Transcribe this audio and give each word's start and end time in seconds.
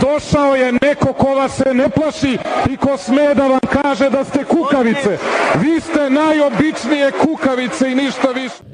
došao 0.00 0.54
je 0.54 0.72
neko 0.72 1.12
ko 1.12 1.34
vas 1.34 1.56
se 1.56 1.74
ne 1.74 1.88
plaši 1.88 2.38
i 2.70 2.76
ko 2.76 2.96
sme 2.96 3.34
da 3.34 3.46
vam 3.48 3.60
kaže 3.72 4.10
da 4.10 4.24
ste 4.24 4.44
kukavice. 4.44 5.18
Vi 5.60 5.80
ste 5.80 6.10
najobičnije 6.10 7.12
kukavice 7.12 7.90
i 7.90 7.94
ništa 7.94 8.28
više. 8.28 8.73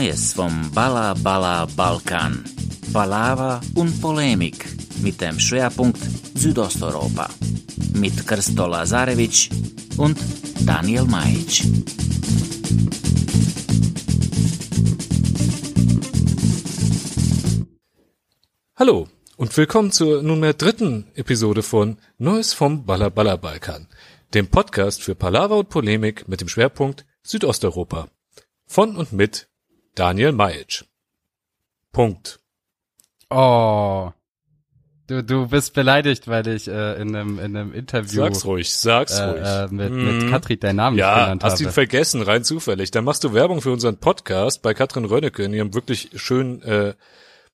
Neues 0.00 0.32
vom 0.32 0.70
Balla 0.72 1.12
Balla 1.12 1.66
Balkan. 1.76 2.42
Palaver 2.90 3.60
und 3.74 4.00
Polemik 4.00 4.64
mit 5.02 5.20
dem 5.20 5.38
Schwerpunkt 5.38 6.00
Südosteuropa. 6.34 7.28
Mit 7.92 8.26
Krsto 8.26 8.66
Lazarevic 8.66 9.50
und 9.98 10.16
Daniel 10.64 11.04
Majic. 11.04 11.64
Hallo 18.76 19.06
und 19.36 19.54
willkommen 19.54 19.92
zur 19.92 20.22
nunmehr 20.22 20.54
dritten 20.54 21.08
Episode 21.14 21.62
von 21.62 21.98
Neues 22.16 22.54
vom 22.54 22.86
Baller 22.86 23.10
Baller 23.10 23.36
Balkan, 23.36 23.86
dem 24.32 24.46
Podcast 24.46 25.02
für 25.02 25.14
Palaver 25.14 25.58
und 25.58 25.68
Polemik 25.68 26.26
mit 26.26 26.40
dem 26.40 26.48
Schwerpunkt 26.48 27.04
Südosteuropa. 27.22 28.08
Von 28.66 28.96
und 28.96 29.12
mit 29.12 29.49
Daniel 30.00 30.32
Majic. 30.32 30.84
Punkt. 31.92 32.40
Oh. 33.28 34.10
Du, 35.06 35.22
du 35.22 35.48
bist 35.48 35.74
beleidigt, 35.74 36.28
weil 36.28 36.46
ich 36.48 36.68
äh, 36.68 37.00
in 37.02 37.14
einem 37.14 37.38
in 37.38 37.56
einem 37.56 37.74
Interview 37.74 38.22
Sag's 38.22 38.44
ruhig, 38.44 38.70
sag's 38.72 39.20
ruhig. 39.20 39.42
äh, 39.44 39.64
äh, 39.64 39.68
mit, 39.70 39.90
Mm. 39.92 40.06
mit 40.06 40.30
Katrin 40.30 40.60
deinen 40.60 40.76
Namen 40.76 40.96
nicht 40.96 41.00
Ja, 41.02 41.24
genannt 41.24 41.44
hast 41.44 41.60
ihn 41.60 41.70
vergessen, 41.70 42.22
rein 42.22 42.44
zufällig. 42.44 42.92
Dann 42.92 43.04
machst 43.04 43.24
du 43.24 43.34
Werbung 43.34 43.60
für 43.60 43.72
unseren 43.72 43.98
Podcast 43.98 44.62
bei 44.62 44.72
Katrin 44.72 45.04
Rönnecke 45.04 45.42
in 45.42 45.52
ihrem 45.52 45.74
wirklich 45.74 46.10
schönen 46.14 46.62
äh, 46.62 46.94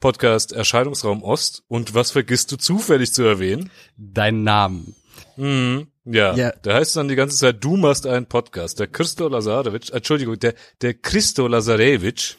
Podcast 0.00 0.52
Erscheinungsraum 0.52 1.22
Ost. 1.22 1.64
Und 1.66 1.94
was 1.94 2.10
vergisst 2.10 2.52
du 2.52 2.56
zufällig 2.58 3.12
zu 3.14 3.22
erwähnen? 3.22 3.70
Deinen 3.96 4.44
Namen. 4.44 4.94
Mhm. 5.36 5.88
Ja, 6.06 6.34
Ja. 6.36 6.52
da 6.62 6.74
heißt 6.74 6.88
es 6.90 6.92
dann 6.94 7.08
die 7.08 7.16
ganze 7.16 7.36
Zeit, 7.36 7.62
du 7.62 7.76
machst 7.76 8.06
einen 8.06 8.26
Podcast. 8.26 8.78
Der 8.80 8.86
Christo 8.86 9.28
Lazarevic, 9.28 9.92
Entschuldigung, 9.92 10.38
der, 10.38 10.54
der 10.80 10.94
Christo 10.94 11.46
Lazarevich 11.48 12.36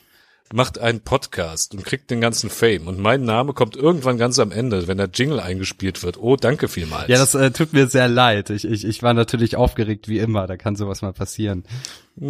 macht 0.54 0.80
einen 0.80 1.02
Podcast 1.02 1.74
und 1.74 1.84
kriegt 1.84 2.10
den 2.10 2.22
ganzen 2.22 2.50
Fame. 2.50 2.88
Und 2.88 2.98
mein 3.00 3.24
Name 3.26 3.52
kommt 3.54 3.76
irgendwann 3.76 4.18
ganz 4.18 4.40
am 4.40 4.54
Ende, 4.54 4.88
wenn 4.88 4.98
der 4.98 5.10
Jingle 5.14 5.42
eingespielt 5.42 6.02
wird. 6.04 6.18
Oh, 6.18 6.38
danke 6.38 6.70
vielmals. 6.70 7.10
Ja, 7.10 7.18
das 7.18 7.36
äh, 7.36 7.52
tut 7.52 7.74
mir 7.74 7.88
sehr 7.88 8.08
leid. 8.08 8.50
Ich, 8.50 8.64
ich, 8.64 8.86
ich 8.86 9.04
war 9.04 9.14
natürlich 9.14 9.58
aufgeregt 9.58 10.08
wie 10.08 10.20
immer. 10.20 10.48
Da 10.48 10.56
kann 10.56 10.78
sowas 10.78 11.02
mal 11.02 11.12
passieren. 11.12 11.66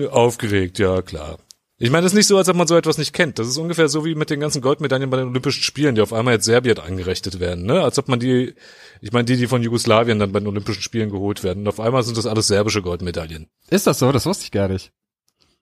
Aufgeregt, 0.09 0.79
ja, 0.79 1.01
klar. 1.03 1.37
Ich 1.79 1.91
meine, 1.91 2.07
es 2.07 2.13
ist 2.13 2.17
nicht 2.17 2.25
so, 2.25 2.37
als 2.39 2.49
ob 2.49 2.55
man 2.55 2.65
so 2.67 2.75
etwas 2.75 2.97
nicht 2.97 3.13
kennt. 3.13 3.37
Das 3.37 3.47
ist 3.47 3.57
ungefähr 3.57 3.87
so 3.87 4.03
wie 4.03 4.15
mit 4.15 4.31
den 4.31 4.39
ganzen 4.39 4.61
Goldmedaillen 4.63 5.11
bei 5.11 5.17
den 5.17 5.27
Olympischen 5.27 5.61
Spielen, 5.61 5.93
die 5.93 6.01
auf 6.01 6.11
einmal 6.11 6.33
jetzt 6.33 6.45
Serbien 6.45 6.79
angerechnet 6.79 7.39
werden, 7.39 7.65
ne? 7.67 7.83
Als 7.83 7.99
ob 7.99 8.07
man 8.07 8.19
die, 8.19 8.55
ich 8.99 9.11
meine, 9.11 9.25
die, 9.25 9.37
die 9.37 9.45
von 9.45 9.61
Jugoslawien 9.61 10.17
dann 10.17 10.31
bei 10.31 10.39
den 10.39 10.47
Olympischen 10.47 10.81
Spielen 10.81 11.11
geholt 11.11 11.43
werden. 11.43 11.59
Und 11.59 11.67
auf 11.67 11.79
einmal 11.79 12.01
sind 12.01 12.17
das 12.17 12.25
alles 12.25 12.47
serbische 12.47 12.81
Goldmedaillen. 12.81 13.47
Ist 13.69 13.85
das 13.85 13.99
so? 13.99 14.11
Das 14.11 14.25
wusste 14.25 14.45
ich 14.45 14.51
gar 14.51 14.67
nicht. 14.67 14.91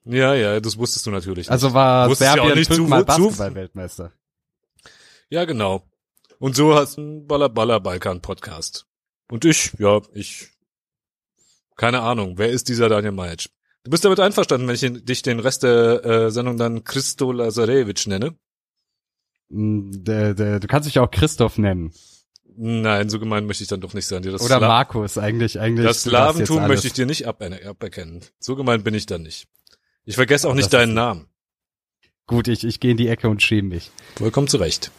Ja, 0.06 0.34
ja, 0.36 0.60
das 0.62 0.78
wusstest 0.78 1.06
du 1.06 1.12
natürlich. 1.12 1.52
Also 1.52 1.68
nicht. 1.68 1.74
war 1.76 2.10
Wusstest 2.10 2.30
ja 2.30 2.36
Serbien 2.36 2.60
nicht 2.60 2.72
zu- 2.72 2.76
fünfmal 2.78 3.04
Basketball-Weltmeister. 3.04 4.14
Ja, 5.30 5.44
genau. 5.44 5.84
Und 6.40 6.56
so 6.56 6.76
hast 6.76 6.98
du 6.98 7.02
ein 7.02 7.28
Baller 7.28 7.50
Baller 7.50 7.80
Balkan 7.82 8.22
Podcast. 8.22 8.86
Und 9.30 9.44
ich, 9.44 9.74
ja, 9.80 10.02
ich, 10.14 10.48
keine 11.76 12.02
Ahnung, 12.02 12.38
wer 12.38 12.52
ist 12.52 12.70
dieser 12.70 12.88
Daniel 12.88 13.12
Majic? 13.12 13.50
Du 13.86 13.92
bist 13.92 14.04
damit 14.04 14.20
einverstanden, 14.20 14.68
wenn 14.68 14.74
ich 14.76 15.04
dich 15.06 15.22
den 15.22 15.40
Rest 15.40 15.62
der 15.64 16.04
äh, 16.04 16.32
Sendung 16.32 16.58
dann 16.58 16.84
Christo 16.84 17.32
Lazarevich 17.32 18.08
nenne? 18.08 18.36
Mm, 19.50 19.92
Der, 20.04 20.34
der, 20.34 20.60
du 20.60 20.68
kannst 20.68 20.88
dich 20.88 20.98
auch 20.98 21.10
Christoph 21.12 21.60
nennen. 21.60 21.94
Nein, 22.58 23.10
so 23.10 23.20
gemein 23.20 23.46
möchte 23.46 23.64
ich 23.64 23.70
dann 23.70 23.82
doch 23.82 23.94
nicht 23.94 24.08
sein. 24.08 24.24
Dir 24.24 24.32
das 24.32 24.42
Oder 24.42 24.58
Sla- 24.58 24.68
Markus, 24.68 25.18
eigentlich, 25.20 25.60
eigentlich. 25.60 25.86
Das 25.86 26.02
Slaventum 26.02 26.66
möchte 26.68 26.88
ich 26.88 26.94
dir 26.94 27.06
nicht 27.06 27.28
aber- 27.28 27.52
aberkennen. 27.64 28.22
So 28.40 28.56
gemein 28.56 28.82
bin 28.82 28.96
ich 28.96 29.06
dann 29.06 29.22
nicht. 29.24 29.48
Ich 30.04 30.16
vergesse 30.16 30.48
auch 30.50 30.56
nicht 30.56 30.74
deinen. 30.74 30.94
Namen. 30.96 31.28
Gut, 32.28 32.48
ich, 32.48 32.64
ich 32.64 32.80
gehe 32.80 32.90
in 32.92 32.98
die 32.98 33.08
Ecke 33.08 33.30
und 33.30 33.44
schäme 33.44 33.70
mich. 33.70 33.92
Vollkommen 34.16 34.48
zu 34.48 34.58
Recht. 34.58 34.90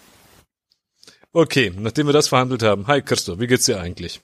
Okay, 1.33 1.73
nachdem 1.77 2.07
wir 2.07 2.13
das 2.13 2.29
verhandelt 2.29 2.63
haben. 2.63 2.87
Hi 2.87 3.03
Christo, 3.03 3.41
wie 3.41 3.49
geht's 3.49 3.67
dir 3.67 3.81
eigentlich? 3.81 4.21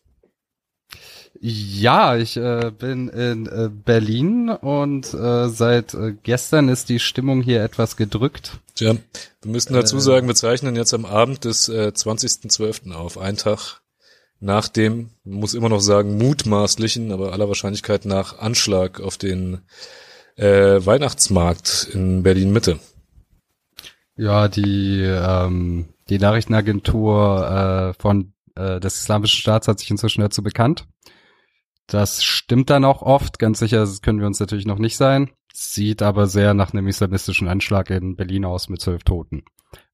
Ja, 1.41 2.17
ich 2.17 2.37
äh, 2.37 2.71
bin 2.77 3.09
in 3.09 3.47
äh, 3.47 3.69
Berlin 3.69 4.49
und 4.51 5.13
äh, 5.13 5.49
seit 5.49 5.95
äh, 5.95 6.15
gestern 6.23 6.69
ist 6.69 6.89
die 6.89 7.01
Stimmung 7.01 7.43
hier 7.43 7.63
etwas 7.63 7.97
gedrückt. 7.97 8.59
Tja, 8.75 8.95
wir 9.43 9.51
müssten 9.51 9.75
dazu 9.75 9.97
Äh. 9.97 10.01
sagen, 10.01 10.27
wir 10.29 10.35
zeichnen 10.35 10.77
jetzt 10.77 10.95
am 10.95 11.05
Abend 11.05 11.45
des 11.45 11.69
äh, 11.69 11.91
20.12. 11.95 12.93
auf, 12.93 13.19
einen 13.19 13.37
Tag 13.37 13.81
nach 14.41 14.69
dem, 14.69 15.11
muss 15.25 15.55
immer 15.55 15.69
noch 15.69 15.81
sagen, 15.81 16.19
mutmaßlichen, 16.19 17.13
aber 17.13 17.33
aller 17.33 17.49
Wahrscheinlichkeit 17.49 18.05
nach 18.05 18.39
Anschlag 18.39 19.01
auf 19.01 19.17
den 19.17 19.61
äh, 20.37 20.85
Weihnachtsmarkt 20.85 21.89
in 21.93 22.23
Berlin-Mitte. 22.23 22.79
Ja, 24.17 24.49
die 24.49 25.01
ähm, 25.03 25.87
die 26.09 26.19
Nachrichtenagentur 26.19 27.95
äh, 27.97 28.01
von 28.01 28.33
äh, 28.55 28.81
des 28.81 28.99
Islamischen 29.01 29.41
Staats 29.41 29.69
hat 29.69 29.79
sich 29.79 29.91
inzwischen 29.91 30.21
dazu 30.21 30.43
bekannt. 30.43 30.87
Das 31.87 32.23
stimmt 32.23 32.71
dann 32.71 32.85
auch 32.85 33.03
oft, 33.03 33.39
ganz 33.39 33.59
sicher 33.59 33.87
können 34.03 34.21
wir 34.21 34.27
uns 34.27 34.41
natürlich 34.41 34.67
noch 34.67 34.79
nicht 34.79 34.97
sein. 34.97 35.31
Sieht 35.53 36.03
aber 36.03 36.27
sehr 36.27 36.55
nach 36.55 36.73
einem 36.73 36.87
islamistischen 36.87 37.49
Anschlag 37.49 37.91
in 37.91 38.17
Berlin 38.17 38.45
aus 38.45 38.69
mit 38.69 38.81
zwölf 38.81 39.05
Toten. 39.05 39.45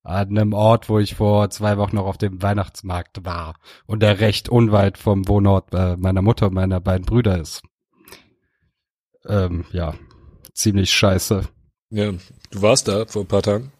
An 0.02 0.28
einem 0.28 0.52
Ort, 0.52 0.88
wo 0.88 0.98
ich 0.98 1.16
vor 1.16 1.50
zwei 1.50 1.76
Wochen 1.76 1.96
noch 1.96 2.06
auf 2.06 2.18
dem 2.18 2.40
Weihnachtsmarkt 2.40 3.24
war 3.24 3.56
und 3.86 4.00
der 4.00 4.20
recht 4.20 4.48
unweit 4.48 4.96
vom 4.96 5.26
Wohnort 5.28 5.74
äh, 5.74 5.96
meiner 5.96 6.22
Mutter 6.22 6.46
und 6.46 6.54
meiner 6.54 6.80
beiden 6.80 7.04
Brüder 7.04 7.38
ist. 7.38 7.62
Ähm, 9.26 9.64
ja, 9.72 9.94
ziemlich 10.54 10.92
scheiße. 10.92 11.42
Ja, 11.90 12.12
du 12.50 12.62
warst 12.62 12.88
da 12.88 13.06
vor 13.06 13.22
ein 13.22 13.28
paar 13.28 13.42
Tagen. 13.42 13.72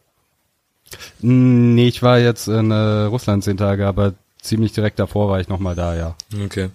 Nee, 1.21 1.89
ich 1.89 2.03
war 2.03 2.19
jetzt 2.19 2.49
in 2.49 2.71
äh, 2.71 2.75
Russland 3.05 3.45
zehn 3.45 3.57
Tage, 3.57 3.87
aber 3.87 4.15
ziemlich 4.41 4.73
direkt 4.73 4.99
davor 4.99 5.29
war 5.29 5.41
ich 5.41 5.49
nochmal 5.49 5.75
da, 5.75 5.95
ja. 5.95 6.17
Okay. 6.45 6.71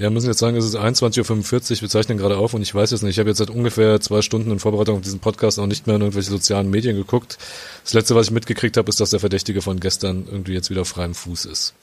Ja, 0.00 0.04
wir 0.04 0.12
müssen 0.12 0.28
jetzt 0.28 0.38
sagen, 0.38 0.56
es 0.56 0.64
ist 0.64 0.78
21.45 0.78 1.76
Uhr, 1.76 1.82
wir 1.82 1.88
zeichnen 1.90 2.16
gerade 2.16 2.38
auf 2.38 2.54
und 2.54 2.62
ich 2.62 2.74
weiß 2.74 2.90
jetzt 2.90 3.02
nicht, 3.02 3.10
ich 3.10 3.18
habe 3.18 3.28
jetzt 3.28 3.36
seit 3.36 3.50
ungefähr 3.50 4.00
zwei 4.00 4.22
Stunden 4.22 4.50
in 4.50 4.58
Vorbereitung 4.58 4.96
auf 4.96 5.02
diesen 5.02 5.20
Podcast 5.20 5.58
auch 5.58 5.66
nicht 5.66 5.86
mehr 5.86 5.96
in 5.96 6.00
irgendwelche 6.00 6.30
sozialen 6.30 6.70
Medien 6.70 6.96
geguckt. 6.96 7.36
Das 7.84 7.92
letzte, 7.92 8.14
was 8.14 8.28
ich 8.28 8.32
mitgekriegt 8.32 8.78
habe, 8.78 8.88
ist, 8.88 8.98
dass 8.98 9.10
der 9.10 9.20
Verdächtige 9.20 9.60
von 9.60 9.78
gestern 9.78 10.24
irgendwie 10.26 10.54
jetzt 10.54 10.70
wieder 10.70 10.80
auf 10.80 10.88
freiem 10.88 11.12
Fuß 11.12 11.44
ist. 11.44 11.74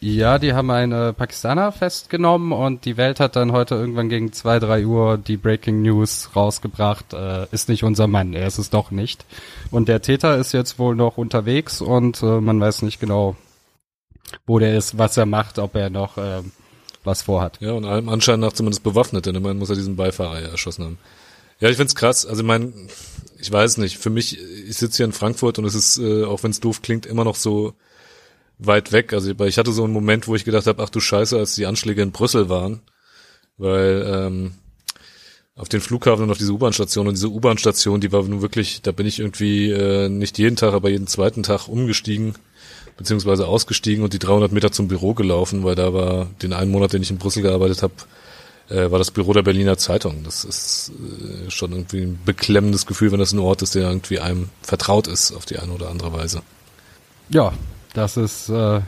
Ja, 0.00 0.38
die 0.38 0.54
haben 0.54 0.70
einen 0.70 0.92
äh, 0.92 1.12
Pakistaner 1.12 1.70
festgenommen 1.70 2.52
und 2.52 2.86
die 2.86 2.96
Welt 2.96 3.20
hat 3.20 3.36
dann 3.36 3.52
heute 3.52 3.74
irgendwann 3.74 4.08
gegen 4.08 4.32
zwei, 4.32 4.58
drei 4.58 4.86
Uhr 4.86 5.18
die 5.18 5.36
Breaking 5.36 5.82
News 5.82 6.30
rausgebracht. 6.34 7.12
Äh, 7.12 7.44
ist 7.52 7.68
nicht 7.68 7.84
unser 7.84 8.06
Mann, 8.06 8.32
er 8.32 8.46
ist 8.46 8.56
es 8.56 8.70
doch 8.70 8.90
nicht. 8.90 9.26
Und 9.70 9.88
der 9.88 10.00
Täter 10.00 10.38
ist 10.38 10.52
jetzt 10.52 10.78
wohl 10.78 10.94
noch 10.94 11.18
unterwegs 11.18 11.82
und 11.82 12.22
äh, 12.22 12.40
man 12.40 12.58
weiß 12.58 12.80
nicht 12.80 13.00
genau, 13.00 13.36
wo 14.46 14.58
der 14.58 14.78
ist, 14.78 14.96
was 14.96 15.18
er 15.18 15.26
macht, 15.26 15.58
ob 15.58 15.74
er 15.74 15.90
noch 15.90 16.16
äh, 16.16 16.40
was 17.04 17.22
vorhat. 17.22 17.58
Ja, 17.60 17.72
und 17.72 17.84
allem 17.84 18.08
Anschein 18.08 18.40
nach 18.40 18.52
zumindest 18.52 18.82
bewaffnet, 18.82 19.26
denn 19.26 19.34
immerhin 19.34 19.58
muss 19.58 19.70
er 19.70 19.76
diesen 19.76 19.96
Beifahrer 19.96 20.40
ja 20.40 20.48
erschossen 20.48 20.84
haben. 20.84 20.98
Ja, 21.60 21.68
ich 21.68 21.76
find's 21.76 21.94
krass. 21.94 22.26
Also 22.26 22.42
ich 22.42 22.46
mein, 22.46 22.72
ich 23.38 23.50
weiß 23.50 23.78
nicht, 23.78 23.98
für 23.98 24.10
mich, 24.10 24.38
ich 24.38 24.76
sitze 24.76 24.98
hier 24.98 25.06
in 25.06 25.12
Frankfurt 25.12 25.58
und 25.58 25.64
es 25.64 25.74
ist, 25.74 25.98
äh, 25.98 26.24
auch 26.24 26.42
wenn 26.42 26.50
es 26.50 26.60
doof 26.60 26.82
klingt, 26.82 27.06
immer 27.06 27.24
noch 27.24 27.36
so 27.36 27.74
weit 28.58 28.92
weg. 28.92 29.12
Also 29.12 29.30
ich, 29.30 29.40
ich 29.40 29.58
hatte 29.58 29.72
so 29.72 29.84
einen 29.84 29.92
Moment, 29.92 30.28
wo 30.28 30.34
ich 30.34 30.44
gedacht 30.44 30.66
habe, 30.66 30.82
ach 30.82 30.90
du 30.90 31.00
Scheiße, 31.00 31.36
als 31.36 31.54
die 31.54 31.66
Anschläge 31.66 32.02
in 32.02 32.12
Brüssel 32.12 32.48
waren, 32.48 32.80
weil 33.56 34.04
ähm, 34.06 34.52
auf 35.56 35.68
den 35.68 35.80
Flughafen 35.80 36.24
und 36.24 36.30
auf 36.30 36.38
diese 36.38 36.52
U-Bahn-Station 36.52 37.08
und 37.08 37.14
diese 37.14 37.28
U-Bahn-Station, 37.28 38.00
die 38.00 38.12
war 38.12 38.22
nun 38.22 38.42
wirklich, 38.42 38.82
da 38.82 38.92
bin 38.92 39.06
ich 39.06 39.18
irgendwie 39.18 39.70
äh, 39.70 40.08
nicht 40.08 40.38
jeden 40.38 40.56
Tag, 40.56 40.72
aber 40.72 40.88
jeden 40.90 41.08
zweiten 41.08 41.42
Tag 41.42 41.66
umgestiegen 41.66 42.34
beziehungsweise 42.98 43.46
ausgestiegen 43.46 44.04
und 44.04 44.12
die 44.12 44.18
300 44.18 44.52
Meter 44.52 44.70
zum 44.70 44.88
Büro 44.88 45.14
gelaufen, 45.14 45.64
weil 45.64 45.76
da 45.76 45.94
war 45.94 46.26
den 46.42 46.52
einen 46.52 46.70
Monat, 46.70 46.92
den 46.92 47.00
ich 47.00 47.10
in 47.10 47.16
Brüssel 47.16 47.42
gearbeitet 47.42 47.82
habe, 47.82 47.94
äh, 48.68 48.90
war 48.90 48.98
das 48.98 49.12
Büro 49.12 49.32
der 49.32 49.42
Berliner 49.42 49.78
Zeitung. 49.78 50.24
Das 50.24 50.44
ist 50.44 50.90
äh, 50.90 51.50
schon 51.50 51.72
irgendwie 51.72 52.02
ein 52.02 52.18
beklemmendes 52.24 52.84
Gefühl, 52.84 53.12
wenn 53.12 53.20
das 53.20 53.32
ein 53.32 53.38
Ort 53.38 53.62
ist, 53.62 53.74
der 53.74 53.88
irgendwie 53.88 54.18
einem 54.18 54.50
vertraut 54.62 55.06
ist 55.06 55.32
auf 55.32 55.46
die 55.46 55.58
eine 55.58 55.72
oder 55.72 55.88
andere 55.88 56.12
Weise. 56.12 56.42
Ja, 57.30 57.52
das 57.94 58.16
ist, 58.16 58.48
äh, 58.48 58.80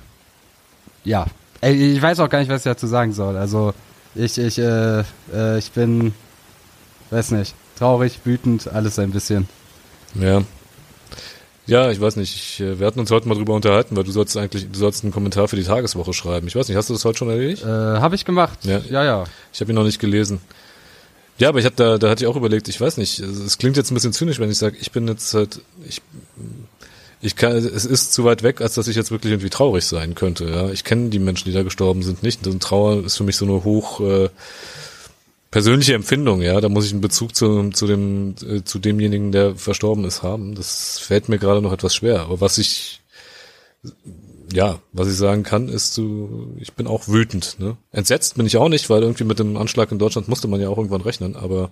ja. 1.04 1.26
Ich 1.62 2.02
weiß 2.02 2.20
auch 2.20 2.28
gar 2.28 2.40
nicht, 2.40 2.50
was 2.50 2.62
ich 2.62 2.72
dazu 2.72 2.86
sagen 2.86 3.12
soll. 3.12 3.36
Also, 3.36 3.74
ich, 4.14 4.38
ich, 4.38 4.58
äh, 4.58 5.04
äh, 5.32 5.58
ich 5.58 5.70
bin, 5.70 6.14
weiß 7.10 7.30
nicht, 7.32 7.54
traurig, 7.78 8.20
wütend, 8.24 8.66
alles 8.68 8.98
ein 8.98 9.12
bisschen. 9.12 9.48
Ja. 10.14 10.42
Ja, 11.70 11.88
ich 11.92 12.00
weiß 12.00 12.16
nicht. 12.16 12.34
Ich, 12.34 12.60
äh, 12.60 12.80
wir 12.80 12.86
hatten 12.86 12.98
uns 12.98 13.12
heute 13.12 13.28
mal 13.28 13.36
drüber 13.36 13.54
unterhalten, 13.54 13.96
weil 13.96 14.02
du 14.02 14.10
sollst 14.10 14.36
eigentlich, 14.36 14.68
du 14.68 14.76
sollst 14.76 15.04
einen 15.04 15.12
Kommentar 15.12 15.46
für 15.46 15.54
die 15.54 15.62
Tageswoche 15.62 16.12
schreiben. 16.12 16.48
Ich 16.48 16.56
weiß 16.56 16.66
nicht, 16.66 16.76
hast 16.76 16.90
du 16.90 16.94
das 16.94 17.04
heute 17.04 17.18
schon 17.18 17.30
erledigt? 17.30 17.62
Äh, 17.62 17.68
habe 17.68 18.16
ich 18.16 18.24
gemacht. 18.24 18.58
Ja. 18.64 18.80
ja. 18.90 19.04
ja. 19.04 19.24
Ich 19.52 19.60
habe 19.60 19.70
ihn 19.70 19.76
noch 19.76 19.84
nicht 19.84 20.00
gelesen. 20.00 20.40
Ja, 21.38 21.48
aber 21.48 21.60
ich 21.60 21.64
habe 21.64 21.76
da, 21.76 21.96
da 21.96 22.10
hatte 22.10 22.24
ich 22.24 22.28
auch 22.28 22.34
überlegt, 22.34 22.68
ich 22.68 22.80
weiß 22.80 22.96
nicht, 22.96 23.20
es 23.20 23.38
es 23.38 23.56
klingt 23.56 23.76
jetzt 23.76 23.92
ein 23.92 23.94
bisschen 23.94 24.12
zynisch, 24.12 24.40
wenn 24.40 24.50
ich 24.50 24.58
sage, 24.58 24.76
ich 24.80 24.90
bin 24.90 25.06
jetzt 25.06 25.32
halt, 25.32 25.60
ich, 25.88 26.02
ich 27.22 27.36
kann, 27.36 27.52
es 27.52 27.84
ist 27.84 28.12
zu 28.12 28.24
weit 28.24 28.42
weg, 28.42 28.60
als 28.60 28.74
dass 28.74 28.88
ich 28.88 28.96
jetzt 28.96 29.12
wirklich 29.12 29.32
irgendwie 29.32 29.48
traurig 29.48 29.84
sein 29.84 30.16
könnte. 30.16 30.46
Ja, 30.46 30.70
ich 30.70 30.82
kenne 30.82 31.08
die 31.08 31.20
Menschen, 31.20 31.44
die 31.44 31.54
da 31.54 31.62
gestorben 31.62 32.02
sind, 32.02 32.24
nicht. 32.24 32.48
Und 32.48 32.60
Trauer 32.60 33.04
ist 33.04 33.16
für 33.16 33.24
mich 33.24 33.36
so 33.36 33.44
eine 33.44 33.62
hoch 33.62 34.00
äh, 34.00 34.28
persönliche 35.50 35.94
Empfindung. 35.94 36.42
Ja, 36.42 36.60
da 36.60 36.68
muss 36.68 36.86
ich 36.86 36.92
einen 36.92 37.00
Bezug 37.00 37.34
zu, 37.34 37.70
zu 37.70 37.86
dem, 37.86 38.34
äh, 38.46 38.62
zu 38.62 38.78
demjenigen, 38.78 39.32
der 39.32 39.56
verstorben 39.56 40.04
ist, 40.04 40.22
haben. 40.22 40.54
Das 40.54 40.98
fällt 40.98 41.28
mir 41.28 41.38
gerade 41.38 41.62
noch 41.62 41.72
etwas 41.72 41.94
schwer. 41.94 42.20
Aber 42.20 42.40
was 42.40 42.58
ich 42.58 43.00
ja, 44.52 44.80
was 44.92 45.08
ich 45.08 45.16
sagen 45.16 45.42
kann, 45.42 45.68
ist 45.68 45.94
so, 45.94 46.48
ich 46.58 46.72
bin 46.72 46.86
auch 46.86 47.08
wütend. 47.08 47.56
Ne? 47.58 47.76
Entsetzt 47.92 48.36
bin 48.36 48.46
ich 48.46 48.56
auch 48.56 48.68
nicht, 48.68 48.90
weil 48.90 49.02
irgendwie 49.02 49.24
mit 49.24 49.38
dem 49.38 49.56
Anschlag 49.56 49.92
in 49.92 49.98
Deutschland 49.98 50.28
musste 50.28 50.48
man 50.48 50.60
ja 50.60 50.68
auch 50.68 50.76
irgendwann 50.76 51.02
rechnen, 51.02 51.36
aber 51.36 51.70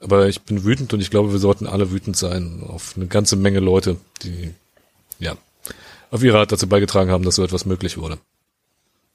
aber 0.00 0.26
ich 0.26 0.42
bin 0.42 0.64
wütend 0.64 0.92
und 0.92 1.00
ich 1.00 1.10
glaube, 1.10 1.30
wir 1.30 1.38
sollten 1.38 1.68
alle 1.68 1.92
wütend 1.92 2.16
sein 2.16 2.64
auf 2.66 2.94
eine 2.96 3.06
ganze 3.06 3.36
Menge 3.36 3.60
Leute, 3.60 3.96
die 4.22 4.50
ja 5.20 5.36
auf 6.10 6.24
ihre 6.24 6.38
Art 6.40 6.50
dazu 6.50 6.66
beigetragen 6.66 7.10
haben, 7.10 7.24
dass 7.24 7.36
so 7.36 7.44
etwas 7.44 7.66
möglich 7.66 7.96
wurde. 7.96 8.18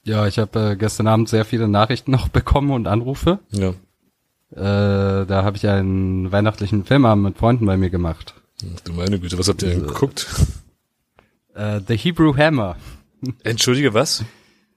Ja, 0.07 0.25
ich 0.25 0.39
habe 0.39 0.71
äh, 0.71 0.75
gestern 0.77 1.07
Abend 1.07 1.27
sehr 1.27 1.43
viele 1.43 1.67
Nachrichten 1.67 2.11
noch 2.17 2.29
bekommen 2.29 2.71
und 2.71 2.87
Anrufe. 2.87 3.39
Ja, 3.51 3.73
Äh, 4.51 5.25
da 5.25 5.43
habe 5.43 5.57
ich 5.57 5.67
einen 5.67 6.31
weihnachtlichen 6.31 6.85
Filmabend 6.85 7.25
mit 7.25 7.37
Freunden 7.37 7.65
bei 7.65 7.75
mir 7.75 7.89
gemacht. 7.89 8.33
du 8.85 8.93
meine 8.93 9.19
Güte, 9.19 9.37
was 9.37 9.49
habt 9.49 9.61
ihr 9.63 9.69
denn 9.69 9.85
geguckt? 9.85 10.27
Äh, 11.53 11.81
The 11.85 11.97
Hebrew 11.97 12.37
Hammer. 12.37 12.77
Entschuldige, 13.43 13.93
was? 13.93 14.23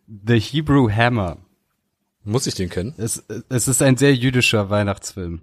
The 0.08 0.40
Hebrew 0.40 0.90
Hammer. 0.90 1.36
Muss 2.24 2.48
ich 2.48 2.56
den 2.56 2.68
kennen? 2.68 2.94
Es, 2.96 3.24
es 3.48 3.68
ist 3.68 3.80
ein 3.82 3.96
sehr 3.96 4.14
jüdischer 4.14 4.68
Weihnachtsfilm. 4.68 5.42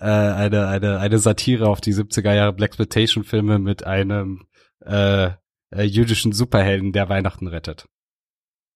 Äh, 0.00 0.06
eine, 0.06 0.66
eine, 0.66 0.98
eine 0.98 1.18
Satire 1.20 1.68
auf 1.68 1.80
die 1.80 1.94
70er 1.94 2.34
Jahre 2.34 2.52
Blaxploitation-Filme 2.52 3.60
mit 3.60 3.84
einem 3.84 4.46
äh, 4.84 5.30
äh, 5.70 5.82
jüdischen 5.82 6.32
Superhelden, 6.32 6.92
der 6.92 7.08
Weihnachten 7.08 7.46
rettet. 7.46 7.86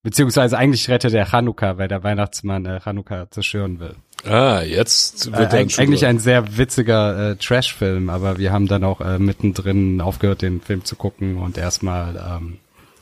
Beziehungsweise 0.03 0.57
eigentlich 0.57 0.89
rettet 0.89 1.13
er 1.13 1.27
Chanukka, 1.27 1.77
weil 1.77 1.89
der 1.89 2.03
Weihnachtsmann 2.03 2.65
äh, 2.65 2.81
Chanukka 2.81 3.31
zerstören 3.31 3.81
will. 3.81 3.97
Ah, 4.25 4.63
jetzt 4.63 5.27
Äh, 5.29 5.33
wird 5.33 5.53
er 5.53 5.61
eig- 5.61 5.79
eigentlich 5.79 6.07
ein 6.07 6.19
sehr 6.19 6.57
witziger 6.57 7.33
äh, 7.33 7.37
Trash-Film, 7.37 8.09
aber 8.09 8.39
wir 8.39 8.51
haben 8.53 8.67
dann 8.67 8.83
auch 8.85 9.01
äh, 9.03 9.19
mittendrin 9.19 10.01
aufgehört, 10.01 10.41
den 10.43 10.61
Film 10.63 10.85
zu 10.85 10.97
gucken 10.97 11.37
und 11.37 11.59
erstmal 11.59 12.17
ähm, 12.17 12.59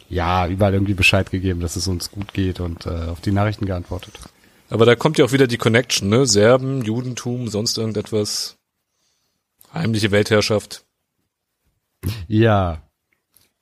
ja 0.08 0.48
überall 0.48 0.74
irgendwie 0.74 0.94
Bescheid 0.94 1.30
gegeben, 1.30 1.60
dass 1.60 1.76
es 1.76 1.86
uns 1.86 2.10
gut 2.10 2.32
geht 2.34 2.58
und 2.60 2.86
äh, 2.86 2.90
auf 3.10 3.20
die 3.20 3.32
Nachrichten 3.32 3.66
geantwortet. 3.66 4.14
Aber 4.70 4.84
da 4.84 4.96
kommt 4.96 5.18
ja 5.18 5.24
auch 5.24 5.32
wieder 5.32 5.46
die 5.46 5.56
Connection, 5.56 6.08
ne? 6.08 6.26
Serben, 6.26 6.82
Judentum, 6.82 7.48
sonst 7.48 7.78
irgendetwas. 7.78 8.56
Heimliche 9.72 10.10
Weltherrschaft. 10.10 10.84
Ja. 12.26 12.82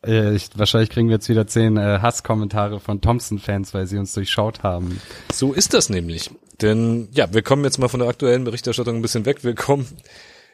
Äh, 0.07 0.35
ich, 0.35 0.51
wahrscheinlich 0.55 0.91
kriegen 0.91 1.09
wir 1.09 1.17
jetzt 1.17 1.29
wieder 1.29 1.47
zehn 1.47 1.77
äh, 1.77 1.99
Hasskommentare 2.01 2.81
von 2.81 3.01
Thompson-Fans, 3.01 3.75
weil 3.75 3.87
sie 3.87 3.99
uns 3.99 4.13
durchschaut 4.13 4.63
haben. 4.63 5.01
So 5.33 5.53
ist 5.53 5.75
das 5.75 5.89
nämlich. 5.89 6.31
Denn 6.61 7.09
ja, 7.13 7.33
wir 7.33 7.43
kommen 7.43 7.65
jetzt 7.65 7.79
mal 7.79 7.89
von 7.89 8.01
der 8.01 8.09
aktuellen 8.09 8.45
Berichterstattung 8.45 8.97
ein 8.97 9.03
bisschen 9.03 9.27
weg. 9.27 9.45
Wir 9.45 9.55
kommen 9.55 9.87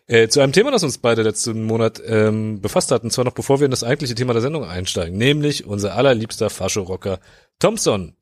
äh, 0.07 0.29
zu 0.29 0.41
einem 0.41 0.53
Thema, 0.53 0.71
das 0.71 0.83
uns 0.83 0.99
beide 0.99 1.23
letzten 1.23 1.65
Monat 1.65 2.03
ähm, 2.05 2.61
befasst 2.61 2.91
hat, 2.91 3.05
und 3.05 3.13
zwar 3.13 3.25
noch 3.25 3.33
bevor 3.33 3.61
wir 3.61 3.67
in 3.67 3.71
das 3.71 3.85
eigentliche 3.85 4.15
Thema 4.15 4.33
der 4.33 4.43
Sendung 4.43 4.65
einsteigen, 4.65 5.17
nämlich 5.17 5.65
unser 5.65 5.95
allerliebster 5.95 6.51
Fascho-Rocker 6.51 7.21
Thompson 7.59 8.17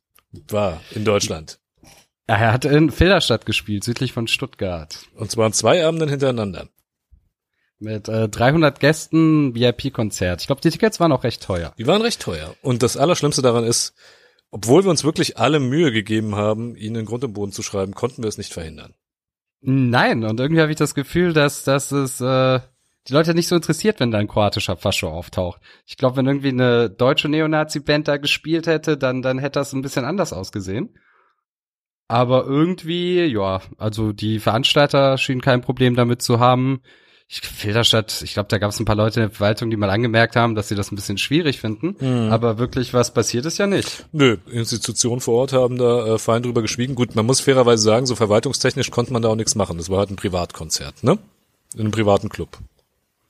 war 0.49 0.81
in 0.95 1.05
Deutschland. 1.05 1.59
Er 2.27 2.53
hat 2.53 2.65
in 2.65 2.91
Filderstadt 2.91 3.45
gespielt, 3.47 3.83
südlich 3.83 4.13
von 4.13 4.29
Stuttgart. 4.29 5.07
Und 5.17 5.31
zwar 5.33 5.47
an 5.47 5.53
zwei 5.53 5.85
Abenden 5.85 6.09
hintereinander. 6.09 6.69
Mit 7.81 8.09
äh, 8.09 8.29
300 8.29 8.79
Gästen, 8.79 9.55
VIP-Konzert. 9.55 10.43
Ich 10.43 10.47
glaube, 10.47 10.61
die 10.61 10.71
Tickets 10.71 11.01
waren 11.01 11.13
auch 11.13 11.25
recht 11.25 11.43
teuer. 11.43 11.73
Die 11.79 11.87
waren 11.87 12.03
recht 12.03 12.21
teuer. 12.21 12.55
Und 12.63 12.83
das 12.83 12.99
Allerschlimmste 12.99 13.41
daran 13.41 13.65
ist, 13.65 13.95
obwohl 14.51 14.85
wir 14.85 14.91
uns 14.91 15.03
wirklich 15.03 15.39
alle 15.39 15.61
Mühe 15.61 15.91
gegeben 15.91 16.37
haben, 16.37 16.77
ihnen 16.77 16.97
in 16.97 17.07
Grund 17.07 17.25
und 17.25 17.33
Boden 17.33 17.53
zu 17.53 17.63
schreiben, 17.63 17.95
konnten 17.95 18.23
wir 18.23 18.29
es 18.29 18.39
nicht 18.39 18.53
verhindern. 18.53 18.95
Nein, 19.63 20.25
und 20.25 20.39
irgendwie 20.39 20.61
habe 20.61 20.71
ich 20.71 20.79
das 20.79 20.95
Gefühl, 20.95 21.33
dass, 21.33 21.65
dass 21.65 21.91
es 21.91 22.21
äh, 22.21 22.61
die 23.09 23.13
Leute 23.13 23.35
nicht 23.35 23.49
so 23.49 23.57
interessiert, 23.57 23.99
wenn 23.99 24.11
da 24.11 24.19
ein 24.19 24.29
kroatischer 24.29 24.77
Fascho 24.77 25.09
auftaucht. 25.09 25.61
Ich 25.87 25.97
glaube, 25.97 26.17
wenn 26.17 26.27
irgendwie 26.27 26.49
eine 26.49 26.91
deutsche 26.91 27.29
Neonazi-Band 27.29 28.09
da 28.09 28.19
gespielt 28.19 28.67
hätte, 28.67 28.99
dann, 28.99 29.23
dann 29.23 29.39
hätte 29.39 29.59
das 29.59 29.73
ein 29.73 29.83
bisschen 29.83 30.05
anders 30.05 30.33
ausgesehen. 30.33 30.99
Aber 32.09 32.45
irgendwie, 32.45 33.25
ja, 33.25 33.63
also 33.79 34.13
die 34.13 34.39
Veranstalter 34.39 35.17
schienen 35.17 35.41
kein 35.41 35.61
Problem 35.61 35.95
damit 35.95 36.23
zu 36.23 36.41
haben. 36.41 36.83
Ich 37.33 37.43
Filderstadt, 37.43 38.23
ich 38.23 38.33
glaube, 38.33 38.49
da 38.49 38.59
gab 38.59 38.73
es 38.73 38.81
ein 38.81 38.85
paar 38.85 38.97
Leute 38.97 39.21
in 39.21 39.29
der 39.29 39.31
Verwaltung, 39.31 39.71
die 39.71 39.77
mal 39.77 39.89
angemerkt 39.89 40.35
haben, 40.35 40.57
dass 40.57 40.67
sie 40.67 40.75
das 40.75 40.91
ein 40.91 40.97
bisschen 40.97 41.17
schwierig 41.17 41.61
finden. 41.61 41.95
Aber 42.29 42.59
wirklich 42.59 42.93
was 42.93 43.15
passiert 43.15 43.47
ist 43.47 43.59
ja 43.59 43.69
nicht. 43.69 44.05
Nö, 44.11 44.39
Institutionen 44.51 45.21
vor 45.21 45.35
Ort 45.37 45.53
haben 45.53 45.79
da 45.79 46.15
äh, 46.15 46.19
fein 46.19 46.43
drüber 46.43 46.61
geschwiegen. 46.61 46.97
Gut, 46.97 47.15
man 47.15 47.25
muss 47.25 47.41
fairerweise 47.41 47.85
sagen, 47.85 48.07
so 48.07 48.17
verwaltungstechnisch 48.17 48.91
konnte 48.91 49.13
man 49.13 49.23
da 49.23 49.29
auch 49.29 49.37
nichts 49.37 49.55
machen. 49.55 49.79
Das 49.79 49.89
war 49.89 49.99
halt 49.99 50.11
ein 50.11 50.17
Privatkonzert, 50.17 51.05
ne? 51.05 51.19
In 51.75 51.83
einem 51.83 51.93
privaten 51.93 52.31
Club. 52.31 52.59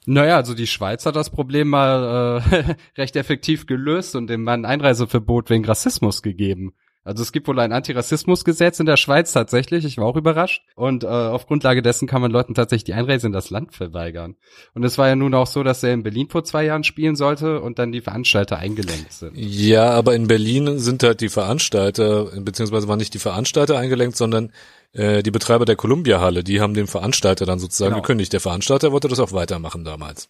Naja, 0.06 0.36
also 0.36 0.54
die 0.54 0.66
Schweiz 0.66 1.04
hat 1.04 1.14
das 1.14 1.28
Problem 1.28 1.68
mal 1.68 2.42
äh, 2.42 2.74
recht 2.96 3.16
effektiv 3.16 3.66
gelöst 3.66 4.16
und 4.16 4.28
dem 4.28 4.44
Mann 4.44 4.64
Einreiseverbot 4.64 5.50
wegen 5.50 5.66
Rassismus 5.66 6.22
gegeben. 6.22 6.72
Also 7.02 7.22
es 7.22 7.32
gibt 7.32 7.48
wohl 7.48 7.58
ein 7.58 7.72
Antirassismusgesetz 7.72 8.78
in 8.78 8.84
der 8.84 8.98
Schweiz 8.98 9.32
tatsächlich, 9.32 9.86
ich 9.86 9.96
war 9.96 10.04
auch 10.04 10.16
überrascht. 10.16 10.62
Und 10.74 11.02
äh, 11.02 11.06
auf 11.06 11.46
Grundlage 11.46 11.80
dessen 11.80 12.06
kann 12.06 12.20
man 12.20 12.30
Leuten 12.30 12.54
tatsächlich 12.54 12.84
die 12.84 12.92
Einreise 12.92 13.26
in 13.26 13.32
das 13.32 13.48
Land 13.48 13.74
verweigern. 13.74 14.36
Und 14.74 14.84
es 14.84 14.98
war 14.98 15.08
ja 15.08 15.16
nun 15.16 15.32
auch 15.34 15.46
so, 15.46 15.62
dass 15.62 15.82
er 15.82 15.94
in 15.94 16.02
Berlin 16.02 16.28
vor 16.28 16.44
zwei 16.44 16.64
Jahren 16.66 16.84
spielen 16.84 17.16
sollte 17.16 17.62
und 17.62 17.78
dann 17.78 17.90
die 17.90 18.02
Veranstalter 18.02 18.58
eingelenkt 18.58 19.12
sind. 19.14 19.32
Ja, 19.34 19.90
aber 19.90 20.14
in 20.14 20.26
Berlin 20.26 20.78
sind 20.78 21.02
halt 21.02 21.22
die 21.22 21.30
Veranstalter, 21.30 22.24
beziehungsweise 22.42 22.86
waren 22.86 22.98
nicht 22.98 23.14
die 23.14 23.18
Veranstalter 23.18 23.78
eingelenkt, 23.78 24.18
sondern 24.18 24.52
äh, 24.92 25.22
die 25.22 25.30
Betreiber 25.30 25.64
der 25.64 25.76
Columbia-Halle, 25.76 26.44
die 26.44 26.60
haben 26.60 26.74
dem 26.74 26.86
Veranstalter 26.86 27.46
dann 27.46 27.58
sozusagen 27.58 27.92
Genau. 27.94 28.02
gekündigt. 28.02 28.32
Der 28.34 28.40
Veranstalter 28.40 28.92
wollte 28.92 29.08
das 29.08 29.20
auch 29.20 29.32
weitermachen 29.32 29.84
damals. 29.84 30.28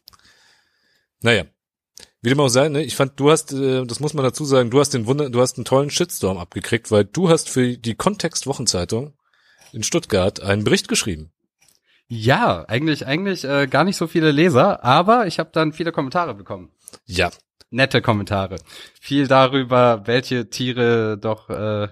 Naja. 1.23 1.45
Wie 2.23 2.29
dem 2.29 2.41
auch 2.41 2.49
sei, 2.49 2.69
ne? 2.69 2.83
Ich 2.83 2.97
fand, 2.97 3.19
du 3.19 3.31
hast, 3.31 3.53
äh, 3.53 3.85
das 3.87 4.01
muss 4.01 4.13
man 4.13 4.25
dazu 4.25 4.45
sagen, 4.45 4.71
du 4.71 4.79
hast 4.79 4.91
den 4.91 5.07
Wunder, 5.07 5.31
du 5.31 5.41
hast 5.41 5.57
einen 5.57 5.65
tollen 5.65 5.91
Shitstorm 5.91 6.37
abgekriegt, 6.37 6.91
weil 6.91 7.05
du 7.05 7.31
hast 7.31 7.49
für 7.49 7.79
die 7.79 7.95
Kontext-Wochenzeitung 7.95 9.15
in 9.73 9.83
Stuttgart 9.83 10.43
einen 10.43 10.65
Bericht 10.65 10.89
geschrieben. 10.89 11.33
Ja, 12.09 12.65
eigentlich, 12.69 13.07
eigentlich 13.07 13.45
äh, 13.45 13.69
gar 13.69 13.85
nicht 13.85 13.97
so 13.97 14.07
viele 14.07 14.33
Leser, 14.33 14.85
aber 14.85 15.27
ich 15.29 15.39
habe 15.39 15.51
dann 15.53 15.73
viele 15.73 15.93
Kommentare 15.93 16.35
bekommen. 16.35 16.73
Ja. 17.07 17.31
nette 17.71 18.03
Kommentare. 18.03 18.57
Viel 19.01 19.29
darüber, 19.29 20.03
welche 20.07 20.51
Tiere 20.51 21.17
doch 21.19 21.49
äh, 21.49 21.89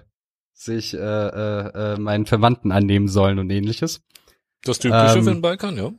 sich 0.53 0.93
äh, 0.93 0.97
äh, 0.97 1.93
äh, 1.93 1.97
meinen 1.97 2.25
Verwandten 2.25 2.73
annehmen 2.73 3.07
sollen 3.07 3.39
und 3.39 3.49
ähnliches. 3.49 4.01
Das 4.63 4.79
typische 4.79 5.17
Ähm, 5.17 5.23
für 5.23 5.31
den 5.31 5.41
Balkan, 5.41 5.77
ja. 5.77 5.91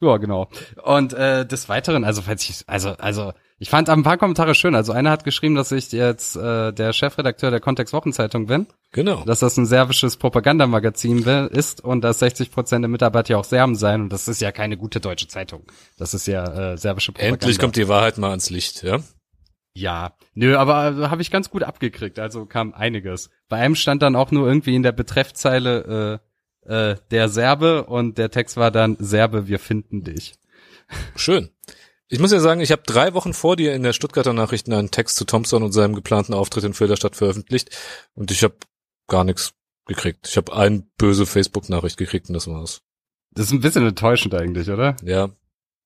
Ja, 0.00 0.18
genau. 0.18 0.48
Und 0.82 1.14
äh, 1.14 1.46
des 1.46 1.68
Weiteren, 1.68 2.04
also 2.04 2.20
falls 2.22 2.48
ich, 2.48 2.64
also 2.66 2.90
also 2.98 3.32
ich 3.58 3.70
fand 3.70 3.88
ein 3.88 4.02
paar 4.02 4.18
Kommentare 4.18 4.54
schön. 4.54 4.74
Also 4.74 4.92
einer 4.92 5.10
hat 5.10 5.24
geschrieben, 5.24 5.54
dass 5.54 5.72
ich 5.72 5.90
jetzt 5.92 6.36
äh, 6.36 6.72
der 6.72 6.92
Chefredakteur 6.92 7.50
der 7.50 7.60
Kontext 7.60 7.94
Wochenzeitung 7.94 8.46
bin, 8.46 8.66
Genau. 8.92 9.24
dass 9.24 9.40
das 9.40 9.56
ein 9.56 9.64
serbisches 9.64 10.18
Propagandamagazin 10.18 11.22
ist 11.50 11.82
und 11.82 12.02
dass 12.02 12.18
60 12.18 12.50
Prozent 12.50 12.82
der 12.82 12.90
Mitarbeiter 12.90 13.30
ja 13.30 13.38
auch 13.38 13.44
Serben 13.44 13.74
seien 13.74 14.02
und 14.02 14.12
das 14.12 14.28
ist 14.28 14.42
ja 14.42 14.52
keine 14.52 14.76
gute 14.76 15.00
deutsche 15.00 15.28
Zeitung. 15.28 15.62
Das 15.96 16.12
ist 16.12 16.26
ja 16.26 16.72
äh, 16.72 16.76
serbische 16.76 17.12
Propaganda. 17.12 17.34
Endlich 17.36 17.58
kommt 17.58 17.76
die 17.76 17.88
Wahrheit 17.88 18.18
mal 18.18 18.30
ans 18.30 18.50
Licht, 18.50 18.82
ja. 18.82 18.98
Ja, 19.72 20.12
nö, 20.34 20.56
aber 20.56 20.88
äh, 20.88 21.08
habe 21.08 21.22
ich 21.22 21.30
ganz 21.30 21.48
gut 21.50 21.62
abgekriegt, 21.62 22.18
also 22.18 22.44
kam 22.44 22.74
einiges. 22.74 23.30
Bei 23.48 23.56
einem 23.56 23.74
stand 23.74 24.02
dann 24.02 24.16
auch 24.16 24.30
nur 24.30 24.46
irgendwie 24.46 24.74
in 24.74 24.82
der 24.82 24.92
Betreffzeile 24.92 26.20
äh, 26.22 26.25
äh, 26.66 26.96
der 27.10 27.28
Serbe 27.28 27.84
und 27.84 28.18
der 28.18 28.30
Text 28.30 28.56
war 28.56 28.70
dann 28.70 28.96
Serbe, 29.00 29.46
wir 29.48 29.58
finden 29.58 30.04
dich. 30.04 30.34
Schön. 31.16 31.50
Ich 32.08 32.20
muss 32.20 32.30
ja 32.32 32.38
sagen, 32.38 32.60
ich 32.60 32.70
habe 32.70 32.82
drei 32.86 33.14
Wochen 33.14 33.34
vor 33.34 33.56
dir 33.56 33.74
in 33.74 33.82
der 33.82 33.92
Stuttgarter 33.92 34.32
Nachrichten 34.32 34.72
einen 34.72 34.92
Text 34.92 35.16
zu 35.16 35.24
Thompson 35.24 35.62
und 35.64 35.72
seinem 35.72 35.94
geplanten 35.94 36.34
Auftritt 36.34 36.62
in 36.64 36.74
Filderstadt 36.74 37.16
veröffentlicht 37.16 37.70
und 38.14 38.30
ich 38.30 38.44
habe 38.44 38.54
gar 39.08 39.24
nichts 39.24 39.54
gekriegt. 39.86 40.28
Ich 40.28 40.36
habe 40.36 40.54
eine 40.54 40.84
böse 40.98 41.26
Facebook-Nachricht 41.26 41.96
gekriegt 41.96 42.28
und 42.28 42.34
das 42.34 42.46
war's. 42.46 42.82
Das 43.32 43.46
ist 43.46 43.52
ein 43.52 43.60
bisschen 43.60 43.86
enttäuschend 43.86 44.34
eigentlich, 44.34 44.70
oder? 44.70 44.96
Ja, 45.02 45.30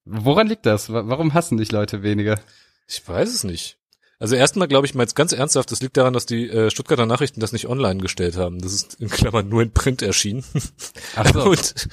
Woran 0.04 0.46
liegt 0.46 0.66
das? 0.66 0.92
Wa- 0.92 1.04
Warum 1.06 1.34
hassen 1.34 1.56
dich 1.58 1.72
Leute 1.72 2.02
weniger? 2.02 2.38
ich 2.86 3.06
weiß 3.06 3.32
es 3.34 3.44
nicht. 3.44 3.78
Also 4.20 4.36
erstmal 4.36 4.68
glaube 4.68 4.86
ich 4.86 4.94
mal 4.94 5.02
jetzt 5.02 5.16
ganz 5.16 5.32
ernsthaft, 5.32 5.72
das 5.72 5.82
liegt 5.82 5.96
daran, 5.96 6.12
dass 6.12 6.26
die 6.26 6.48
äh, 6.48 6.70
Stuttgarter 6.70 7.06
Nachrichten 7.06 7.40
das 7.40 7.52
nicht 7.52 7.66
online 7.66 8.00
gestellt 8.00 8.36
haben. 8.36 8.60
Das 8.60 8.72
ist 8.72 9.00
in 9.00 9.08
Klammern 9.08 9.48
nur 9.48 9.62
in 9.62 9.72
Print 9.72 10.02
erschienen. 10.02 10.44
Ach 11.16 11.32
so. 11.32 11.42
Und 11.42 11.88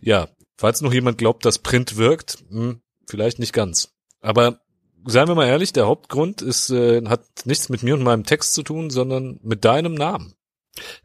ja, 0.00 0.28
Falls 0.58 0.80
noch 0.80 0.92
jemand 0.92 1.18
glaubt, 1.18 1.44
dass 1.44 1.60
Print 1.60 1.96
wirkt, 1.96 2.38
hm, 2.50 2.80
vielleicht 3.06 3.38
nicht 3.38 3.52
ganz. 3.52 3.94
Aber 4.20 4.60
seien 5.06 5.28
wir 5.28 5.36
mal 5.36 5.46
ehrlich, 5.46 5.72
der 5.72 5.86
Hauptgrund 5.86 6.42
ist, 6.42 6.70
äh, 6.70 7.06
hat 7.06 7.24
nichts 7.44 7.68
mit 7.68 7.84
mir 7.84 7.94
und 7.94 8.02
meinem 8.02 8.24
Text 8.24 8.54
zu 8.54 8.64
tun, 8.64 8.90
sondern 8.90 9.38
mit 9.44 9.64
deinem 9.64 9.94
Namen. 9.94 10.34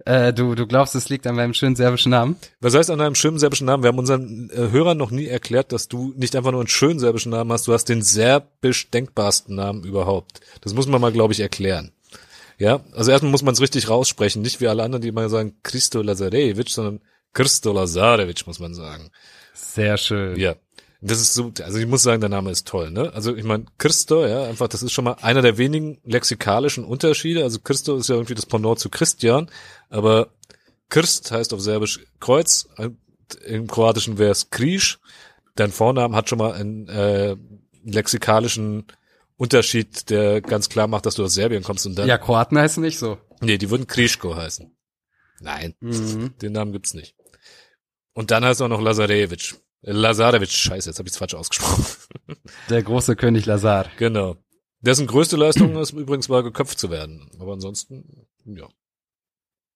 Äh, 0.06 0.34
du, 0.34 0.56
du 0.56 0.68
glaubst, 0.68 0.96
es 0.96 1.10
liegt 1.10 1.28
an 1.28 1.36
meinem 1.36 1.54
schönen 1.54 1.76
serbischen 1.76 2.12
Namen? 2.12 2.36
Was 2.60 2.76
heißt 2.76 2.90
an 2.90 3.00
deinem 3.00 3.16
schönen 3.16 3.40
serbischen 3.40 3.68
Namen? 3.68 3.84
Wir 3.84 3.90
haben 3.90 4.00
unseren 4.00 4.50
äh, 4.50 4.72
Hörern 4.72 4.98
noch 4.98 5.12
nie 5.12 5.28
erklärt, 5.28 5.72
dass 5.72 5.88
du 5.88 6.14
nicht 6.16 6.36
einfach 6.36 6.52
nur 6.52 6.62
einen 6.62 6.68
schönen 6.68 7.00
serbischen 7.00 7.32
Namen 7.32 7.52
hast, 7.52 7.68
du 7.68 7.74
hast 7.74 7.86
den 7.86 8.02
serbisch 8.02 8.90
denkbarsten 8.90 9.56
Namen 9.56 9.84
überhaupt. 9.84 10.42
Das 10.62 10.74
muss 10.74 10.88
man 10.88 11.02
mal, 11.02 11.12
glaube 11.12 11.34
ich, 11.34 11.40
erklären. 11.40 11.92
Ja, 12.58 12.82
also 12.94 13.12
erstmal 13.12 13.32
muss 13.32 13.44
man 13.44 13.54
es 13.54 13.62
richtig 13.62 13.90
raussprechen, 13.90 14.42
nicht 14.42 14.62
wie 14.62 14.68
alle 14.68 14.84
anderen, 14.84 15.02
die 15.02 15.08
immer 15.08 15.28
sagen 15.30 15.56
Christo 15.64 16.02
Lazarevic, 16.02 16.70
sondern 16.70 17.02
Christo 17.34 17.74
Lazarevic, 17.74 18.46
muss 18.46 18.60
man 18.60 18.74
sagen. 18.74 19.10
Sehr 19.54 19.98
schön. 19.98 20.40
Ja. 20.40 20.56
Das 21.06 21.20
ist 21.20 21.34
so, 21.34 21.52
also 21.62 21.78
ich 21.80 21.86
muss 21.86 22.02
sagen, 22.04 22.22
der 22.22 22.30
Name 22.30 22.50
ist 22.50 22.66
toll, 22.68 22.90
ne? 22.90 23.12
Also 23.14 23.36
ich 23.36 23.44
meine, 23.44 23.66
Christo, 23.78 24.26
ja, 24.26 24.44
einfach, 24.46 24.70
das 24.70 24.84
ist 24.84 24.94
schon 24.94 25.04
mal 25.04 25.18
einer 25.22 25.42
der 25.42 25.58
wenigen 25.58 26.00
lexikalischen 26.06 26.86
Unterschiede. 26.86 27.44
Also 27.44 27.60
Christo 27.60 27.98
ist 27.98 28.08
ja 28.10 28.16
irgendwie 28.16 28.36
das 28.36 28.46
Pendant 28.46 28.80
zu 28.80 28.90
Christian, 28.90 29.50
aber 29.90 30.30
Christ 30.90 31.32
heißt 31.32 31.54
auf 31.54 31.60
Serbisch 31.62 32.00
Kreuz, 32.20 32.70
im 33.46 33.68
Kroatischen 33.68 34.18
wäre 34.18 34.32
es 34.32 34.50
Krisch. 34.50 35.00
Dein 35.56 35.72
Vornamen 35.72 36.16
hat 36.16 36.30
schon 36.30 36.38
mal 36.38 36.54
einen 36.54 36.88
äh, 36.88 37.36
lexikalischen 37.84 38.86
Unterschied, 39.36 40.10
der 40.10 40.42
ganz 40.42 40.70
klar 40.70 40.88
macht, 40.88 41.06
dass 41.06 41.16
du 41.16 41.24
aus 41.26 41.34
Serbien 41.34 41.64
kommst 41.64 41.86
und 41.86 41.96
dann. 41.96 42.08
Ja, 42.08 42.18
Kroaten 42.18 42.58
heißen 42.58 42.82
nicht 42.82 42.98
so. 43.00 43.18
Nee, 43.42 43.58
die 43.58 43.70
würden 43.70 43.88
Krischko 43.88 44.36
heißen. 44.36 44.72
Nein, 45.42 45.76
Mhm. 45.82 46.38
den 46.42 46.54
Namen 46.54 46.72
gibt's 46.72 46.94
nicht. 46.94 47.16
Und 48.14 48.32
dann 48.32 48.46
heißt 48.46 48.62
er 48.62 48.66
auch 48.66 48.70
noch 48.70 48.82
Lazarevic. 48.82 49.56
Lazarevic, 49.84 50.50
scheiße, 50.50 50.90
jetzt 50.90 51.00
habe 51.00 51.10
ich 51.10 51.16
falsch 51.16 51.34
ausgesprochen. 51.36 51.86
Der 52.70 52.84
große 52.84 53.16
König 53.16 53.46
Lazar. 53.46 53.88
genau. 53.98 54.38
Dessen 54.80 55.08
größte 55.08 55.38
Leistung 55.38 55.78
ist 55.78 55.92
übrigens 55.94 56.30
war, 56.30 56.44
geköpft 56.44 56.78
zu 56.78 56.90
werden. 56.90 57.30
Aber 57.40 57.54
ansonsten, 57.54 58.28
ja. 58.46 58.68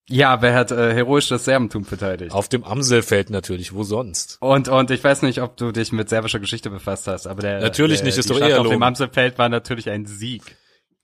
Ja, 0.09 0.41
wer 0.41 0.53
hat 0.53 0.71
äh, 0.71 0.93
heroisch 0.93 1.27
das 1.27 1.45
Serbentum 1.45 1.83
verteidigt? 1.83 2.33
Auf 2.33 2.47
dem 2.47 2.63
Amselfeld 2.63 3.29
natürlich, 3.29 3.73
wo 3.73 3.83
sonst? 3.83 4.37
Und, 4.39 4.69
und 4.69 4.89
ich 4.91 5.03
weiß 5.03 5.21
nicht, 5.23 5.41
ob 5.41 5.57
du 5.57 5.71
dich 5.71 5.91
mit 5.91 6.07
serbischer 6.07 6.39
Geschichte 6.39 6.69
befasst 6.69 7.07
hast, 7.07 7.27
aber 7.27 7.41
der, 7.41 7.59
Natürlich 7.59 7.99
der, 7.99 8.05
nicht, 8.07 8.17
ist 8.17 8.29
doch 8.29 8.39
eher 8.39 8.61
auf 8.61 8.67
dem. 8.67 8.83
Amselfeld 8.83 9.37
war 9.37 9.49
natürlich 9.49 9.89
ein 9.89 10.05
Sieg. 10.05 10.57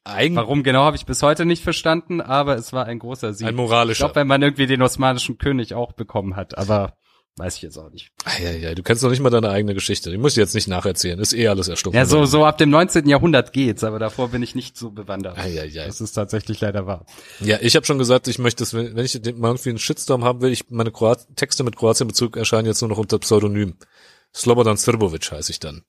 Eigentlich 0.06 0.38
Warum 0.38 0.64
genau 0.64 0.84
habe 0.84 0.98
ich 0.98 1.06
bis 1.06 1.22
heute 1.22 1.46
nicht 1.46 1.64
verstanden, 1.64 2.20
aber 2.20 2.56
es 2.56 2.74
war 2.74 2.86
ein 2.86 3.00
großer 3.00 3.34
Sieg. 3.34 3.48
ein 3.48 3.54
ich 3.54 3.58
moralischer. 3.58 4.06
glaube, 4.06 4.16
wenn 4.16 4.28
man 4.28 4.42
irgendwie 4.42 4.68
den 4.68 4.82
osmanischen 4.82 5.38
König 5.38 5.74
auch 5.74 5.94
bekommen 5.94 6.36
hat, 6.36 6.58
aber 6.58 6.98
weiß 7.38 7.56
ich 7.56 7.62
jetzt 7.64 7.78
auch 7.78 7.90
nicht. 7.90 8.12
Ah, 8.26 8.42
ja, 8.42 8.52
ja, 8.52 8.76
du 8.76 8.84
kennst 8.84 9.04
noch 9.04 9.10
nicht 9.10 9.20
mal 9.20 9.30
deine 9.30 9.50
eigene 9.50 9.74
Geschichte. 9.74 10.12
Die 10.12 10.18
muss 10.18 10.34
ich 10.34 10.38
jetzt 10.38 10.54
nicht 10.54 10.68
nacherzählen. 10.68 11.20
Ist 11.20 11.34
eh 11.34 11.48
alles 11.48 11.68
erstunken. 11.68 11.98
Ja, 11.98 12.06
so, 12.06 12.26
so 12.26 12.46
ab 12.46 12.58
dem 12.58 12.70
19. 12.70 13.08
Jahrhundert 13.08 13.54
geht's, 13.54 13.84
aber 13.84 14.00
davor 14.00 14.30
bin 14.30 14.44
ich 14.44 14.56
nicht 14.56 14.78
so 14.78 14.92
bewandert. 14.92 15.38
Ah, 15.38 15.48
ja, 15.48 15.64
ja. 15.64 15.86
Das 15.86 16.00
ist 16.00 16.14
tatsächlich 16.14 16.62
leider 16.62 16.86
wahr. 16.86 17.06
Ja, 17.40 17.58
ich 17.62 17.76
habe 17.76 17.86
schon 17.86 17.98
gesagt, 17.98 18.28
ich 18.28 18.40
möchte, 18.40 18.64
dass, 18.64 18.74
wenn 18.74 18.98
ich 18.98 19.16
mal 19.36 19.50
irgendwie 19.50 19.70
einen 19.70 19.80
Shitstorm 19.80 20.24
haben 20.24 20.42
will, 20.42 20.52
ich 20.52 20.70
meine 20.70 20.92
Kroat 20.92 21.28
Texte 21.36 21.64
mit 21.64 21.76
Kroatien-Bezug 21.76 22.38
erscheinen 22.38 22.68
jetzt 22.68 22.82
nur 22.82 22.90
noch 22.90 22.98
unter 22.98 23.20
Pseudonym. 23.20 23.76
Slobodan 24.36 24.78
Srbovic 24.78 25.32
heiße 25.32 25.52
ich 25.52 25.60
dann. 25.60 25.84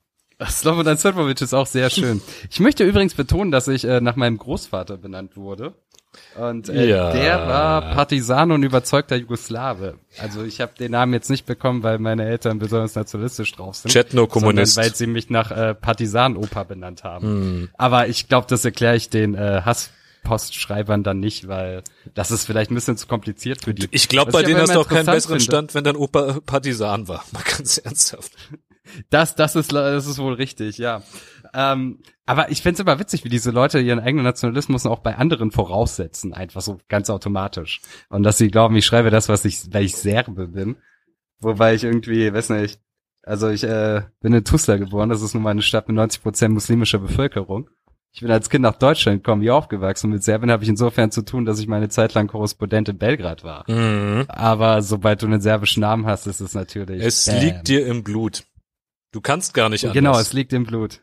Slobodan 0.48 0.98
Srbovic 0.98 1.40
ist 1.40 1.54
auch 1.54 1.66
sehr 1.66 1.90
schön. 1.90 2.20
Ich 2.50 2.60
möchte 2.60 2.84
übrigens 2.84 3.14
betonen, 3.14 3.50
dass 3.50 3.68
ich 3.68 3.84
äh, 3.84 4.00
nach 4.00 4.16
meinem 4.16 4.38
Großvater 4.38 4.96
benannt 4.96 5.36
wurde. 5.36 5.74
Und 6.38 6.68
äh, 6.68 6.88
Ja. 6.88 7.10
der 7.12 7.46
war 7.48 7.80
Partisan 7.94 8.52
und 8.52 8.62
überzeugter 8.62 9.16
Jugoslawe. 9.16 9.98
Also 10.18 10.44
ich 10.44 10.60
habe 10.60 10.72
den 10.78 10.92
Namen 10.92 11.12
jetzt 11.12 11.28
nicht 11.30 11.44
bekommen, 11.46 11.82
weil 11.82 11.98
meine 11.98 12.24
Eltern 12.24 12.58
besonders 12.60 12.94
nationalistisch 12.94 13.50
drauf 13.52 13.76
sind. 13.76 13.90
Chetno-Kommunist. 13.92 14.76
Weil 14.76 14.94
sie 14.94 15.06
mich 15.08 15.30
nach 15.30 15.50
äh, 15.50 15.74
Partisan-Opa 15.74 16.62
benannt 16.64 17.02
haben. 17.04 17.26
Hm. 17.26 17.68
Aber 17.74 18.06
ich 18.08 18.28
glaube, 18.28 18.46
das 18.48 18.64
erkläre 18.64 18.94
ich 18.96 19.10
den 19.10 19.34
äh, 19.34 19.62
Hasspostschreibern 19.64 21.02
dann 21.02 21.18
nicht, 21.18 21.48
weil 21.48 21.82
das 22.14 22.30
ist 22.30 22.44
vielleicht 22.44 22.70
ein 22.70 22.74
bisschen 22.74 22.96
zu 22.96 23.06
kompliziert 23.08 23.64
für 23.64 23.74
die. 23.74 23.88
Ich 23.90 24.08
glaube, 24.08 24.30
bei 24.32 24.42
denen 24.44 24.60
hast 24.60 24.74
du 24.74 24.80
auch 24.80 24.88
keinen 24.88 25.06
besseren 25.06 25.40
finde. 25.40 25.44
Stand, 25.44 25.74
wenn 25.74 25.84
dein 25.84 25.96
Opa 25.96 26.38
Partisan 26.46 27.08
war. 27.08 27.24
Mal 27.32 27.42
ganz 27.42 27.78
ernsthaft. 27.78 28.32
Das, 29.10 29.34
das 29.34 29.56
ist, 29.56 29.72
das 29.72 30.06
ist 30.06 30.18
wohl 30.18 30.34
richtig, 30.34 30.78
ja. 30.78 31.02
Ähm, 31.52 32.00
aber 32.26 32.50
ich 32.50 32.62
find's 32.62 32.80
immer 32.80 32.98
witzig, 32.98 33.24
wie 33.24 33.28
diese 33.28 33.50
Leute 33.50 33.80
ihren 33.80 34.00
eigenen 34.00 34.24
Nationalismus 34.24 34.86
auch 34.86 35.00
bei 35.00 35.16
anderen 35.16 35.50
voraussetzen, 35.50 36.32
einfach 36.32 36.60
so 36.60 36.78
ganz 36.88 37.10
automatisch. 37.10 37.80
Und 38.08 38.22
dass 38.22 38.38
sie 38.38 38.50
glauben, 38.50 38.76
ich 38.76 38.86
schreibe 38.86 39.10
das, 39.10 39.28
was 39.28 39.44
ich, 39.44 39.72
weil 39.72 39.84
ich 39.84 39.96
Serbe 39.96 40.48
bin. 40.48 40.76
Wobei 41.40 41.74
ich 41.74 41.84
irgendwie, 41.84 42.32
weiß 42.32 42.50
nicht, 42.50 42.80
also 43.22 43.48
ich 43.48 43.64
äh, 43.64 44.02
bin 44.20 44.32
in 44.32 44.44
Tuzla 44.44 44.76
geboren, 44.76 45.08
das 45.08 45.22
ist 45.22 45.34
nun 45.34 45.42
mal 45.42 45.50
eine 45.50 45.62
Stadt 45.62 45.88
mit 45.88 45.96
90 45.96 46.22
Prozent 46.22 46.54
muslimischer 46.54 46.98
Bevölkerung. 46.98 47.70
Ich 48.14 48.20
bin 48.20 48.30
als 48.30 48.48
Kind 48.48 48.62
nach 48.62 48.76
Deutschland 48.76 49.24
gekommen, 49.24 49.42
hier 49.42 49.56
aufgewachsen. 49.56 50.10
Mit 50.10 50.22
Serbien 50.22 50.52
habe 50.52 50.62
ich 50.62 50.68
insofern 50.68 51.10
zu 51.10 51.22
tun, 51.22 51.44
dass 51.44 51.58
ich 51.58 51.66
meine 51.66 51.88
Zeit 51.88 52.14
lang 52.14 52.28
Korrespondent 52.28 52.88
in 52.88 52.96
Belgrad 52.96 53.42
war. 53.42 53.68
Mhm. 53.68 54.26
Aber 54.28 54.82
sobald 54.82 55.20
du 55.22 55.26
einen 55.26 55.40
serbischen 55.40 55.80
Namen 55.80 56.06
hast, 56.06 56.28
ist 56.28 56.40
es 56.40 56.54
natürlich. 56.54 57.02
Es 57.02 57.26
bam. 57.26 57.40
liegt 57.40 57.66
dir 57.66 57.84
im 57.86 58.04
Blut. 58.04 58.44
Du 59.14 59.20
kannst 59.20 59.54
gar 59.54 59.68
nicht 59.68 59.84
anders. 59.84 59.94
Genau, 59.94 60.18
es 60.18 60.32
liegt 60.32 60.52
im 60.52 60.64
Blut. 60.64 61.00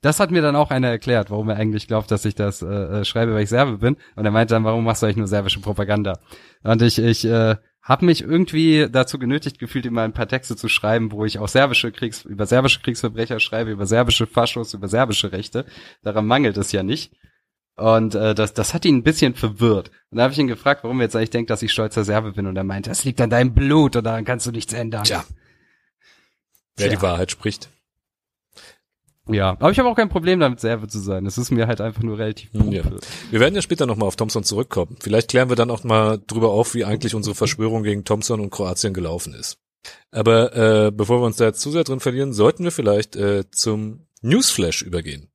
Das 0.00 0.18
hat 0.18 0.30
mir 0.30 0.40
dann 0.40 0.56
auch 0.56 0.70
einer 0.70 0.88
erklärt, 0.88 1.30
warum 1.30 1.50
er 1.50 1.56
eigentlich 1.56 1.86
glaubt, 1.86 2.10
dass 2.10 2.24
ich 2.24 2.34
das 2.34 2.62
äh, 2.62 2.66
äh, 2.66 3.04
schreibe, 3.04 3.34
weil 3.34 3.42
ich 3.42 3.50
Serbe 3.50 3.76
bin. 3.76 3.98
Und 4.16 4.24
er 4.24 4.30
meinte 4.30 4.54
dann, 4.54 4.64
warum 4.64 4.82
machst 4.82 5.02
du 5.02 5.06
eigentlich 5.06 5.18
nur 5.18 5.26
serbische 5.26 5.60
Propaganda? 5.60 6.20
Und 6.62 6.80
ich, 6.80 6.98
ich 6.98 7.26
äh, 7.26 7.56
habe 7.82 8.06
mich 8.06 8.22
irgendwie 8.22 8.88
dazu 8.90 9.18
genötigt 9.18 9.58
gefühlt, 9.58 9.84
immer 9.84 10.00
ein 10.00 10.14
paar 10.14 10.26
Texte 10.26 10.56
zu 10.56 10.70
schreiben, 10.70 11.12
wo 11.12 11.26
ich 11.26 11.38
auch 11.38 11.48
serbische 11.48 11.92
Kriegs 11.92 12.24
über 12.24 12.46
serbische 12.46 12.80
Kriegsverbrecher 12.80 13.40
schreibe, 13.40 13.72
über 13.72 13.84
serbische 13.84 14.26
Faschos, 14.26 14.72
über 14.72 14.88
serbische 14.88 15.32
Rechte. 15.32 15.66
Daran 16.02 16.26
mangelt 16.26 16.56
es 16.56 16.72
ja 16.72 16.82
nicht. 16.82 17.12
Und 17.76 18.14
äh, 18.14 18.34
das, 18.34 18.54
das 18.54 18.72
hat 18.72 18.86
ihn 18.86 18.96
ein 18.96 19.02
bisschen 19.02 19.34
verwirrt. 19.34 19.90
Und 20.10 20.16
da 20.16 20.22
habe 20.22 20.32
ich 20.32 20.38
ihn 20.38 20.48
gefragt, 20.48 20.82
warum 20.82 21.00
er 21.00 21.04
jetzt 21.04 21.16
eigentlich 21.16 21.28
denkt, 21.28 21.50
dass 21.50 21.62
ich 21.62 21.72
stolzer 21.72 22.04
Serbe 22.04 22.32
bin. 22.32 22.46
Und 22.46 22.56
er 22.56 22.64
meinte, 22.64 22.88
das 22.88 23.04
liegt 23.04 23.20
an 23.20 23.28
deinem 23.28 23.52
Blut 23.52 23.96
und 23.96 24.04
daran 24.04 24.24
kannst 24.24 24.46
du 24.46 24.50
nichts 24.50 24.72
ändern. 24.72 25.04
Tja. 25.04 25.24
Wer 26.76 26.88
Tja. 26.88 26.96
die 26.96 27.02
Wahrheit 27.02 27.30
spricht. 27.30 27.68
Ja, 29.28 29.50
aber 29.50 29.70
ich 29.70 29.78
habe 29.78 29.88
auch 29.88 29.94
kein 29.94 30.08
Problem 30.08 30.40
damit, 30.40 30.58
Serbe 30.58 30.88
zu 30.88 30.98
sein. 30.98 31.26
Es 31.26 31.38
ist 31.38 31.52
mir 31.52 31.68
halt 31.68 31.80
einfach 31.80 32.02
nur 32.02 32.18
relativ 32.18 32.50
pumpe. 32.52 32.74
Ja. 32.74 32.82
Wir 33.30 33.40
werden 33.40 33.54
ja 33.54 33.62
später 33.62 33.86
nochmal 33.86 34.08
auf 34.08 34.16
Thompson 34.16 34.42
zurückkommen. 34.42 34.96
Vielleicht 35.00 35.30
klären 35.30 35.48
wir 35.48 35.56
dann 35.56 35.70
auch 35.70 35.84
mal 35.84 36.18
drüber 36.26 36.50
auf, 36.50 36.74
wie 36.74 36.84
eigentlich 36.84 37.14
unsere 37.14 37.36
Verschwörung 37.36 37.84
gegen 37.84 38.04
Thompson 38.04 38.40
und 38.40 38.50
Kroatien 38.50 38.94
gelaufen 38.94 39.32
ist. 39.34 39.58
Aber 40.10 40.56
äh, 40.56 40.90
bevor 40.90 41.20
wir 41.20 41.26
uns 41.26 41.36
da 41.36 41.52
zu 41.52 41.70
sehr 41.70 41.84
drin 41.84 42.00
verlieren, 42.00 42.32
sollten 42.32 42.64
wir 42.64 42.72
vielleicht 42.72 43.14
äh, 43.14 43.48
zum 43.50 44.06
Newsflash 44.22 44.82
übergehen. 44.82 45.31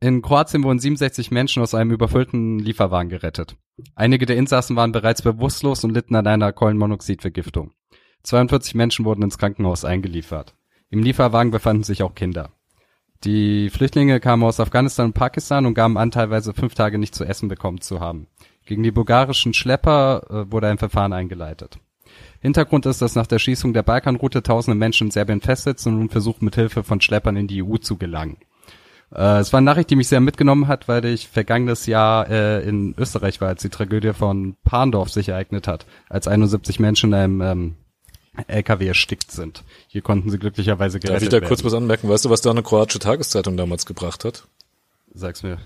In 0.00 0.22
Kroatien 0.22 0.62
wurden 0.62 0.78
67 0.78 1.32
Menschen 1.32 1.60
aus 1.60 1.74
einem 1.74 1.90
überfüllten 1.90 2.60
Lieferwagen 2.60 3.08
gerettet. 3.08 3.56
Einige 3.96 4.26
der 4.26 4.36
Insassen 4.36 4.76
waren 4.76 4.92
bereits 4.92 5.22
bewusstlos 5.22 5.82
und 5.82 5.92
litten 5.92 6.14
an 6.14 6.26
einer 6.26 6.52
Kohlenmonoxidvergiftung. 6.52 7.72
42 8.22 8.76
Menschen 8.76 9.04
wurden 9.04 9.22
ins 9.22 9.38
Krankenhaus 9.38 9.84
eingeliefert. 9.84 10.54
Im 10.90 11.02
Lieferwagen 11.02 11.50
befanden 11.50 11.82
sich 11.82 12.04
auch 12.04 12.14
Kinder. 12.14 12.50
Die 13.24 13.70
Flüchtlinge 13.70 14.20
kamen 14.20 14.44
aus 14.44 14.60
Afghanistan 14.60 15.06
und 15.06 15.14
Pakistan 15.14 15.66
und 15.66 15.74
gaben 15.74 15.98
an, 15.98 16.12
teilweise 16.12 16.54
fünf 16.54 16.76
Tage 16.76 16.98
nicht 16.98 17.16
zu 17.16 17.24
essen 17.24 17.48
bekommen 17.48 17.80
zu 17.80 17.98
haben. 17.98 18.28
Gegen 18.66 18.84
die 18.84 18.92
bulgarischen 18.92 19.52
Schlepper 19.52 20.22
äh, 20.30 20.52
wurde 20.52 20.68
ein 20.68 20.78
Verfahren 20.78 21.12
eingeleitet. 21.12 21.80
Hintergrund 22.40 22.86
ist, 22.86 23.02
dass 23.02 23.16
nach 23.16 23.26
der 23.26 23.40
Schließung 23.40 23.72
der 23.72 23.82
Balkanroute 23.82 24.44
tausende 24.44 24.76
Menschen 24.76 25.08
in 25.08 25.10
Serbien 25.10 25.40
festsitzen 25.40 25.92
und 25.92 25.98
nun 25.98 26.08
versuchen, 26.08 26.44
mit 26.44 26.54
Hilfe 26.54 26.84
von 26.84 27.00
Schleppern 27.00 27.36
in 27.36 27.48
die 27.48 27.64
EU 27.64 27.78
zu 27.78 27.96
gelangen. 27.96 28.36
Äh, 29.14 29.38
es 29.38 29.52
war 29.52 29.58
eine 29.58 29.64
Nachricht, 29.64 29.90
die 29.90 29.96
mich 29.96 30.08
sehr 30.08 30.20
mitgenommen 30.20 30.68
hat, 30.68 30.88
weil 30.88 31.04
ich 31.04 31.28
vergangenes 31.28 31.86
Jahr 31.86 32.28
äh, 32.28 32.62
in 32.68 32.94
Österreich 32.98 33.40
war, 33.40 33.48
als 33.48 33.62
die 33.62 33.68
Tragödie 33.70 34.12
von 34.12 34.56
Parndorf 34.64 35.10
sich 35.10 35.28
ereignet 35.30 35.66
hat, 35.66 35.86
als 36.08 36.28
71 36.28 36.78
Menschen 36.80 37.10
in 37.10 37.14
einem 37.14 37.40
ähm, 37.40 37.74
LKW 38.46 38.86
erstickt 38.86 39.32
sind. 39.32 39.64
Hier 39.88 40.02
konnten 40.02 40.30
sie 40.30 40.38
glücklicherweise 40.38 41.00
gerettet 41.00 41.16
Darf 41.16 41.22
ich 41.22 41.28
da 41.30 41.36
werden. 41.36 41.48
kurz 41.48 41.64
was 41.64 41.74
anmerken? 41.74 42.08
Weißt 42.08 42.24
du, 42.24 42.30
was 42.30 42.40
da 42.40 42.50
eine 42.50 42.62
kroatische 42.62 43.00
Tageszeitung 43.00 43.56
damals 43.56 43.84
gebracht 43.86 44.24
hat? 44.24 44.46
Sag's 45.12 45.42
mir. 45.42 45.58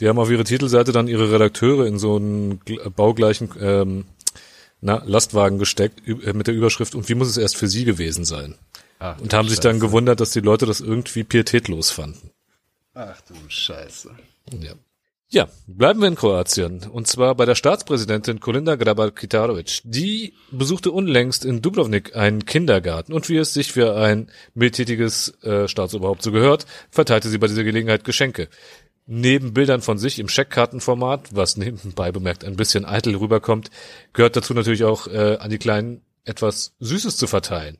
Die 0.00 0.08
haben 0.08 0.18
auf 0.18 0.30
ihre 0.30 0.44
Titelseite 0.44 0.92
dann 0.92 1.06
ihre 1.06 1.30
Redakteure 1.30 1.86
in 1.86 1.98
so 1.98 2.16
einen 2.16 2.60
gl- 2.60 2.88
baugleichen 2.90 3.50
ähm, 3.60 4.04
na, 4.80 5.02
Lastwagen 5.04 5.58
gesteckt 5.58 6.00
äh, 6.08 6.32
mit 6.32 6.46
der 6.46 6.54
Überschrift 6.54 6.94
und 6.94 7.08
wie 7.08 7.14
muss 7.14 7.28
es 7.28 7.36
erst 7.36 7.56
für 7.56 7.68
sie 7.68 7.84
gewesen 7.84 8.24
sein? 8.24 8.54
Ach, 9.00 9.18
Und 9.20 9.34
haben 9.34 9.48
sich 9.48 9.60
dann 9.60 9.78
gewundert, 9.80 10.20
dass 10.20 10.30
die 10.30 10.40
Leute 10.40 10.66
das 10.66 10.80
irgendwie 10.80 11.24
pietätlos 11.24 11.90
fanden. 11.90 12.30
Ach 12.94 13.20
du 13.22 13.34
Scheiße. 13.48 14.10
Ja. 14.60 14.72
Ja, 15.30 15.48
bleiben 15.66 16.00
wir 16.00 16.06
in 16.06 16.14
Kroatien. 16.14 16.84
Und 16.84 17.08
zwar 17.08 17.34
bei 17.34 17.44
der 17.44 17.56
Staatspräsidentin 17.56 18.38
Kolinda 18.38 18.76
Grabar-Kitarovic. 18.76 19.80
Die 19.82 20.34
besuchte 20.52 20.92
unlängst 20.92 21.44
in 21.44 21.60
Dubrovnik 21.60 22.14
einen 22.14 22.44
Kindergarten. 22.44 23.12
Und 23.12 23.28
wie 23.28 23.38
es 23.38 23.52
sich 23.52 23.72
für 23.72 23.96
ein 23.96 24.30
mildtätiges 24.54 25.30
äh, 25.42 25.66
Staatsoberhaupt 25.66 26.22
so 26.22 26.30
gehört, 26.30 26.66
verteilte 26.88 27.30
sie 27.30 27.38
bei 27.38 27.48
dieser 27.48 27.64
Gelegenheit 27.64 28.04
Geschenke. 28.04 28.48
Neben 29.06 29.54
Bildern 29.54 29.82
von 29.82 29.98
sich 29.98 30.20
im 30.20 30.28
Scheckkartenformat, 30.28 31.34
was 31.34 31.56
nebenbei 31.56 32.12
bemerkt 32.12 32.44
ein 32.44 32.56
bisschen 32.56 32.84
eitel 32.84 33.16
rüberkommt, 33.16 33.70
gehört 34.12 34.36
dazu 34.36 34.54
natürlich 34.54 34.84
auch 34.84 35.08
äh, 35.08 35.38
an 35.38 35.50
die 35.50 35.58
Kleinen 35.58 36.02
etwas 36.24 36.74
Süßes 36.78 37.16
zu 37.16 37.26
verteilen. 37.26 37.78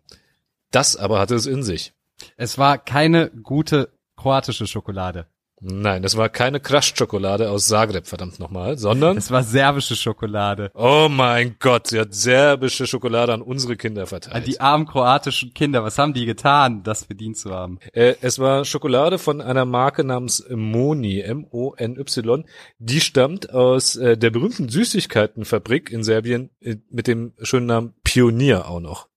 Das 0.72 0.96
aber 0.96 1.20
hatte 1.20 1.36
es 1.36 1.46
in 1.46 1.62
sich. 1.62 1.92
Es 2.36 2.58
war 2.58 2.78
keine 2.78 3.30
gute 3.30 3.93
kroatische 4.24 4.66
Schokolade. 4.66 5.26
Nein, 5.60 6.02
das 6.02 6.16
war 6.16 6.28
keine 6.28 6.58
Crush-Schokolade 6.60 7.48
aus 7.48 7.68
Zagreb, 7.68 8.06
verdammt 8.06 8.38
nochmal, 8.40 8.76
sondern, 8.76 9.16
Es 9.16 9.30
war 9.30 9.42
serbische 9.44 9.94
Schokolade. 9.96 10.70
oh 10.74 11.08
mein 11.10 11.56
Gott, 11.60 11.86
sie 11.86 12.00
hat 12.00 12.12
serbische 12.12 12.86
Schokolade 12.86 13.32
an 13.32 13.40
unsere 13.40 13.76
Kinder 13.76 14.02
An 14.02 14.06
verteilt. 14.08 14.46
die 14.46 14.60
armen 14.60 14.86
kroatischen 14.86 15.54
Kinder, 15.54 15.84
was 15.84 15.96
haben 15.98 16.12
die 16.12 16.26
getan, 16.26 16.82
das 16.82 17.04
verdient 17.04 17.36
zu 17.38 17.50
haben? 17.52 17.78
Äh, 17.92 18.14
es 18.20 18.38
war 18.38 18.64
Schokolade 18.64 19.18
von 19.18 19.40
einer 19.40 19.64
Marke 19.64 20.04
namens 20.04 20.44
Moni, 20.50 21.20
M-O-N-Y. 21.20 22.44
Die 22.78 23.00
stammt 23.00 23.50
aus 23.50 23.96
äh, 23.96 24.18
der 24.18 24.30
berühmten 24.30 24.68
Süßigkeitenfabrik 24.68 25.90
in 25.90 26.02
Serbien 26.02 26.50
äh, 26.60 26.76
mit 26.90 27.06
dem 27.06 27.32
schönen 27.42 27.66
Namen 27.66 27.94
Pionier 28.02 28.68
auch 28.68 28.80
noch. 28.80 29.08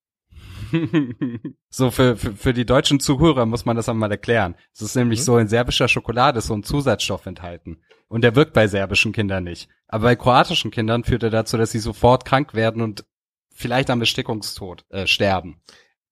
So, 1.70 1.92
für, 1.92 2.16
für, 2.18 2.34
für 2.36 2.54
die 2.54 2.66
deutschen 2.66 3.00
Zuhörer 3.00 3.46
muss 3.46 3.66
man 3.66 3.76
das 3.76 3.90
einmal 3.90 4.12
erklären. 4.12 4.56
Es 4.74 4.82
ist 4.82 4.96
nämlich 4.96 5.20
Mhm. 5.20 5.24
so, 5.24 5.38
in 5.38 5.48
serbischer 5.48 5.88
Schokolade 5.88 6.40
ist 6.40 6.48
so 6.48 6.54
ein 6.54 6.64
Zusatzstoff 6.64 7.26
enthalten. 7.26 7.82
Und 8.08 8.22
der 8.24 8.36
wirkt 8.36 8.54
bei 8.54 8.68
serbischen 8.68 9.12
Kindern 9.12 9.44
nicht. 9.44 9.70
Aber 9.88 10.04
bei 10.06 10.16
kroatischen 10.16 10.72
Kindern 10.72 11.04
führt 11.04 11.24
er 11.24 11.30
dazu, 11.30 11.58
dass 11.58 11.72
sie 11.72 11.80
sofort 11.80 12.24
krank 12.26 12.54
werden 12.54 12.82
und 12.82 13.06
vielleicht 13.54 13.90
am 13.90 14.00
Bestickungstod 14.00 14.86
äh, 14.90 15.08
sterben. 15.08 15.62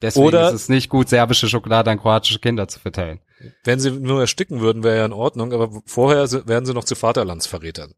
Deswegen 0.02 0.26
Oder- 0.26 0.50
ist 0.50 0.54
es 0.56 0.70
nicht 0.70 0.90
gut, 0.90 1.08
serbische 1.08 1.48
Schokolade 1.48 1.90
an 1.92 2.00
kroatische 2.00 2.40
Kinder 2.40 2.68
zu 2.68 2.80
verteilen. 2.80 3.22
Wenn 3.64 3.80
sie 3.80 3.92
nur 3.92 4.20
ersticken 4.20 4.60
würden, 4.60 4.84
wäre 4.84 4.98
ja 4.98 5.06
in 5.06 5.14
Ordnung, 5.14 5.54
aber 5.54 5.82
vorher 5.86 6.30
werden 6.48 6.66
sie 6.66 6.74
noch 6.74 6.84
zu 6.84 6.96
Vaterlandsverrätern. 6.96 7.94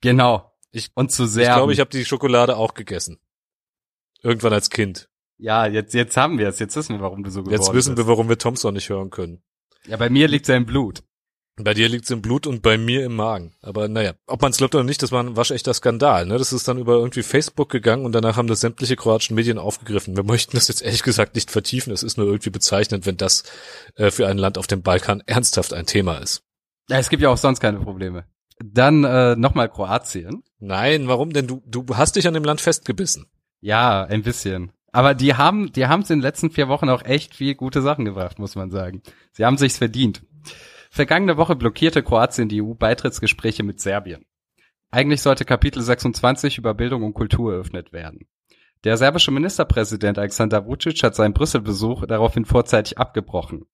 Genau. 0.00 0.52
Ich- 0.70 0.90
und 0.94 1.10
zu 1.10 1.24
Ich 1.24 1.30
Serben. 1.30 1.54
glaube, 1.56 1.72
ich 1.72 1.80
habe 1.80 1.90
die 1.90 2.04
Schokolade 2.04 2.56
auch 2.56 2.74
gegessen. 2.74 3.18
Irgendwann 4.22 4.52
als 4.52 4.70
Kind. 4.70 5.08
Ja, 5.42 5.66
jetzt, 5.66 5.92
jetzt 5.92 6.16
haben 6.16 6.38
wir 6.38 6.48
es. 6.48 6.60
Jetzt 6.60 6.76
wissen 6.76 6.96
wir, 6.96 7.00
warum 7.02 7.24
du 7.24 7.30
so 7.30 7.40
geworden 7.40 7.60
Jetzt 7.60 7.72
wissen 7.74 7.94
bist. 7.96 8.06
wir, 8.06 8.10
warum 8.10 8.28
wir 8.28 8.38
Thompson 8.38 8.74
nicht 8.74 8.88
hören 8.88 9.10
können. 9.10 9.42
Ja, 9.86 9.96
bei 9.96 10.08
mir 10.08 10.28
liegt 10.28 10.44
es 10.44 10.48
ja 10.48 10.56
im 10.56 10.66
Blut. 10.66 11.02
Bei 11.56 11.74
dir 11.74 11.88
liegt's 11.88 12.10
im 12.10 12.22
Blut 12.22 12.46
und 12.46 12.62
bei 12.62 12.78
mir 12.78 13.04
im 13.04 13.14
Magen. 13.14 13.54
Aber 13.60 13.88
naja, 13.88 14.14
ob 14.26 14.40
man 14.40 14.52
es 14.52 14.56
glaubt 14.56 14.74
oder 14.74 14.84
nicht, 14.84 15.02
das 15.02 15.12
war 15.12 15.22
ein 15.22 15.36
waschechter 15.36 15.74
Skandal. 15.74 16.24
Ne? 16.26 16.38
Das 16.38 16.52
ist 16.52 16.66
dann 16.66 16.78
über 16.78 16.94
irgendwie 16.94 17.22
Facebook 17.22 17.68
gegangen 17.68 18.06
und 18.06 18.12
danach 18.12 18.36
haben 18.36 18.46
das 18.46 18.60
sämtliche 18.60 18.96
kroatischen 18.96 19.34
Medien 19.34 19.58
aufgegriffen. 19.58 20.16
Wir 20.16 20.22
möchten 20.22 20.56
das 20.56 20.68
jetzt 20.68 20.80
ehrlich 20.80 21.02
gesagt 21.02 21.34
nicht 21.34 21.50
vertiefen. 21.50 21.92
Es 21.92 22.02
ist 22.02 22.16
nur 22.16 22.26
irgendwie 22.26 22.50
bezeichnend, 22.50 23.04
wenn 23.04 23.16
das 23.18 23.42
äh, 23.96 24.10
für 24.10 24.28
ein 24.28 24.38
Land 24.38 24.56
auf 24.56 24.66
dem 24.66 24.82
Balkan 24.82 25.22
ernsthaft 25.26 25.74
ein 25.74 25.84
Thema 25.84 26.18
ist. 26.18 26.42
Ja, 26.88 26.98
es 26.98 27.10
gibt 27.10 27.22
ja 27.22 27.28
auch 27.28 27.36
sonst 27.36 27.60
keine 27.60 27.80
Probleme. 27.80 28.24
Dann 28.64 29.04
äh, 29.04 29.36
nochmal 29.36 29.68
Kroatien. 29.68 30.44
Nein, 30.58 31.08
warum 31.08 31.32
denn? 31.32 31.48
Du, 31.48 31.62
du 31.66 31.84
hast 31.96 32.16
dich 32.16 32.26
an 32.28 32.34
dem 32.34 32.44
Land 32.44 32.60
festgebissen. 32.60 33.26
Ja, 33.60 34.04
ein 34.04 34.22
bisschen. 34.22 34.72
Aber 34.92 35.14
die 35.14 35.34
haben, 35.34 35.72
die 35.72 35.86
haben 35.86 36.02
es 36.02 36.10
in 36.10 36.18
den 36.18 36.22
letzten 36.22 36.50
vier 36.50 36.68
Wochen 36.68 36.90
auch 36.90 37.02
echt 37.04 37.34
viel 37.34 37.54
gute 37.54 37.80
Sachen 37.80 38.04
gebracht, 38.04 38.38
muss 38.38 38.54
man 38.54 38.70
sagen. 38.70 39.02
Sie 39.32 39.44
haben 39.44 39.56
sich's 39.56 39.78
verdient. 39.78 40.22
Vergangene 40.90 41.38
Woche 41.38 41.56
blockierte 41.56 42.02
Kroatien 42.02 42.50
die 42.50 42.62
EU-Beitrittsgespräche 42.62 43.62
mit 43.62 43.80
Serbien. 43.80 44.26
Eigentlich 44.90 45.22
sollte 45.22 45.46
Kapitel 45.46 45.82
26 45.82 46.58
über 46.58 46.74
Bildung 46.74 47.02
und 47.02 47.14
Kultur 47.14 47.54
eröffnet 47.54 47.94
werden. 47.94 48.28
Der 48.84 48.98
serbische 48.98 49.30
Ministerpräsident 49.30 50.18
Alexander 50.18 50.66
Vucic 50.66 51.02
hat 51.02 51.14
seinen 51.14 51.32
Brüsselbesuch 51.32 52.04
daraufhin 52.04 52.44
vorzeitig 52.44 52.98
abgebrochen. 52.98 53.64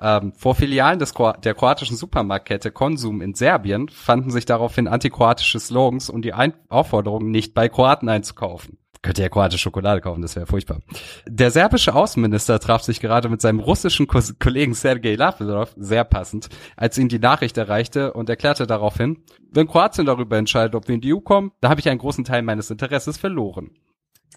Ähm, 0.00 0.32
vor 0.34 0.54
Filialen 0.54 0.98
des 0.98 1.12
Kroa 1.12 1.34
der 1.34 1.54
kroatischen 1.54 1.96
Supermarktkette 1.96 2.72
Konsum 2.72 3.20
in 3.20 3.34
Serbien 3.34 3.90
fanden 3.90 4.30
sich 4.30 4.46
daraufhin 4.46 4.88
antikroatische 4.88 5.60
Slogans 5.60 6.08
und 6.08 6.22
die 6.22 6.32
Ein 6.32 6.54
Aufforderung, 6.68 7.30
nicht 7.30 7.52
bei 7.52 7.68
Kroaten 7.68 8.08
einzukaufen. 8.08 8.78
Könnte 9.04 9.20
ja 9.20 9.28
kroatische 9.28 9.60
Schokolade 9.60 10.00
kaufen, 10.00 10.22
das 10.22 10.34
wäre 10.34 10.46
furchtbar. 10.46 10.80
Der 11.26 11.50
serbische 11.50 11.94
Außenminister 11.94 12.58
traf 12.58 12.82
sich 12.82 13.00
gerade 13.00 13.28
mit 13.28 13.42
seinem 13.42 13.60
russischen 13.60 14.06
Ko 14.06 14.18
Kollegen 14.38 14.72
Sergei 14.72 15.14
Lavrov, 15.14 15.74
sehr 15.76 16.04
passend, 16.04 16.48
als 16.74 16.96
ihn 16.96 17.10
die 17.10 17.18
Nachricht 17.18 17.58
erreichte 17.58 18.14
und 18.14 18.30
erklärte 18.30 18.66
daraufhin, 18.66 19.22
wenn 19.50 19.66
Kroatien 19.66 20.06
darüber 20.06 20.38
entscheidet, 20.38 20.74
ob 20.74 20.88
wir 20.88 20.94
in 20.94 21.02
die 21.02 21.12
EU 21.12 21.20
kommen, 21.20 21.52
da 21.60 21.68
habe 21.68 21.80
ich 21.80 21.88
einen 21.90 21.98
großen 21.98 22.24
Teil 22.24 22.40
meines 22.40 22.70
Interesses 22.70 23.18
verloren. 23.18 23.72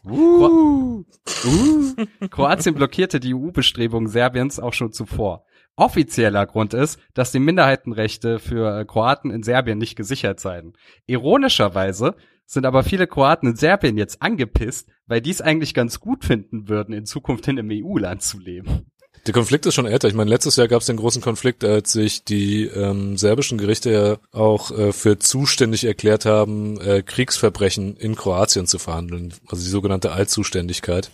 Kro 0.05 1.05
uh. 1.45 1.95
Kroatien 2.29 2.75
blockierte 2.75 3.21
die 3.21 3.33
EU-Bestrebungen 3.33 4.09
Serbiens 4.09 4.59
auch 4.59 4.73
schon 4.73 4.91
zuvor. 4.91 5.45
Offizieller 5.77 6.45
Grund 6.45 6.73
ist, 6.73 6.99
dass 7.13 7.31
die 7.31 7.39
Minderheitenrechte 7.39 8.39
für 8.39 8.81
äh, 8.81 8.83
Kroaten 8.83 9.31
in 9.31 9.43
Serbien 9.43 9.77
nicht 9.77 9.95
gesichert 9.95 10.41
seien. 10.41 10.73
Ironischerweise 11.05 12.15
sind 12.47 12.65
aber 12.65 12.83
viele 12.83 13.05
Kroaten 13.05 13.49
in 13.49 13.55
Serbien 13.55 13.97
jetzt 13.97 14.21
angepisst, 14.21 14.87
weil 15.05 15.21
die 15.21 15.29
es 15.29 15.41
eigentlich 15.41 15.73
ganz 15.73 15.99
gut 15.99 16.25
finden 16.25 16.67
würden, 16.67 16.93
in 16.93 17.05
Zukunft 17.05 17.47
in 17.47 17.59
einem 17.59 17.69
EU-Land 17.71 18.23
zu 18.23 18.39
leben. 18.39 18.87
Der 19.27 19.33
Konflikt 19.33 19.65
ist 19.65 19.75
schon 19.75 19.85
älter. 19.85 20.07
Ich 20.07 20.13
meine, 20.13 20.29
letztes 20.29 20.55
Jahr 20.55 20.69
gab 20.69 20.79
es 20.79 20.87
den 20.87 20.95
großen 20.95 21.21
Konflikt, 21.21 21.65
als 21.65 21.91
sich 21.91 22.23
die 22.23 22.63
ähm, 22.63 23.17
serbischen 23.17 23.57
Gerichte 23.57 23.91
ja 23.91 24.17
auch 24.31 24.71
äh, 24.71 24.93
für 24.93 25.19
zuständig 25.19 25.83
erklärt 25.83 26.25
haben, 26.25 26.79
äh, 26.79 27.03
Kriegsverbrechen 27.03 27.97
in 27.97 28.15
Kroatien 28.15 28.67
zu 28.67 28.79
verhandeln, 28.79 29.33
also 29.47 29.61
die 29.61 29.69
sogenannte 29.69 30.13
Allzuständigkeit. 30.13 31.11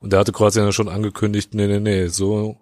Und 0.00 0.12
da 0.12 0.18
hatte 0.18 0.32
Kroatien 0.32 0.64
ja 0.64 0.72
schon 0.72 0.88
angekündigt, 0.88 1.54
nee, 1.54 1.68
nee, 1.68 1.78
nee, 1.78 2.08
so, 2.08 2.56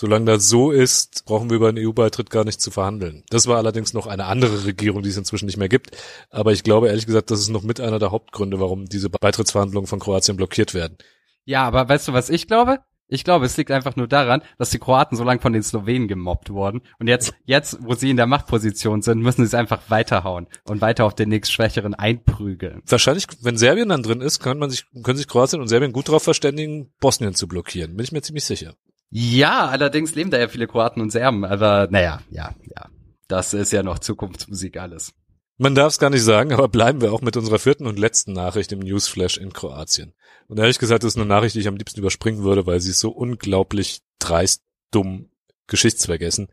solange 0.00 0.24
das 0.24 0.48
so 0.48 0.70
ist, 0.70 1.26
brauchen 1.26 1.50
wir 1.50 1.56
über 1.56 1.70
den 1.70 1.86
EU-Beitritt 1.86 2.30
gar 2.30 2.44
nicht 2.44 2.58
zu 2.58 2.70
verhandeln. 2.70 3.22
Das 3.28 3.46
war 3.46 3.58
allerdings 3.58 3.92
noch 3.92 4.06
eine 4.06 4.24
andere 4.24 4.64
Regierung, 4.64 5.02
die 5.02 5.10
es 5.10 5.16
inzwischen 5.18 5.44
nicht 5.44 5.58
mehr 5.58 5.68
gibt. 5.68 5.90
Aber 6.30 6.52
ich 6.52 6.62
glaube 6.62 6.88
ehrlich 6.88 7.04
gesagt, 7.04 7.30
das 7.30 7.40
ist 7.40 7.50
noch 7.50 7.62
mit 7.62 7.80
einer 7.80 7.98
der 7.98 8.10
Hauptgründe, 8.10 8.58
warum 8.58 8.86
diese 8.86 9.10
Beitrittsverhandlungen 9.10 9.86
von 9.86 9.98
Kroatien 9.98 10.38
blockiert 10.38 10.72
werden. 10.72 10.96
Ja, 11.44 11.66
aber 11.66 11.86
weißt 11.86 12.08
du, 12.08 12.12
was 12.14 12.30
ich 12.30 12.46
glaube? 12.46 12.78
Ich 13.08 13.24
glaube, 13.24 13.44
es 13.44 13.56
liegt 13.58 13.72
einfach 13.72 13.96
nur 13.96 14.06
daran, 14.06 14.40
dass 14.56 14.70
die 14.70 14.78
Kroaten 14.78 15.16
so 15.16 15.24
lange 15.24 15.40
von 15.40 15.52
den 15.52 15.62
Slowenen 15.62 16.08
gemobbt 16.08 16.48
wurden. 16.48 16.80
Und 16.98 17.08
jetzt, 17.08 17.34
jetzt, 17.44 17.76
wo 17.82 17.94
sie 17.94 18.08
in 18.08 18.16
der 18.16 18.26
Machtposition 18.26 19.02
sind, 19.02 19.20
müssen 19.20 19.42
sie 19.42 19.48
es 19.48 19.54
einfach 19.54 19.82
weiterhauen 19.88 20.46
und 20.64 20.80
weiter 20.80 21.04
auf 21.04 21.14
den 21.14 21.28
nächstschwächeren 21.28 21.94
einprügeln. 21.94 22.82
Wahrscheinlich, 22.86 23.26
wenn 23.42 23.58
Serbien 23.58 23.90
dann 23.90 24.04
drin 24.04 24.22
ist, 24.22 24.38
kann 24.38 24.58
man 24.58 24.70
sich, 24.70 24.86
können 25.02 25.18
sich 25.18 25.28
Kroatien 25.28 25.60
und 25.60 25.68
Serbien 25.68 25.92
gut 25.92 26.08
darauf 26.08 26.22
verständigen, 26.22 26.90
Bosnien 27.00 27.34
zu 27.34 27.48
blockieren. 27.48 27.96
Bin 27.96 28.04
ich 28.04 28.12
mir 28.12 28.22
ziemlich 28.22 28.44
sicher. 28.44 28.76
Ja, 29.10 29.68
allerdings 29.68 30.14
leben 30.14 30.30
da 30.30 30.38
ja 30.38 30.48
viele 30.48 30.66
Kroaten 30.66 31.00
und 31.00 31.10
Serben. 31.10 31.44
Aber 31.44 31.88
naja, 31.90 32.20
ja, 32.30 32.54
ja. 32.62 32.88
Das 33.28 33.54
ist 33.54 33.72
ja 33.72 33.82
noch 33.82 33.98
Zukunftsmusik 33.98 34.76
alles. 34.76 35.12
Man 35.56 35.74
darf 35.74 35.92
es 35.92 35.98
gar 35.98 36.10
nicht 36.10 36.22
sagen, 36.22 36.52
aber 36.52 36.68
bleiben 36.68 37.00
wir 37.00 37.12
auch 37.12 37.20
mit 37.20 37.36
unserer 37.36 37.58
vierten 37.58 37.86
und 37.86 37.98
letzten 37.98 38.32
Nachricht 38.32 38.72
im 38.72 38.78
Newsflash 38.78 39.36
in 39.36 39.52
Kroatien. 39.52 40.14
Und 40.48 40.58
ehrlich 40.58 40.78
gesagt, 40.78 41.04
das 41.04 41.12
ist 41.12 41.16
eine 41.16 41.26
Nachricht, 41.26 41.54
die 41.54 41.60
ich 41.60 41.68
am 41.68 41.76
liebsten 41.76 42.00
überspringen 42.00 42.42
würde, 42.42 42.66
weil 42.66 42.80
sie 42.80 42.90
ist 42.90 43.00
so 43.00 43.10
unglaublich 43.10 44.00
dreist, 44.18 44.62
dumm, 44.90 45.30
geschichtsvergessen. 45.66 46.48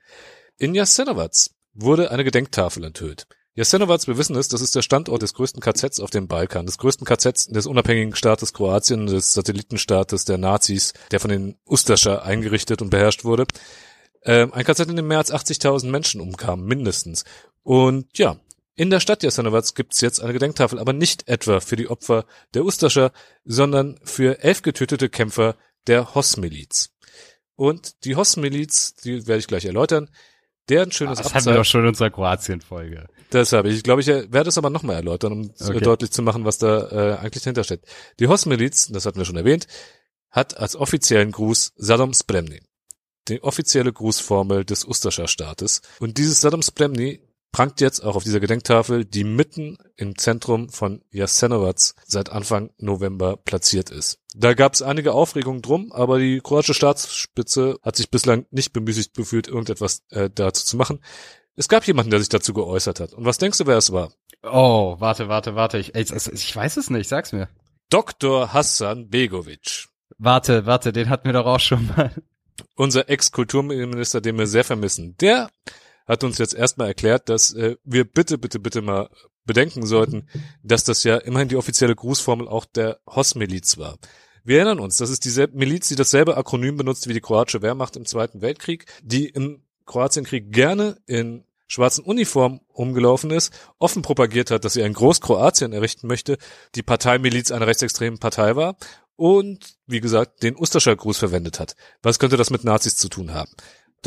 In 0.58 0.76
Jasenovac 0.76 1.52
wurde 1.74 2.12
eine 2.12 2.24
Gedenktafel 2.24 2.84
enthüllt. 2.84 3.28
Jasenovac, 3.58 4.06
wir 4.06 4.20
wissen 4.20 4.36
es, 4.36 4.50
das 4.50 4.62
ist 4.62 4.76
der 4.76 4.84
Standort 4.84 5.24
des 5.24 5.34
größten 5.34 5.62
KZs 5.62 6.00
auf 6.00 6.12
dem 6.12 6.28
Balkan, 6.28 6.68
des 6.68 6.78
größten 6.78 7.08
KZs 7.08 7.48
des 7.48 7.66
unabhängigen 7.66 8.14
Staates 8.16 8.54
Kroatien, 8.54 9.08
des 9.08 9.34
Satellitenstaates 9.34 10.26
der 10.26 10.38
Nazis, 10.38 10.94
der 11.10 11.20
von 11.20 11.32
den 11.32 11.56
Ustascha 11.66 12.20
eingerichtet 12.20 12.84
und 12.84 12.92
beherrscht 12.92 13.26
wurde. 13.26 13.48
Ähm, 14.24 14.54
ein 14.54 14.64
KZ, 14.64 14.90
in 14.90 14.96
dem 14.96 15.08
mehr 15.08 15.18
als 15.18 15.34
80.000 15.34 15.88
Menschen 15.90 16.22
umkamen, 16.22 16.68
mindestens. 16.68 17.26
Und 17.64 18.16
ja, 18.20 18.40
in 18.76 18.92
der 18.92 19.00
Stadt 19.00 19.24
Jasenovac 19.24 19.74
gibt's 19.74 20.02
jetzt 20.02 20.22
eine 20.22 20.34
Gedenktafel, 20.34 20.78
aber 20.78 20.94
nicht 20.94 21.28
etwa 21.28 21.60
für 21.60 21.78
die 21.78 21.88
Opfer 21.88 22.26
der 22.54 22.64
Ustascha, 22.64 23.12
sondern 23.44 24.00
für 24.04 24.44
elf 24.44 24.62
getötete 24.62 25.10
Kämpfer 25.10 25.56
der 25.88 26.14
Hoss-Miliz. 26.14 26.92
Und 27.56 28.06
die 28.06 28.16
Hoss-Miliz, 28.16 28.94
die 29.04 29.26
werde 29.26 29.40
ich 29.40 29.48
gleich 29.48 29.66
erläutern, 29.66 30.12
deren 30.70 30.92
schönes 30.92 31.18
Das 31.18 31.28
hatten 31.28 31.34
wir 31.34 31.38
Abzeichen. 31.40 31.58
doch 31.58 31.66
schon 31.66 31.82
in 31.82 31.88
unserer 31.88 32.10
Kroatien-Folge. 32.10 33.08
Deshalb, 33.32 33.66
ich 33.66 33.84
glaube, 33.84 34.02
ich 34.02 34.08
äh, 34.08 34.32
werde 34.32 34.50
es 34.50 34.58
aber 34.58 34.70
nochmal 34.70 34.96
erläutern, 34.96 35.32
um 35.34 35.42
äh, 35.44 35.70
Okay. 35.70 35.80
deutlich 35.82 36.12
zu 36.12 36.22
machen, 36.22 36.46
was 36.46 36.58
da 36.58 36.90
äh, 36.90 37.18
eigentlich 37.18 37.44
dahinter 37.44 37.64
steht. 37.64 37.82
Die 38.20 38.28
Hoss-Miliz, 38.28 38.88
das 38.88 39.06
hatten 39.06 39.18
wir 39.18 39.26
schon 39.26 39.36
erwähnt, 39.38 39.68
hat 40.32 40.58
als 40.58 40.76
offiziellen 40.76 41.32
Gruß 41.32 41.74
Saddam 41.76 42.14
Spremni. 42.14 42.62
Die 43.28 43.44
offizielle 43.44 43.92
Grußformel 43.92 44.64
des 44.64 44.86
Ustascher 44.86 45.28
Staates. 45.28 45.82
Und 46.00 46.18
dieses 46.18 46.40
Saddam 46.40 46.62
Spremni 46.62 47.20
prangt 47.52 47.82
jetzt 47.82 48.04
auch 48.04 48.16
auf 48.16 48.24
dieser 48.24 48.40
Gedenktafel, 48.40 49.06
die 49.06 49.24
mitten 49.24 49.78
im 49.96 50.18
Zentrum 50.18 50.70
von 50.70 51.02
Jasenovac 51.12 51.94
seit 52.06 52.30
Anfang 52.30 52.72
November 52.78 53.38
platziert 53.38 53.90
ist. 53.90 54.20
Da 54.36 54.54
gab 54.54 54.74
es 54.74 54.82
einige 54.82 55.14
Aufregungen 55.14 55.62
drum, 55.62 55.92
aber 55.92 56.20
die 56.20 56.40
kroatische 56.42 56.74
Staatsspitze 56.74 57.80
hat 57.82 57.96
sich 57.96 58.12
bislang 58.12 58.46
nicht 58.52 58.74
bemüßigt 58.74 59.16
gefühlt, 59.16 59.48
irgendetwas 59.48 60.04
äh, 60.10 60.30
dazu 60.34 60.66
zu 60.66 60.78
machen. 60.78 61.00
Es 61.56 61.68
gab 61.68 61.88
jemanden, 61.88 62.12
der 62.12 62.20
sich 62.20 62.30
dazu 62.30 62.54
geäußert 62.54 63.00
hat. 63.00 63.14
Und 63.14 63.26
was 63.26 63.40
denkst 63.40 63.58
du, 63.58 63.66
wer 63.66 63.78
es 63.78 63.92
war? 63.92 64.12
Oh, 64.44 64.96
warte, 65.00 65.28
warte, 65.28 65.56
warte. 65.56 65.80
Ich, 65.80 65.96
ich, 65.96 66.12
ich 66.12 66.56
weiß 66.56 66.78
es 66.78 66.92
nicht, 66.92 67.10
sag's 67.10 67.32
mir. 67.32 67.50
Dr. 67.90 68.54
Hassan 68.54 69.10
Begovic. 69.10 69.88
Warte, 70.20 70.66
warte, 70.66 70.94
den 70.94 71.10
hatten 71.10 71.26
wir 71.26 71.34
doch 71.34 71.46
auch 71.46 71.60
schon 71.60 71.88
mal. 71.88 72.12
Unser 72.76 73.10
Ex-Kulturminister, 73.10 74.22
den 74.22 74.38
wir 74.38 74.46
sehr 74.46 74.64
vermissen. 74.64 75.16
Der 75.18 75.50
hat 76.08 76.24
uns 76.24 76.38
jetzt 76.38 76.54
erstmal 76.54 76.88
erklärt, 76.88 77.30
dass 77.30 77.54
äh, 77.54 77.76
wir 77.84 78.06
bitte, 78.06 78.38
bitte, 78.38 78.60
bitte 78.60 78.82
mal 78.82 79.10
bedenken 79.46 79.86
sollten, 79.86 80.28
dass 80.64 80.84
das 80.84 81.04
ja 81.04 81.18
immerhin 81.18 81.50
die 81.50 81.56
offizielle 81.56 81.96
Grußformel 81.96 82.48
auch 82.48 82.66
der 82.66 83.00
Hoss-Miliz 83.08 83.78
war. 83.78 83.98
Wir 84.44 84.58
erinnern 84.58 84.80
uns, 84.80 84.98
das 84.98 85.10
ist 85.10 85.26
dieselbe 85.26 85.58
Miliz, 85.58 85.90
die 85.90 85.96
dasselbe 85.96 86.38
Akronym 86.38 86.78
benutzt 86.78 87.08
wie 87.08 87.14
die 87.14 87.22
kroatische 87.22 87.62
Wehrmacht 87.62 87.96
im 87.98 88.06
Zweiten 88.06 88.42
Weltkrieg, 88.42 88.86
die 89.04 89.28
im 89.28 89.62
Kroatienkrieg 89.86 90.52
gerne 90.52 90.98
in 91.06 91.44
schwarzen 91.68 92.04
Uniform 92.04 92.62
umgelaufen 92.70 93.32
ist, 93.32 93.52
offen 93.78 94.02
propagiert 94.02 94.52
hat, 94.52 94.64
dass 94.64 94.74
sie 94.74 94.84
ein 94.84 94.94
Großkroatien 94.94 95.74
errichten 95.74 96.08
möchte, 96.08 96.38
die 96.76 96.84
Parteimiliz 96.84 97.52
einer 97.52 97.68
rechtsextremen 97.68 98.20
Partei 98.20 98.56
war 98.56 98.78
und, 99.18 99.76
wie 99.86 100.00
gesagt, 100.00 100.44
den 100.44 100.56
Ustascher 100.56 100.96
Gruß 100.96 101.18
verwendet 101.18 101.60
hat. 101.60 101.76
Was 102.02 102.20
könnte 102.20 102.38
das 102.38 102.50
mit 102.50 102.64
Nazis 102.64 102.96
zu 102.96 103.10
tun 103.10 103.34
haben? 103.34 103.52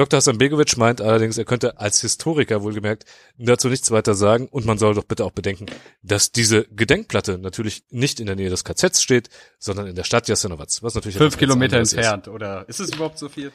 Dr. 0.00 0.16
Hassan 0.16 0.38
Begovic 0.38 0.78
meint 0.78 1.02
allerdings, 1.02 1.36
er 1.36 1.44
könnte 1.44 1.78
als 1.78 2.00
Historiker 2.00 2.62
wohlgemerkt 2.62 3.04
dazu 3.36 3.68
nichts 3.68 3.90
weiter 3.90 4.14
sagen 4.14 4.48
und 4.48 4.64
man 4.64 4.78
soll 4.78 4.94
doch 4.94 5.04
bitte 5.04 5.26
auch 5.26 5.30
bedenken, 5.30 5.66
dass 6.02 6.32
diese 6.32 6.64
Gedenkplatte 6.70 7.36
natürlich 7.36 7.84
nicht 7.90 8.18
in 8.18 8.24
der 8.24 8.34
Nähe 8.34 8.48
des 8.48 8.64
KZs 8.64 9.02
steht, 9.02 9.28
sondern 9.58 9.86
in 9.88 9.94
der 9.94 10.04
Stadt 10.04 10.26
Jasenovac, 10.26 10.70
was 10.80 10.94
natürlich 10.94 11.18
Fünf 11.18 11.36
Kilometer 11.36 11.76
entfernt, 11.76 12.28
oder? 12.28 12.66
Ist 12.66 12.80
es 12.80 12.94
überhaupt 12.94 13.18
so 13.18 13.28
viel? 13.28 13.48
Ist. 13.48 13.54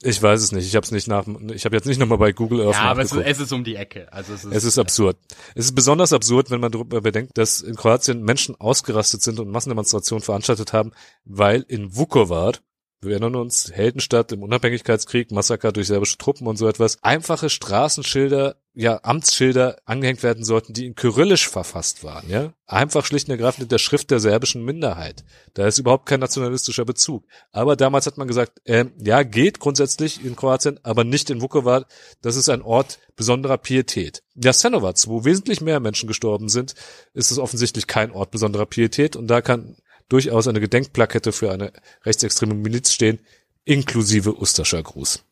Ich 0.00 0.22
weiß 0.22 0.40
es 0.40 0.52
nicht. 0.52 0.64
Ich 0.64 0.76
habe 0.76 0.84
es 0.84 0.92
nicht 0.92 1.08
nach. 1.08 1.26
Ich 1.52 1.64
habe 1.64 1.74
jetzt 1.74 1.86
nicht 1.86 1.98
nochmal 1.98 2.18
bei 2.18 2.30
Google 2.30 2.60
Earth 2.60 2.76
Ja, 2.76 2.82
aber 2.82 3.02
es 3.02 3.10
ist, 3.10 3.18
es 3.18 3.40
ist 3.40 3.52
um 3.52 3.64
die 3.64 3.74
Ecke. 3.74 4.12
Also 4.12 4.34
es 4.34 4.44
ist, 4.44 4.54
Es 4.54 4.62
ist 4.62 4.78
absurd. 4.78 5.16
Es 5.56 5.64
ist 5.64 5.74
besonders 5.74 6.12
absurd, 6.12 6.52
wenn 6.52 6.60
man 6.60 6.70
darüber 6.70 7.00
bedenkt, 7.00 7.36
dass 7.36 7.62
in 7.62 7.74
Kroatien 7.74 8.22
Menschen 8.22 8.54
ausgerastet 8.60 9.22
sind 9.22 9.40
und 9.40 9.50
Massendemonstrationen 9.50 10.22
veranstaltet 10.22 10.72
haben, 10.72 10.92
weil 11.24 11.64
in 11.66 11.96
Vukovar, 11.96 12.52
wir 13.00 13.12
erinnern 13.12 13.36
uns, 13.36 13.70
Heldenstadt 13.72 14.32
im 14.32 14.42
Unabhängigkeitskrieg, 14.42 15.30
Massaker 15.30 15.70
durch 15.70 15.86
serbische 15.86 16.18
Truppen 16.18 16.48
und 16.48 16.56
so 16.56 16.66
etwas, 16.66 17.02
einfache 17.02 17.48
Straßenschilder, 17.48 18.56
ja, 18.74 19.00
Amtsschilder 19.02 19.76
angehängt 19.84 20.22
werden 20.24 20.44
sollten, 20.44 20.72
die 20.72 20.86
in 20.86 20.96
Kyrillisch 20.96 21.48
verfasst 21.48 22.02
waren, 22.02 22.28
ja. 22.28 22.52
Einfach 22.66 23.04
schlicht 23.04 23.28
und 23.28 23.32
ergreifend 23.32 23.64
in 23.64 23.68
der 23.68 23.78
Schrift 23.78 24.10
der 24.10 24.18
serbischen 24.18 24.64
Minderheit. 24.64 25.24
Da 25.54 25.66
ist 25.66 25.78
überhaupt 25.78 26.06
kein 26.06 26.20
nationalistischer 26.20 26.84
Bezug. 26.84 27.24
Aber 27.52 27.76
damals 27.76 28.06
hat 28.06 28.18
man 28.18 28.28
gesagt, 28.28 28.60
ähm, 28.66 28.92
ja, 28.98 29.22
geht 29.22 29.60
grundsätzlich 29.60 30.24
in 30.24 30.36
Kroatien, 30.36 30.80
aber 30.82 31.04
nicht 31.04 31.30
in 31.30 31.40
Vukovar. 31.40 31.86
Das 32.20 32.36
ist 32.36 32.48
ein 32.48 32.62
Ort 32.62 32.98
besonderer 33.16 33.58
Pietät. 33.58 34.22
Jasenovac, 34.34 35.06
wo 35.06 35.24
wesentlich 35.24 35.60
mehr 35.60 35.80
Menschen 35.80 36.08
gestorben 36.08 36.48
sind, 36.48 36.74
ist 37.14 37.30
es 37.30 37.38
offensichtlich 37.38 37.86
kein 37.86 38.10
Ort 38.10 38.32
besonderer 38.32 38.66
Pietät 38.66 39.16
und 39.16 39.28
da 39.28 39.40
kann 39.40 39.76
durchaus 40.08 40.48
eine 40.48 40.60
Gedenkplakette 40.60 41.32
für 41.32 41.52
eine 41.52 41.72
rechtsextreme 42.04 42.54
Miliz 42.54 42.92
stehen, 42.92 43.18
inklusive 43.64 44.40
Ustascher 44.40 44.82
Gruß. 44.82 45.24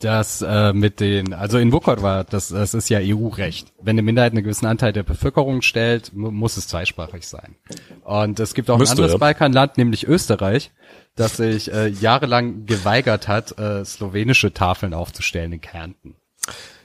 das 0.00 0.42
äh, 0.42 0.72
mit 0.72 1.00
den, 1.00 1.32
also 1.32 1.58
in 1.58 1.72
Vukovar, 1.72 2.24
das, 2.24 2.48
das 2.48 2.74
ist 2.74 2.90
ja 2.90 2.98
EU-Recht. 3.00 3.72
Wenn 3.80 3.94
eine 3.94 4.02
Minderheit 4.02 4.32
einen 4.32 4.42
gewissen 4.42 4.66
Anteil 4.66 4.92
der 4.92 5.02
Bevölkerung 5.02 5.62
stellt, 5.62 6.12
mu 6.12 6.30
muss 6.30 6.56
es 6.56 6.68
zweisprachig 6.68 7.26
sein. 7.26 7.56
Und 8.02 8.38
es 8.38 8.54
gibt 8.54 8.68
auch 8.70 8.78
Müsste, 8.78 8.94
ein 8.94 8.96
anderes 8.98 9.12
ja. 9.12 9.18
Balkanland, 9.18 9.78
nämlich 9.78 10.06
Österreich, 10.06 10.72
das 11.16 11.38
sich 11.38 11.72
äh, 11.72 11.88
jahrelang 11.88 12.66
geweigert 12.66 13.28
hat, 13.28 13.58
äh, 13.58 13.84
slowenische 13.84 14.52
Tafeln 14.52 14.92
aufzustellen 14.92 15.52
in 15.52 15.60
Kärnten. 15.60 16.16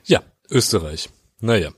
Ja, 0.05 0.21
Österreich. 0.49 1.09
Naja. 1.41 1.71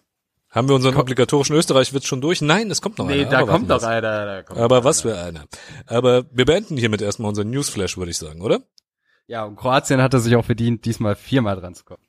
Haben 0.52 0.68
wir 0.68 0.76
unseren 0.76 0.98
obligatorischen 0.98 1.56
Österreich-Witz 1.56 2.06
schon 2.06 2.20
durch? 2.20 2.42
Nein, 2.42 2.70
es 2.70 2.82
kommt 2.82 2.98
noch 2.98 3.08
einer. 3.08 3.30
aber 3.40 3.48
wir. 3.84 3.88
einer. 3.88 4.26
Da 4.26 4.44
kommt 4.44 4.60
Aber 4.60 4.78
noch 4.80 4.84
was 4.84 5.06
einer. 5.06 5.16
für 5.16 5.22
einer. 5.24 5.46
Aber 5.88 6.26
wir 6.32 6.46
beenden 6.46 6.76
hiermit 6.76 7.02
erstmal 7.02 7.30
unseren 7.30 7.50
Newsflash, 7.50 7.98
würde 7.98 8.12
ich 8.12 8.18
sagen, 8.18 8.42
oder? 8.42 8.60
Ja, 9.28 9.46
und 9.46 9.56
Kroatien 9.56 10.02
hatte 10.02 10.20
sich 10.20 10.36
auch 10.36 10.44
verdient, 10.44 10.84
diesmal 10.84 11.16
viermal 11.16 11.56
dran 11.56 11.74
zu 11.74 11.86
kommen. 11.86 12.04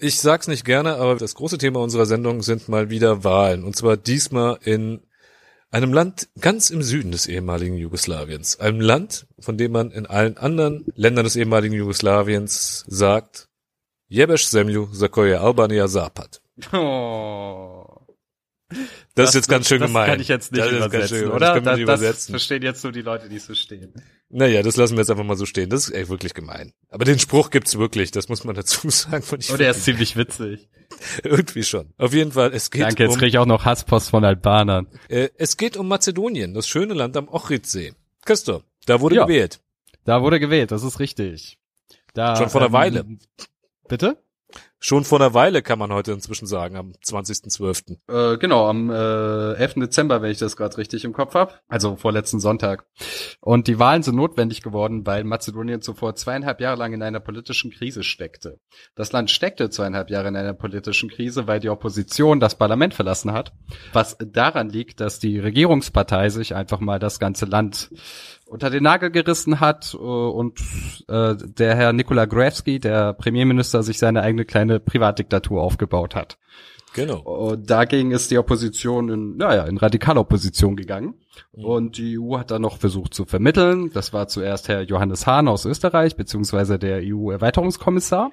Ich 0.00 0.20
sag's 0.20 0.48
nicht 0.48 0.64
gerne, 0.64 0.96
aber 0.96 1.16
das 1.16 1.34
große 1.34 1.58
Thema 1.58 1.80
unserer 1.80 2.06
Sendung 2.06 2.42
sind 2.42 2.68
mal 2.68 2.88
wieder 2.88 3.24
Wahlen. 3.24 3.64
Und 3.64 3.76
zwar 3.76 3.96
diesmal 3.96 4.58
in 4.62 5.00
einem 5.70 5.92
Land 5.92 6.28
ganz 6.40 6.70
im 6.70 6.82
Süden 6.82 7.10
des 7.10 7.26
ehemaligen 7.26 7.76
Jugoslawiens. 7.76 8.60
Einem 8.60 8.80
Land, 8.80 9.26
von 9.38 9.58
dem 9.58 9.72
man 9.72 9.90
in 9.90 10.06
allen 10.06 10.36
anderen 10.38 10.86
Ländern 10.94 11.24
des 11.24 11.36
ehemaligen 11.36 11.74
Jugoslawiens 11.74 12.84
sagt, 12.86 13.48
Jebeš 14.08 14.48
zemlju 14.48 14.88
za 14.92 15.08
je 15.24 15.36
Albanija 15.36 15.88
zapad. 15.88 16.40
Oh. 16.72 18.06
Das, 19.18 19.30
ist 19.30 19.34
jetzt 19.34 19.48
ganz 19.48 19.68
schön 19.68 19.80
das 19.80 19.88
gemein. 19.88 20.06
kann 20.10 20.20
ich 20.20 20.28
jetzt 20.28 20.52
nicht 20.52 20.64
das 20.64 20.72
übersetzen, 20.72 21.08
schön, 21.18 21.28
oder? 21.30 21.38
Das 21.54 21.62
das, 21.64 21.76
nicht 21.76 21.88
das 21.88 22.00
übersetzen. 22.00 22.32
verstehen 22.32 22.62
jetzt 22.62 22.82
nur 22.84 22.92
die 22.92 23.02
Leute, 23.02 23.28
die 23.28 23.36
es 23.36 23.46
verstehen. 23.46 23.92
Naja, 24.30 24.62
das 24.62 24.76
lassen 24.76 24.94
wir 24.94 25.00
jetzt 25.00 25.10
einfach 25.10 25.24
mal 25.24 25.36
so 25.36 25.46
stehen. 25.46 25.70
Das 25.70 25.88
ist 25.88 25.94
echt 25.94 26.08
wirklich 26.08 26.34
gemein. 26.34 26.72
Aber 26.90 27.04
den 27.04 27.18
Spruch 27.18 27.50
gibt's 27.50 27.78
wirklich, 27.78 28.10
das 28.10 28.28
muss 28.28 28.44
man 28.44 28.54
dazu 28.54 28.88
sagen. 28.90 29.24
Und 29.30 29.40
ich 29.44 29.50
Und 29.50 29.60
er 29.60 29.66
find 29.74 29.76
ist 29.76 29.84
ziemlich 29.84 30.16
witzig. 30.16 30.68
irgendwie 31.24 31.62
schon. 31.64 31.92
Auf 31.98 32.12
jeden 32.14 32.32
Fall, 32.32 32.52
es 32.54 32.70
geht 32.70 32.82
Danke, 32.82 33.04
jetzt 33.04 33.12
um 33.14 33.18
krieg 33.18 33.28
ich 33.28 33.38
auch 33.38 33.46
noch 33.46 33.64
Hasspost 33.64 34.10
von 34.10 34.24
Albanern. 34.24 34.86
Äh, 35.08 35.28
es 35.36 35.56
geht 35.56 35.76
um 35.76 35.86
Mazedonien, 35.88 36.54
das 36.54 36.66
schöne 36.66 36.94
Land 36.94 37.16
am 37.16 37.28
Ochridsee. 37.28 37.92
Christoph, 38.24 38.62
da 38.86 39.00
wurde 39.00 39.16
Ja. 39.16 39.24
gewählt. 39.26 39.60
Da 40.04 40.22
wurde 40.22 40.40
gewählt, 40.40 40.70
das 40.70 40.82
ist 40.82 40.98
richtig. 41.00 41.58
Da, 42.14 42.36
Schon 42.36 42.48
vor 42.50 42.62
einer 42.62 42.72
Weile. 42.72 43.04
Bitte? 43.88 44.16
Schon 44.80 45.04
vor 45.04 45.20
einer 45.20 45.34
Weile 45.34 45.62
kann 45.62 45.78
man 45.78 45.92
heute 45.92 46.12
inzwischen 46.12 46.46
sagen, 46.46 46.76
am 46.76 46.92
20.12. 47.04 47.96
Äh, 48.06 48.38
genau, 48.38 48.68
am 48.68 48.90
äh, 48.90 49.54
11. 49.54 49.74
Dezember, 49.74 50.22
wenn 50.22 50.30
ich 50.30 50.38
das 50.38 50.56
gerade 50.56 50.78
richtig 50.78 51.04
im 51.04 51.12
Kopf 51.12 51.34
habe. 51.34 51.54
Also 51.66 51.96
vorletzten 51.96 52.38
Sonntag. 52.38 52.86
Und 53.40 53.66
die 53.66 53.80
Wahlen 53.80 54.04
sind 54.04 54.14
notwendig 54.14 54.62
geworden, 54.62 55.04
weil 55.04 55.24
Mazedonien 55.24 55.82
zuvor 55.82 56.14
zweieinhalb 56.14 56.60
Jahre 56.60 56.78
lang 56.78 56.92
in 56.92 57.02
einer 57.02 57.18
politischen 57.18 57.72
Krise 57.72 58.04
steckte. 58.04 58.60
Das 58.94 59.10
Land 59.10 59.32
steckte 59.32 59.68
zweieinhalb 59.68 60.10
Jahre 60.10 60.28
in 60.28 60.36
einer 60.36 60.54
politischen 60.54 61.10
Krise, 61.10 61.48
weil 61.48 61.58
die 61.58 61.70
Opposition 61.70 62.38
das 62.38 62.54
Parlament 62.54 62.94
verlassen 62.94 63.32
hat. 63.32 63.52
Was 63.92 64.16
daran 64.18 64.68
liegt, 64.68 65.00
dass 65.00 65.18
die 65.18 65.40
Regierungspartei 65.40 66.28
sich 66.28 66.54
einfach 66.54 66.78
mal 66.78 67.00
das 67.00 67.18
ganze 67.18 67.46
Land 67.46 67.90
unter 68.48 68.70
den 68.70 68.82
Nagel 68.82 69.10
gerissen 69.10 69.60
hat 69.60 69.94
äh, 69.94 69.96
und 69.96 70.60
äh, 71.08 71.34
der 71.36 71.76
Herr 71.76 71.92
Nikola 71.92 72.24
Gruevski, 72.24 72.80
der 72.80 73.12
Premierminister, 73.12 73.82
sich 73.82 73.98
seine 73.98 74.22
eigene 74.22 74.44
kleine 74.44 74.67
Privatdiktatur 74.78 75.62
aufgebaut 75.62 76.14
hat. 76.14 76.38
Genau. 76.94 77.20
Und 77.20 77.70
dagegen 77.70 78.10
ist 78.12 78.30
die 78.30 78.38
Opposition 78.38 79.08
in, 79.08 79.36
naja, 79.36 79.64
in 79.64 79.76
Radikalopposition 79.76 80.76
gegangen. 80.76 81.14
Und 81.52 81.98
die 81.98 82.18
EU 82.18 82.38
hat 82.38 82.50
dann 82.50 82.62
noch 82.62 82.78
versucht 82.78 83.14
zu 83.14 83.24
vermitteln. 83.24 83.90
Das 83.92 84.12
war 84.12 84.28
zuerst 84.28 84.68
Herr 84.68 84.82
Johannes 84.82 85.26
Hahn 85.26 85.48
aus 85.48 85.64
Österreich, 85.64 86.16
beziehungsweise 86.16 86.78
der 86.78 87.00
EU-Erweiterungskommissar. 87.02 88.32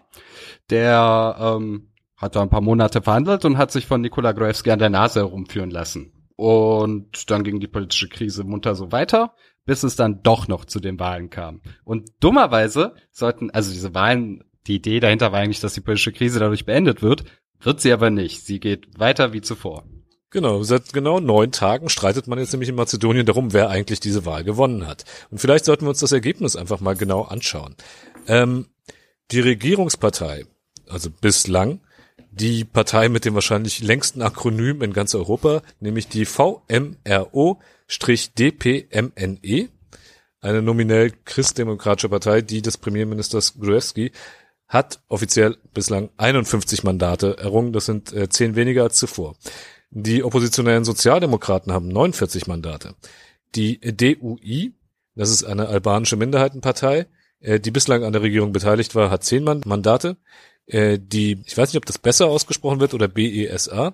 Der 0.69 1.35
ähm, 1.39 1.89
hat 2.17 2.35
da 2.35 2.41
ein 2.41 2.49
paar 2.49 2.61
Monate 2.61 3.01
verhandelt 3.01 3.45
und 3.45 3.57
hat 3.57 3.71
sich 3.71 3.85
von 3.85 4.01
Nikola 4.01 4.31
Gruevski 4.31 4.71
an 4.71 4.79
der 4.79 4.89
Nase 4.89 5.19
herumführen 5.19 5.71
lassen. 5.71 6.13
Und 6.35 7.29
dann 7.31 7.43
ging 7.43 7.59
die 7.59 7.67
politische 7.67 8.09
Krise 8.09 8.43
munter 8.43 8.75
so 8.75 8.91
weiter, 8.91 9.33
bis 9.65 9.83
es 9.83 9.95
dann 9.95 10.21
doch 10.21 10.47
noch 10.47 10.65
zu 10.65 10.79
den 10.79 10.99
Wahlen 10.99 11.29
kam. 11.29 11.61
Und 11.83 12.09
dummerweise 12.19 12.95
sollten, 13.11 13.51
also 13.51 13.71
diese 13.71 13.93
Wahlen, 13.93 14.43
die 14.67 14.75
Idee 14.75 14.99
dahinter 14.99 15.31
war 15.31 15.39
eigentlich, 15.39 15.59
dass 15.59 15.73
die 15.73 15.81
politische 15.81 16.11
Krise 16.11 16.39
dadurch 16.39 16.65
beendet 16.65 17.01
wird, 17.01 17.23
wird 17.59 17.81
sie 17.81 17.91
aber 17.93 18.09
nicht. 18.09 18.45
Sie 18.45 18.59
geht 18.59 18.99
weiter 18.99 19.33
wie 19.33 19.41
zuvor. 19.41 19.83
Genau, 20.31 20.63
seit 20.63 20.91
genau 20.91 21.19
neun 21.19 21.51
Tagen 21.51 21.87
streitet 21.87 22.27
man 22.27 22.39
jetzt 22.39 22.51
nämlich 22.51 22.69
in 22.69 22.75
Mazedonien 22.75 23.25
darum, 23.25 23.53
wer 23.53 23.69
eigentlich 23.69 24.01
diese 24.01 24.25
Wahl 24.25 24.43
gewonnen 24.43 24.85
hat. 24.85 25.05
Und 25.31 25.37
vielleicht 25.39 25.65
sollten 25.65 25.85
wir 25.85 25.89
uns 25.89 26.01
das 26.01 26.11
Ergebnis 26.11 26.55
einfach 26.55 26.81
mal 26.81 26.95
genau 26.95 27.21
anschauen. 27.21 27.75
Ähm, 28.27 28.67
die 29.31 29.39
Regierungspartei, 29.39 30.45
also 30.89 31.09
bislang, 31.09 31.79
die 32.31 32.65
Partei 32.65 33.07
mit 33.07 33.23
dem 33.23 33.33
wahrscheinlich 33.33 33.81
längsten 33.81 34.21
Akronym 34.21 34.81
in 34.81 34.91
ganz 34.91 35.15
Europa, 35.15 35.61
nämlich 35.79 36.09
die 36.09 36.25
VMRO-DPMNE, 36.25 37.59
eine 40.41 40.61
nominell 40.61 41.13
christdemokratische 41.23 42.09
Partei, 42.09 42.41
die 42.41 42.61
des 42.61 42.77
Premierministers 42.77 43.57
Gruevski, 43.57 44.11
hat 44.67 45.01
offiziell 45.07 45.57
bislang 45.73 46.09
51 46.17 46.83
Mandate 46.83 47.37
errungen. 47.37 47.71
Das 47.73 47.85
sind 47.85 48.11
äh, 48.13 48.29
zehn 48.29 48.55
weniger 48.55 48.83
als 48.83 48.97
zuvor. 48.97 49.35
Die 49.91 50.23
oppositionellen 50.23 50.83
Sozialdemokraten 50.85 51.71
haben 51.71 51.87
49 51.87 52.47
Mandate. 52.47 52.95
Die 53.55 53.79
DUI, 53.79 54.73
das 55.15 55.29
ist 55.29 55.43
eine 55.43 55.67
albanische 55.67 56.17
Minderheitenpartei, 56.17 57.07
äh, 57.39 57.59
die 57.59 57.71
bislang 57.71 58.03
an 58.03 58.11
der 58.13 58.21
Regierung 58.21 58.51
beteiligt 58.51 58.95
war, 58.95 59.09
hat 59.11 59.23
zehn 59.23 59.43
Man- 59.43 59.61
Mandate. 59.65 60.17
äh, 60.67 60.97
die, 60.99 61.43
ich 61.45 61.55
weiß 61.57 61.69
nicht, 61.69 61.77
ob 61.77 61.85
das 61.85 61.99
besser 61.99 62.25
ausgesprochen 62.25 62.79
wird 62.79 62.93
oder 62.95 63.07
BESA. 63.07 63.93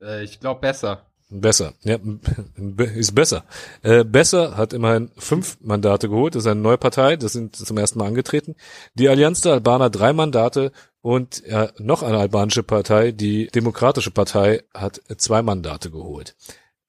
Äh, 0.00 0.22
ich 0.24 0.38
glaube 0.40 0.60
besser. 0.60 1.04
Besser, 1.28 1.74
ja, 1.82 1.98
ist 2.94 3.14
besser. 3.14 3.44
Äh, 3.82 4.04
Besser 4.04 4.56
hat 4.56 4.72
immerhin 4.72 5.10
fünf 5.16 5.58
Mandate 5.60 6.08
geholt, 6.08 6.34
das 6.34 6.44
ist 6.44 6.50
eine 6.50 6.60
neue 6.60 6.78
Partei, 6.78 7.16
das 7.16 7.32
sind 7.32 7.56
zum 7.56 7.78
ersten 7.78 7.98
Mal 7.98 8.06
angetreten. 8.06 8.54
Die 8.94 9.08
Allianz 9.08 9.40
der 9.40 9.54
Albaner 9.54 9.90
drei 9.90 10.12
Mandate 10.12 10.70
und 11.00 11.44
äh, 11.44 11.68
noch 11.78 12.04
eine 12.04 12.18
albanische 12.18 12.62
Partei, 12.62 13.10
die 13.10 13.48
Demokratische 13.48 14.12
Partei, 14.12 14.62
hat 14.72 15.00
zwei 15.16 15.42
Mandate 15.42 15.90
geholt. 15.90 16.36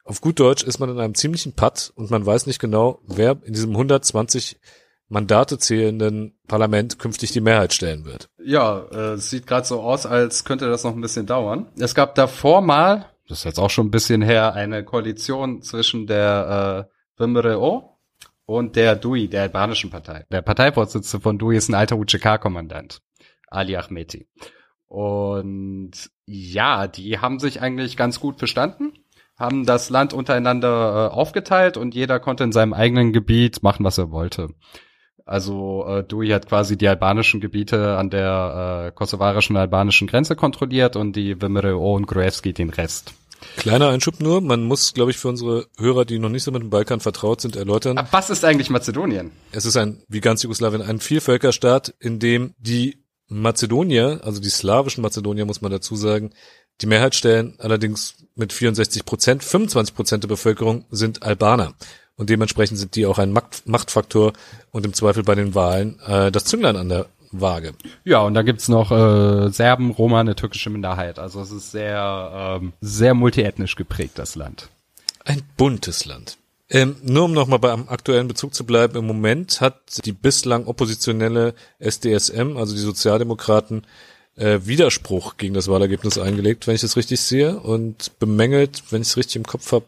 Auf 0.04 0.22
gut 0.22 0.40
Deutsch 0.40 0.64
ist 0.64 0.80
man 0.80 0.90
in 0.90 1.00
einem 1.00 1.16
ziemlichen 1.16 1.54
Patt 1.54 1.92
und 1.96 2.12
man 2.12 2.26
weiß 2.26 2.46
nicht 2.46 2.60
genau, 2.60 3.00
wer 3.08 3.38
in 3.44 3.54
diesem 3.54 3.72
120 3.72 4.60
Mandate 5.10 5.58
zählenden 5.58 6.38
Parlament 6.48 7.00
künftig 7.00 7.32
die 7.32 7.42
Mehrheit 7.42 7.74
stellen 7.74 8.06
wird. 8.06 8.30
Ja, 8.44 8.86
äh, 8.92 9.14
es 9.14 9.30
sieht 9.30 9.48
gerade 9.48 9.66
so 9.66 9.82
aus, 9.82 10.06
als 10.06 10.44
könnte 10.44 10.70
das 10.70 10.84
noch 10.84 10.94
ein 10.94 11.02
bisschen 11.02 11.26
dauern. 11.26 11.68
Es 11.78 11.96
gab 11.96 12.16
davor 12.16 12.62
mal, 12.62 13.06
das 13.28 13.40
ist 13.40 13.44
jetzt 13.44 13.60
auch 13.60 13.70
schon 13.70 13.88
ein 13.88 13.92
bisschen 13.92 14.22
her, 14.22 14.54
eine 14.54 14.84
Koalition 14.84 15.62
zwischen 15.62 16.08
der 16.08 16.88
äh, 17.18 17.22
Vimreo 17.22 17.98
und 18.46 18.76
der 18.76 18.96
DUI, 18.96 19.28
der 19.28 19.44
albanischen 19.44 19.90
Partei. 19.90 20.26
Der 20.32 20.42
Parteivorsitzende 20.42 21.22
von 21.22 21.38
DUI 21.38 21.58
ist 21.58 21.70
ein 21.70 21.76
alter 21.76 21.98
UCK-Kommandant, 21.98 23.02
Ali 23.48 23.76
Ahmeti. 23.76 24.28
Und 24.88 25.92
ja, 26.26 26.88
die 26.88 27.20
haben 27.20 27.40
sich 27.40 27.62
eigentlich 27.62 27.98
ganz 27.98 28.20
gut 28.20 28.40
verstanden, 28.40 28.94
haben 29.38 29.66
das 29.66 29.90
Land 29.90 30.14
untereinander 30.14 31.12
äh, 31.12 31.14
aufgeteilt 31.14 31.76
und 31.76 31.94
jeder 31.94 32.20
konnte 32.20 32.46
in 32.46 32.54
seinem 32.54 32.74
eigenen 32.74 33.12
Gebiet 33.12 33.64
machen, 33.64 33.84
was 33.84 33.98
er 33.98 34.12
wollte. 34.12 34.50
Also 35.28 35.86
äh, 35.88 36.04
Dui 36.04 36.30
hat 36.30 36.48
quasi 36.48 36.78
die 36.78 36.88
albanischen 36.88 37.42
Gebiete 37.42 37.98
an 37.98 38.10
der 38.10 38.88
äh, 38.88 38.92
kosovarischen 38.92 39.58
albanischen 39.58 40.08
Grenze 40.08 40.36
kontrolliert 40.36 40.96
und 40.96 41.16
die 41.16 41.42
Vimreo 41.42 41.96
und 41.96 42.08
Gruevski 42.08 42.54
den 42.54 42.70
Rest. 42.70 43.14
Kleiner 43.58 43.90
Einschub 43.90 44.20
nur, 44.20 44.42
man 44.42 44.64
muss, 44.64 44.94
glaube 44.94 45.12
ich, 45.12 45.18
für 45.18 45.28
unsere 45.28 45.68
Hörer, 45.78 46.06
die 46.06 46.18
noch 46.18 46.30
nicht 46.30 46.44
so 46.44 46.52
mit 46.52 46.62
dem 46.62 46.70
Balkan 46.70 47.00
vertraut 47.00 47.42
sind, 47.42 47.56
erläutern. 47.56 47.98
Aber 47.98 48.08
was 48.12 48.30
ist 48.30 48.44
eigentlich 48.44 48.70
Mazedonien? 48.70 49.32
Es 49.52 49.66
ist 49.66 49.78
ein, 49.78 50.02
wie 50.08 50.22
ganz 50.22 50.42
Jugoslawien, 50.44 50.82
ein 50.82 51.00
Vielvölkerstaat, 51.00 51.94
in 52.00 52.20
dem 52.20 52.56
die 52.58 53.04
Mazedonier, 53.28 54.22
also 54.24 54.42
die 54.42 54.50
slawischen 54.50 55.02
Mazedonier, 55.02 55.46
muss 55.46 55.62
man 55.62 55.72
dazu 55.72 55.96
sagen, 55.96 56.32
die 56.82 56.88
Mehrheit 56.88 57.16
stellen, 57.16 57.56
allerdings 57.60 58.16
mit 58.36 58.54
64 58.54 59.06
Prozent, 59.06 59.44
25 59.44 59.96
Prozent 59.96 60.24
der 60.24 60.30
Bevölkerung 60.30 60.86
sind 60.90 61.24
Albaner. 61.24 61.74
Und 62.18 62.30
dementsprechend 62.30 62.80
sind 62.80 62.96
die 62.96 63.06
auch 63.06 63.20
ein 63.20 63.32
Macht 63.32 63.68
Machtfaktor 63.68 64.34
und 64.72 64.86
im 64.86 64.94
Zweifel 64.94 65.24
bei 65.24 65.36
den 65.36 65.56
Wahlen 65.56 66.00
äh, 66.06 66.32
das 66.32 66.46
Zünglein 66.46 66.76
an 66.76 66.90
der 66.90 67.06
Waage. 67.32 67.74
Ja, 68.04 68.22
und 68.22 68.34
da 68.34 68.42
gibt's 68.42 68.68
noch 68.68 68.92
äh, 68.92 69.50
Serben, 69.52 69.92
Roma, 69.92 70.22
eine 70.22 70.36
türkische 70.36 70.70
Minderheit. 70.70 71.20
Also 71.20 71.42
es 71.42 71.52
ist 71.52 71.72
sehr, 71.72 72.58
ähm, 72.62 72.74
sehr 72.82 73.14
multiethnisch 73.14 73.76
geprägt, 73.76 74.14
das 74.18 74.36
Land. 74.36 74.70
Ein 75.26 75.44
buntes 75.58 76.06
Land. 76.06 76.38
Ähm, 76.70 76.98
nur 77.02 77.26
um 77.26 77.34
nochmal 77.34 77.60
beim 77.60 77.88
aktuellen 77.88 78.28
Bezug 78.28 78.54
zu 78.54 78.66
bleiben, 78.66 78.98
im 78.98 79.08
Moment 79.08 79.62
hat 79.62 80.06
die 80.06 80.12
bislang 80.12 80.66
oppositionelle 80.66 81.54
SDSM, 81.80 82.58
also 82.58 82.74
die 82.74 82.82
Sozialdemokraten, 82.82 83.86
äh, 84.36 84.60
Widerspruch 84.64 85.38
gegen 85.38 85.54
das 85.54 85.70
Wahlergebnis 85.70 86.18
eingelegt, 86.18 86.68
wenn 86.68 86.76
ich 86.76 86.82
das 86.82 86.98
richtig 86.98 87.22
sehe, 87.22 87.60
und 87.60 88.20
bemängelt, 88.20 88.84
wenn 88.90 89.02
ich 89.02 89.10
es 89.10 89.18
richtig 89.18 89.38
im 89.38 89.46
Kopf 89.46 89.72
habe, 89.72 89.86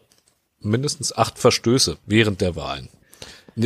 mindestens 0.60 1.16
acht 1.16 1.38
Verstöße 1.38 1.98
während 2.06 2.40
der 2.40 2.56
Wahlen. 2.56 2.88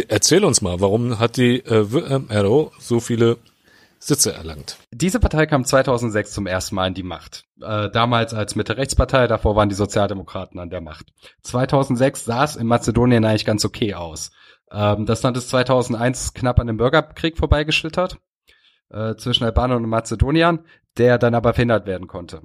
Erzähl 0.08 0.44
uns 0.44 0.62
mal, 0.62 0.80
warum 0.80 1.18
hat 1.18 1.36
die 1.36 1.60
äh, 1.60 1.92
WMRO 1.92 2.72
so 2.78 3.00
viele 3.00 3.36
Sitze 3.98 4.32
erlangt? 4.32 4.78
Diese 4.90 5.20
Partei 5.20 5.46
kam 5.46 5.64
2006 5.64 6.32
zum 6.32 6.46
ersten 6.46 6.74
Mal 6.74 6.88
in 6.88 6.94
die 6.94 7.02
Macht. 7.02 7.44
Äh, 7.60 7.90
damals 7.90 8.34
als 8.34 8.54
Mitte-Rechts-Partei, 8.54 9.26
davor 9.26 9.56
waren 9.56 9.68
die 9.68 9.74
Sozialdemokraten 9.74 10.58
an 10.58 10.70
der 10.70 10.80
Macht. 10.80 11.12
2006 11.42 12.24
sah 12.24 12.44
es 12.44 12.56
in 12.56 12.66
Mazedonien 12.66 13.24
eigentlich 13.24 13.44
ganz 13.44 13.64
okay 13.64 13.94
aus. 13.94 14.30
Ähm, 14.70 15.06
das 15.06 15.22
Land 15.22 15.36
ist 15.36 15.48
2001 15.50 16.34
knapp 16.34 16.58
an 16.60 16.66
dem 16.66 16.76
Bürgerkrieg 16.76 17.38
vorbeigeschlittert 17.38 18.18
äh, 18.90 19.14
zwischen 19.16 19.44
Albanern 19.44 19.84
und 19.84 19.90
Mazedoniern, 19.90 20.64
der 20.96 21.18
dann 21.18 21.34
aber 21.34 21.54
verhindert 21.54 21.86
werden 21.86 22.06
konnte. 22.06 22.42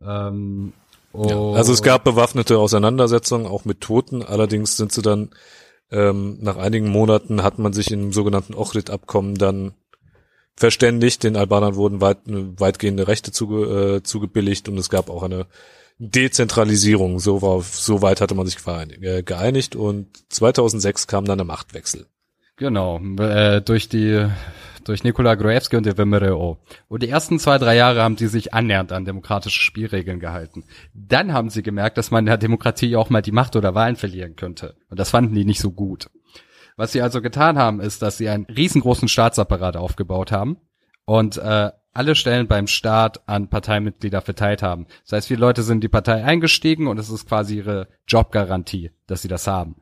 Ähm, 0.00 0.72
ja, 1.24 1.52
also 1.52 1.72
es 1.72 1.82
gab 1.82 2.04
bewaffnete 2.04 2.58
Auseinandersetzungen, 2.58 3.46
auch 3.46 3.64
mit 3.64 3.80
Toten. 3.80 4.22
Allerdings 4.22 4.76
sind 4.76 4.92
sie 4.92 5.02
dann 5.02 5.30
ähm, 5.90 6.38
nach 6.40 6.56
einigen 6.56 6.88
Monaten 6.88 7.42
hat 7.42 7.58
man 7.58 7.72
sich 7.72 7.90
im 7.90 8.12
sogenannten 8.12 8.54
Ochrid-Abkommen 8.54 9.36
dann 9.36 9.74
verständigt. 10.56 11.22
Den 11.22 11.36
Albanern 11.36 11.76
wurden 11.76 12.00
weit, 12.00 12.18
weitgehende 12.26 13.08
Rechte 13.08 13.30
zuge, 13.30 13.96
äh, 13.96 14.02
zugebilligt 14.02 14.68
und 14.68 14.78
es 14.78 14.90
gab 14.90 15.10
auch 15.10 15.22
eine 15.22 15.46
Dezentralisierung. 15.98 17.20
So, 17.20 17.42
war, 17.42 17.62
so 17.62 18.02
weit 18.02 18.20
hatte 18.20 18.34
man 18.34 18.46
sich 18.46 18.56
äh, 18.66 19.22
geeinigt 19.22 19.76
und 19.76 20.08
2006 20.30 21.06
kam 21.06 21.24
dann 21.24 21.38
der 21.38 21.46
Machtwechsel. 21.46 22.06
Genau, 22.56 22.98
äh, 23.18 23.60
durch 23.60 23.88
die 23.88 24.28
durch 24.88 25.04
Nikola 25.04 25.34
Gruevski 25.34 25.76
und 25.76 25.86
der 25.86 25.98
Vimereo. 25.98 26.58
Und 26.88 27.02
die 27.02 27.08
ersten 27.08 27.38
zwei, 27.38 27.58
drei 27.58 27.76
Jahre 27.76 28.02
haben 28.02 28.16
die 28.16 28.26
sich 28.26 28.54
annähernd 28.54 28.92
an 28.92 29.04
demokratische 29.04 29.60
Spielregeln 29.60 30.20
gehalten. 30.20 30.64
Dann 30.94 31.32
haben 31.32 31.50
sie 31.50 31.62
gemerkt, 31.62 31.98
dass 31.98 32.10
man 32.10 32.20
in 32.20 32.26
der 32.26 32.38
Demokratie 32.38 32.96
auch 32.96 33.10
mal 33.10 33.22
die 33.22 33.32
Macht 33.32 33.56
oder 33.56 33.74
Wahlen 33.74 33.96
verlieren 33.96 34.36
könnte. 34.36 34.76
Und 34.88 35.00
das 35.00 35.10
fanden 35.10 35.34
die 35.34 35.44
nicht 35.44 35.60
so 35.60 35.72
gut. 35.72 36.08
Was 36.76 36.92
sie 36.92 37.02
also 37.02 37.22
getan 37.22 37.58
haben, 37.58 37.80
ist, 37.80 38.02
dass 38.02 38.18
sie 38.18 38.28
einen 38.28 38.44
riesengroßen 38.46 39.08
Staatsapparat 39.08 39.76
aufgebaut 39.76 40.30
haben 40.30 40.58
und 41.04 41.38
äh, 41.38 41.70
alle 41.94 42.14
Stellen 42.14 42.46
beim 42.46 42.66
Staat 42.66 43.26
an 43.26 43.48
Parteimitglieder 43.48 44.20
verteilt 44.20 44.62
haben. 44.62 44.86
Das 45.04 45.12
heißt, 45.12 45.28
viele 45.28 45.40
Leute 45.40 45.62
sind 45.62 45.76
in 45.76 45.80
die 45.80 45.88
Partei 45.88 46.22
eingestiegen 46.22 46.86
und 46.86 46.98
es 46.98 47.08
ist 47.08 47.26
quasi 47.26 47.56
ihre 47.56 47.88
Jobgarantie, 48.06 48.90
dass 49.06 49.22
sie 49.22 49.28
das 49.28 49.46
haben. 49.46 49.76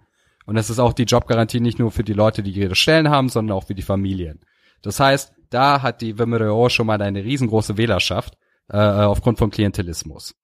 Und 0.47 0.57
es 0.57 0.71
ist 0.71 0.79
auch 0.79 0.93
die 0.93 1.05
Jobgarantie 1.05 1.61
nicht 1.61 1.79
nur 1.79 1.91
für 1.91 2.05
die 2.05 2.13
Leute, 2.13 2.43
die 2.43 2.53
ihre 2.53 2.77
Stellen 2.77 3.11
haben, 3.11 3.29
sondern 3.29 3.57
auch 3.57 3.65
für 3.65 3.75
die 3.75 3.83
Familien. 3.83 4.41
Das 4.85 5.01
heißt, 5.01 5.33
da 5.51 5.83
hat 5.83 6.03
die 6.03 6.19
Vimreo 6.19 6.69
schon 6.69 6.87
mal 6.87 7.01
eine 7.01 7.25
riesengroße 7.25 7.77
Wählerschaft 7.77 8.37
äh, 8.69 8.77
aufgrund 8.77 9.39
von 9.39 9.51
Klientelismus. 9.51 10.35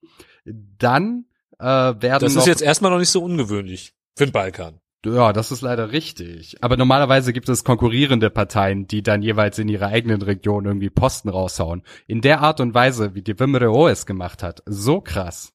Dann 0.44 1.26
äh, 1.58 1.64
werden 1.64 2.20
Das 2.20 2.34
ist 2.34 2.46
jetzt 2.46 2.62
erstmal 2.62 2.90
noch 2.90 2.98
nicht 2.98 3.10
so 3.10 3.22
ungewöhnlich 3.22 3.94
für 4.16 4.26
den 4.26 4.32
Balkan. 4.32 4.80
ja, 5.04 5.32
das 5.32 5.52
ist 5.52 5.60
leider 5.60 5.92
richtig. 5.92 6.56
Aber 6.62 6.76
normalerweise 6.76 7.32
gibt 7.32 7.48
es 7.48 7.64
konkurrierende 7.64 8.30
Parteien, 8.30 8.86
die 8.86 9.02
dann 9.02 9.22
jeweils 9.22 9.58
in 9.58 9.68
ihrer 9.68 9.88
eigenen 9.88 10.22
Region 10.22 10.64
irgendwie 10.64 10.90
Posten 10.90 11.28
raushauen. 11.28 11.82
In 12.06 12.22
der 12.22 12.40
Art 12.40 12.60
und 12.60 12.74
Weise, 12.74 13.14
wie 13.14 13.22
die 13.22 13.38
Vimreo 13.38 13.88
es 13.88 14.06
gemacht 14.06 14.42
hat, 14.42 14.62
so 14.64 15.00
krass. 15.00 15.52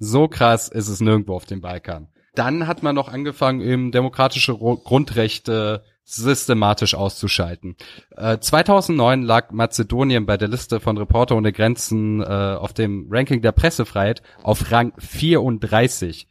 So 0.00 0.28
krass 0.28 0.68
ist 0.68 0.88
es 0.88 1.00
nirgendwo 1.00 1.34
auf 1.34 1.46
dem 1.46 1.60
Balkan. 1.60 2.08
Dann 2.34 2.66
hat 2.66 2.82
man 2.82 2.94
noch 2.94 3.08
angefangen, 3.08 3.60
eben 3.60 3.90
demokratische 3.90 4.56
Grundrechte 4.56 5.82
systematisch 6.08 6.94
auszuschalten. 6.94 7.76
Äh, 8.16 8.38
2009 8.38 9.22
lag 9.22 9.50
Mazedonien 9.50 10.24
bei 10.24 10.36
der 10.36 10.48
Liste 10.48 10.80
von 10.80 10.96
Reporter 10.96 11.36
ohne 11.36 11.52
Grenzen 11.52 12.22
äh, 12.22 12.24
auf 12.24 12.72
dem 12.72 13.08
Ranking 13.10 13.42
der 13.42 13.52
Pressefreiheit 13.52 14.22
auf 14.42 14.72
Rang 14.72 14.92
34. 14.98 16.26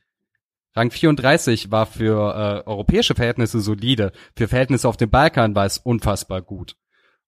Rang 0.76 0.92
34 0.92 1.72
war 1.72 1.86
für 1.86 2.63
äh, 2.66 2.68
europäische 2.68 3.16
Verhältnisse 3.16 3.62
solide, 3.62 4.12
für 4.36 4.48
Verhältnisse 4.48 4.88
auf 4.88 4.98
dem 4.98 5.10
Balkan 5.10 5.56
war 5.56 5.66
es 5.66 5.78
unfassbar 5.78 6.42
gut. 6.42 6.76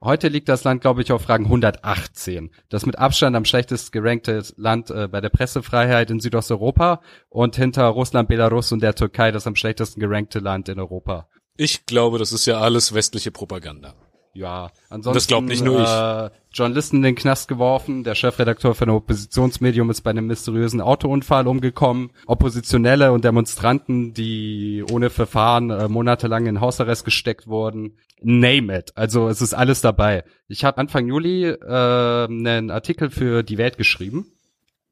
Heute 0.01 0.29
liegt 0.29 0.47
das 0.47 0.63
Land, 0.63 0.81
glaube 0.81 1.01
ich, 1.01 1.11
auf 1.11 1.27
Rang 1.27 1.43
118. 1.43 2.51
Das 2.69 2.85
mit 2.85 2.97
Abstand 2.97 3.35
am 3.35 3.43
schlechtest 3.43 3.91
gerankte 3.91 4.41
Land 4.55 4.89
äh, 4.91 5.07
bei 5.07 5.19
der 5.19 5.29
Pressefreiheit 5.29 6.09
in 6.09 6.19
Südosteuropa 6.19 7.01
und 7.27 7.57
hinter 7.57 7.85
Russland, 7.87 8.29
Belarus 8.29 8.71
und 8.71 8.81
der 8.81 8.95
Türkei 8.95 9.31
das 9.31 9.45
am 9.45 9.55
schlechtesten 9.55 9.99
gerankte 9.99 10.39
Land 10.39 10.69
in 10.69 10.79
Europa. 10.79 11.27
Ich 11.61 11.85
glaube, 11.85 12.19
das 12.19 12.31
ist 12.31 12.45
ja 12.45 12.61
alles 12.61 12.93
westliche 12.93 13.31
Propaganda. 13.31 13.93
Ja, 14.33 14.71
ansonsten 14.89 15.17
Das 15.17 15.27
glaubt 15.27 15.47
nicht 15.47 15.61
nur 15.61 15.81
ich. 15.81 15.89
Äh, 15.89 16.29
Journalisten 16.53 16.97
in 16.97 17.03
den 17.03 17.15
Knast 17.15 17.49
geworfen, 17.49 18.05
der 18.05 18.15
Chefredakteur 18.15 18.73
von 18.75 18.87
einem 18.87 18.95
Oppositionsmedium 18.95 19.89
ist 19.89 19.99
bei 19.99 20.11
einem 20.11 20.27
mysteriösen 20.27 20.79
Autounfall 20.79 21.49
umgekommen, 21.49 22.11
Oppositionelle 22.27 23.11
und 23.11 23.25
Demonstranten, 23.25 24.13
die 24.13 24.85
ohne 24.89 25.09
Verfahren 25.09 25.69
äh, 25.69 25.89
monatelang 25.89 26.45
in 26.45 26.61
Hausarrest 26.61 27.03
gesteckt 27.03 27.47
wurden. 27.47 27.97
Name 28.21 28.79
it. 28.79 28.93
Also 28.95 29.27
es 29.27 29.41
ist 29.41 29.53
alles 29.53 29.81
dabei. 29.81 30.23
Ich 30.47 30.63
habe 30.63 30.77
Anfang 30.77 31.09
Juli 31.09 31.43
äh, 31.43 32.25
einen 32.25 32.71
Artikel 32.71 33.09
für 33.09 33.43
die 33.43 33.57
Welt 33.57 33.77
geschrieben, 33.77 34.31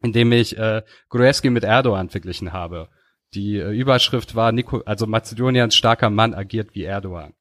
in 0.03 0.11
dem 0.11 0.33
ich 0.33 0.57
äh, 0.57 0.81
Gruevski 1.07 1.49
mit 1.49 1.63
Erdogan 1.63 2.09
verglichen 2.09 2.51
habe. 2.51 2.89
Die 3.33 3.57
äh, 3.57 3.71
Überschrift 3.71 4.35
war, 4.35 4.51
Nico, 4.51 4.81
also 4.85 5.05
Mazedoniens 5.05 5.75
starker 5.75 6.09
Mann 6.09 6.33
agiert 6.33 6.73
wie 6.73 6.83
Erdogan. 6.83 7.33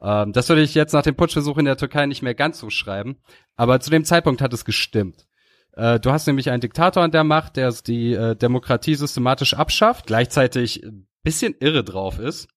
Ähm, 0.00 0.32
das 0.32 0.48
würde 0.48 0.62
ich 0.62 0.74
jetzt 0.74 0.92
nach 0.92 1.02
dem 1.02 1.14
Putschversuch 1.14 1.58
in 1.58 1.64
der 1.64 1.76
Türkei 1.76 2.06
nicht 2.06 2.22
mehr 2.22 2.34
ganz 2.34 2.58
so 2.58 2.70
schreiben, 2.70 3.16
aber 3.56 3.80
zu 3.80 3.90
dem 3.90 4.04
Zeitpunkt 4.04 4.40
hat 4.40 4.52
es 4.52 4.64
gestimmt. 4.64 5.26
Äh, 5.72 6.00
du 6.00 6.10
hast 6.10 6.26
nämlich 6.26 6.50
einen 6.50 6.60
Diktator 6.60 7.02
an 7.02 7.12
der 7.12 7.24
Macht, 7.24 7.56
der 7.56 7.72
die 7.72 8.12
äh, 8.12 8.34
Demokratie 8.36 8.94
systematisch 8.94 9.54
abschafft, 9.54 10.06
gleichzeitig 10.06 10.82
ein 10.84 11.06
bisschen 11.22 11.54
irre 11.60 11.84
drauf 11.84 12.18
ist 12.18 12.48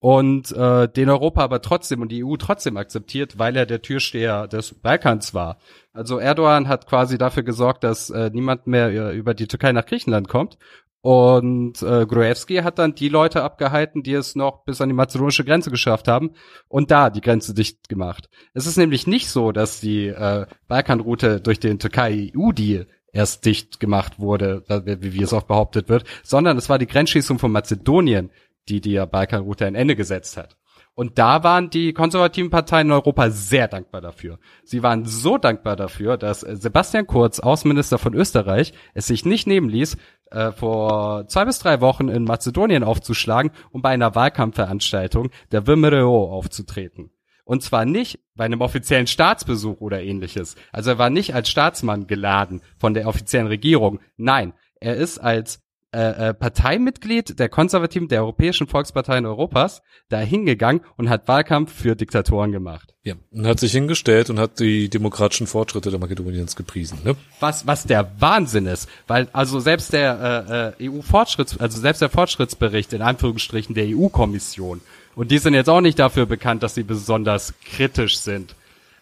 und 0.00 0.52
äh, 0.52 0.88
den 0.88 1.10
Europa 1.10 1.42
aber 1.42 1.60
trotzdem 1.60 2.02
und 2.02 2.12
die 2.12 2.24
EU 2.24 2.36
trotzdem 2.36 2.76
akzeptiert, 2.76 3.38
weil 3.38 3.56
er 3.56 3.66
der 3.66 3.82
Türsteher 3.82 4.46
des 4.46 4.74
Balkans 4.74 5.34
war. 5.34 5.58
Also 5.92 6.18
Erdogan 6.18 6.68
hat 6.68 6.86
quasi 6.86 7.18
dafür 7.18 7.42
gesorgt, 7.42 7.82
dass 7.82 8.10
äh, 8.10 8.30
niemand 8.32 8.66
mehr 8.68 8.90
äh, 8.90 9.16
über 9.16 9.34
die 9.34 9.48
Türkei 9.48 9.72
nach 9.72 9.86
Griechenland 9.86 10.28
kommt. 10.28 10.56
Und 11.00 11.80
äh, 11.82 12.06
Gruevski 12.06 12.56
hat 12.56 12.78
dann 12.78 12.94
die 12.94 13.08
Leute 13.08 13.42
abgehalten, 13.42 14.02
die 14.02 14.14
es 14.14 14.34
noch 14.34 14.64
bis 14.64 14.80
an 14.80 14.88
die 14.88 14.94
mazedonische 14.94 15.44
Grenze 15.44 15.70
geschafft 15.70 16.08
haben 16.08 16.32
und 16.66 16.90
da 16.90 17.08
die 17.10 17.20
Grenze 17.20 17.54
dicht 17.54 17.88
gemacht. 17.88 18.28
Es 18.52 18.66
ist 18.66 18.76
nämlich 18.76 19.06
nicht 19.06 19.30
so, 19.30 19.52
dass 19.52 19.80
die 19.80 20.08
äh, 20.08 20.46
Balkanroute 20.66 21.40
durch 21.40 21.60
den 21.60 21.78
Türkei-EU-Deal 21.78 22.88
erst 23.12 23.46
dicht 23.46 23.80
gemacht 23.80 24.18
wurde, 24.18 24.64
wie, 24.84 25.14
wie 25.14 25.22
es 25.22 25.32
oft 25.32 25.46
behauptet 25.46 25.88
wird, 25.88 26.04
sondern 26.22 26.58
es 26.58 26.68
war 26.68 26.78
die 26.78 26.86
Grenzschließung 26.86 27.38
von 27.38 27.52
Mazedonien, 27.52 28.30
die 28.68 28.80
die 28.80 29.02
Balkanroute 29.10 29.66
ein 29.66 29.74
Ende 29.74 29.96
gesetzt 29.96 30.36
hat. 30.36 30.56
Und 30.98 31.16
da 31.16 31.44
waren 31.44 31.70
die 31.70 31.92
konservativen 31.92 32.50
Parteien 32.50 32.88
in 32.88 32.92
Europa 32.92 33.30
sehr 33.30 33.68
dankbar 33.68 34.00
dafür. 34.00 34.40
Sie 34.64 34.82
waren 34.82 35.04
so 35.04 35.38
dankbar 35.38 35.76
dafür, 35.76 36.16
dass 36.16 36.40
Sebastian 36.40 37.06
Kurz, 37.06 37.38
Außenminister 37.38 37.98
von 37.98 38.14
Österreich, 38.14 38.72
es 38.94 39.06
sich 39.06 39.24
nicht 39.24 39.46
nehmen 39.46 39.68
ließ, 39.68 39.96
äh, 40.30 40.52
vor 40.52 41.26
zwei 41.28 41.44
bis 41.44 41.58
drei 41.58 41.80
Wochen 41.80 42.08
in 42.08 42.24
Mazedonien 42.24 42.84
aufzuschlagen, 42.84 43.50
um 43.70 43.82
bei 43.82 43.90
einer 43.90 44.14
Wahlkampfveranstaltung 44.14 45.30
der 45.52 45.62
VMRO 45.62 46.32
aufzutreten. 46.32 47.10
Und 47.44 47.62
zwar 47.62 47.86
nicht 47.86 48.20
bei 48.34 48.44
einem 48.44 48.60
offiziellen 48.60 49.06
Staatsbesuch 49.06 49.80
oder 49.80 50.02
ähnliches. 50.02 50.54
Also 50.70 50.90
er 50.90 50.98
war 50.98 51.08
nicht 51.08 51.34
als 51.34 51.48
Staatsmann 51.48 52.06
geladen 52.06 52.60
von 52.76 52.92
der 52.92 53.08
offiziellen 53.08 53.46
Regierung. 53.46 54.00
Nein, 54.18 54.52
er 54.80 54.96
ist 54.96 55.18
als 55.18 55.62
äh, 55.90 56.28
äh, 56.28 56.34
Parteimitglied 56.34 57.38
der 57.38 57.48
Konservativen 57.48 58.08
der 58.08 58.20
Europäischen 58.20 58.66
Volksparteien 58.66 59.24
Europas 59.24 59.80
da 60.10 60.18
hingegangen 60.18 60.82
und 60.96 61.08
hat 61.08 61.28
Wahlkampf 61.28 61.72
für 61.72 61.96
Diktatoren 61.96 62.52
gemacht. 62.52 62.94
Ja, 63.04 63.14
und 63.30 63.46
hat 63.46 63.58
sich 63.58 63.72
hingestellt 63.72 64.28
und 64.28 64.38
hat 64.38 64.60
die 64.60 64.90
demokratischen 64.90 65.46
Fortschritte 65.46 65.90
der 65.90 65.98
Makedoniens 65.98 66.56
gepriesen. 66.56 66.98
Ne? 67.04 67.16
Was, 67.40 67.66
was 67.66 67.84
der 67.84 68.12
Wahnsinn 68.18 68.66
ist, 68.66 68.86
weil 69.06 69.28
also 69.32 69.60
selbst 69.60 69.94
der 69.94 70.74
äh, 70.78 70.84
äh, 70.84 70.90
EU-Fortschritts, 70.90 71.58
also 71.58 71.80
selbst 71.80 72.02
der 72.02 72.10
Fortschrittsbericht 72.10 72.92
in 72.92 73.00
Anführungsstrichen 73.00 73.74
der 73.74 73.86
EU-Kommission 73.88 74.82
und 75.14 75.30
die 75.30 75.38
sind 75.38 75.54
jetzt 75.54 75.70
auch 75.70 75.80
nicht 75.80 75.98
dafür 75.98 76.26
bekannt, 76.26 76.62
dass 76.62 76.74
sie 76.74 76.82
besonders 76.82 77.54
kritisch 77.64 78.18
sind 78.18 78.54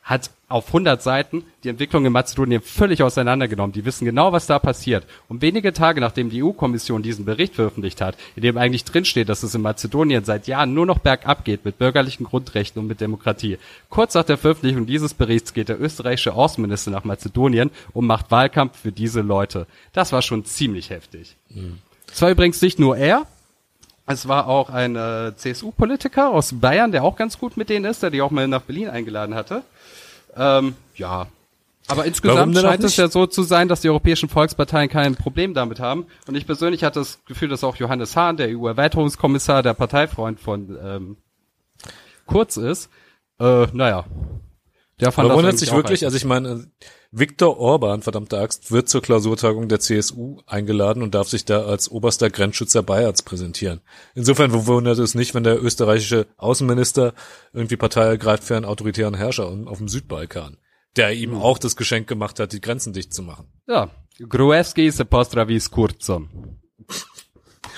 hat 0.06 0.30
auf 0.48 0.68
100 0.68 1.02
Seiten 1.02 1.42
die 1.64 1.68
Entwicklung 1.68 2.06
in 2.06 2.12
Mazedonien 2.12 2.62
völlig 2.62 3.02
auseinandergenommen. 3.02 3.72
Die 3.72 3.84
wissen 3.84 4.04
genau, 4.04 4.30
was 4.30 4.46
da 4.46 4.60
passiert. 4.60 5.04
Und 5.28 5.42
wenige 5.42 5.72
Tage 5.72 6.00
nachdem 6.00 6.30
die 6.30 6.44
EU-Kommission 6.44 7.02
diesen 7.02 7.24
Bericht 7.24 7.56
veröffentlicht 7.56 8.00
hat, 8.00 8.16
in 8.36 8.42
dem 8.42 8.56
eigentlich 8.56 8.84
drinsteht, 8.84 9.28
dass 9.28 9.42
es 9.42 9.56
in 9.56 9.62
Mazedonien 9.62 10.24
seit 10.24 10.46
Jahren 10.46 10.74
nur 10.74 10.86
noch 10.86 11.00
bergab 11.00 11.44
geht 11.44 11.64
mit 11.64 11.78
bürgerlichen 11.78 12.24
Grundrechten 12.24 12.80
und 12.80 12.86
mit 12.86 13.00
Demokratie. 13.00 13.58
Kurz 13.90 14.14
nach 14.14 14.22
der 14.22 14.38
Veröffentlichung 14.38 14.86
dieses 14.86 15.12
Berichts 15.12 15.52
geht 15.52 15.68
der 15.68 15.80
österreichische 15.80 16.34
Außenminister 16.34 16.92
nach 16.92 17.02
Mazedonien 17.02 17.72
und 17.92 18.06
macht 18.06 18.30
Wahlkampf 18.30 18.78
für 18.78 18.92
diese 18.92 19.22
Leute. 19.22 19.66
Das 19.92 20.12
war 20.12 20.22
schon 20.22 20.44
ziemlich 20.44 20.90
heftig. 20.90 21.34
Mhm. 21.50 21.78
Es 22.12 22.22
war 22.22 22.30
übrigens 22.30 22.62
nicht 22.62 22.78
nur 22.78 22.96
er, 22.96 23.26
es 24.08 24.28
war 24.28 24.46
auch 24.46 24.70
ein 24.70 24.94
äh, 24.94 25.32
CSU-Politiker 25.34 26.30
aus 26.30 26.60
Bayern, 26.60 26.92
der 26.92 27.02
auch 27.02 27.16
ganz 27.16 27.38
gut 27.38 27.56
mit 27.56 27.68
denen 27.68 27.84
ist, 27.84 28.04
der 28.04 28.10
die 28.10 28.22
auch 28.22 28.30
mal 28.30 28.46
nach 28.46 28.62
Berlin 28.62 28.88
eingeladen 28.88 29.34
hatte. 29.34 29.62
Ähm, 30.36 30.74
ja. 30.96 31.28
Aber 31.88 32.04
insgesamt 32.04 32.58
scheint 32.58 32.82
es 32.82 32.96
ja 32.96 33.08
so 33.08 33.26
zu 33.26 33.42
sein, 33.42 33.68
dass 33.68 33.80
die 33.80 33.88
europäischen 33.88 34.28
Volksparteien 34.28 34.88
kein 34.88 35.14
Problem 35.14 35.54
damit 35.54 35.78
haben. 35.78 36.06
Und 36.26 36.34
ich 36.34 36.46
persönlich 36.46 36.82
hatte 36.82 36.98
das 36.98 37.24
Gefühl, 37.26 37.48
dass 37.48 37.62
auch 37.62 37.76
Johannes 37.76 38.16
Hahn, 38.16 38.36
der 38.36 38.48
EU-Erweiterungskommissar, 38.48 39.62
der 39.62 39.74
Parteifreund 39.74 40.40
von 40.40 40.76
ähm, 40.82 41.16
Kurz 42.26 42.56
ist. 42.56 42.90
Äh, 43.38 43.66
naja. 43.72 44.04
Der 45.00 45.12
fand 45.12 45.26
Aber 45.26 45.36
wundert 45.36 45.58
sich 45.58 45.72
wirklich, 45.72 46.04
also 46.06 46.16
ich 46.16 46.24
meine, 46.24 46.70
Viktor 47.10 47.58
Orban, 47.58 48.00
verdammte 48.00 48.38
Axt, 48.38 48.72
wird 48.72 48.88
zur 48.88 49.02
Klausurtagung 49.02 49.68
der 49.68 49.78
CSU 49.78 50.38
eingeladen 50.46 51.02
und 51.02 51.14
darf 51.14 51.28
sich 51.28 51.44
da 51.44 51.66
als 51.66 51.90
oberster 51.90 52.30
Grenzschützer 52.30 52.82
Bayerns 52.82 53.22
präsentieren. 53.22 53.82
Insofern 54.14 54.66
wundert 54.66 54.98
es 54.98 55.14
nicht, 55.14 55.34
wenn 55.34 55.44
der 55.44 55.62
österreichische 55.62 56.26
Außenminister 56.38 57.12
irgendwie 57.52 57.76
Partei 57.76 58.04
ergreift 58.04 58.44
für 58.44 58.56
einen 58.56 58.64
autoritären 58.64 59.14
Herrscher 59.14 59.48
auf 59.66 59.78
dem 59.78 59.88
Südbalkan, 59.88 60.56
der 60.96 61.12
ihm 61.12 61.32
mhm. 61.32 61.42
auch 61.42 61.58
das 61.58 61.76
Geschenk 61.76 62.06
gemacht 62.08 62.40
hat, 62.40 62.52
die 62.52 62.62
Grenzen 62.62 62.94
dicht 62.94 63.12
zu 63.12 63.22
machen. 63.22 63.48
Ja, 63.68 63.90
Gruevski 64.26 64.90
se 64.90 65.04
postravis 65.04 65.70
kurzom. 65.70 66.58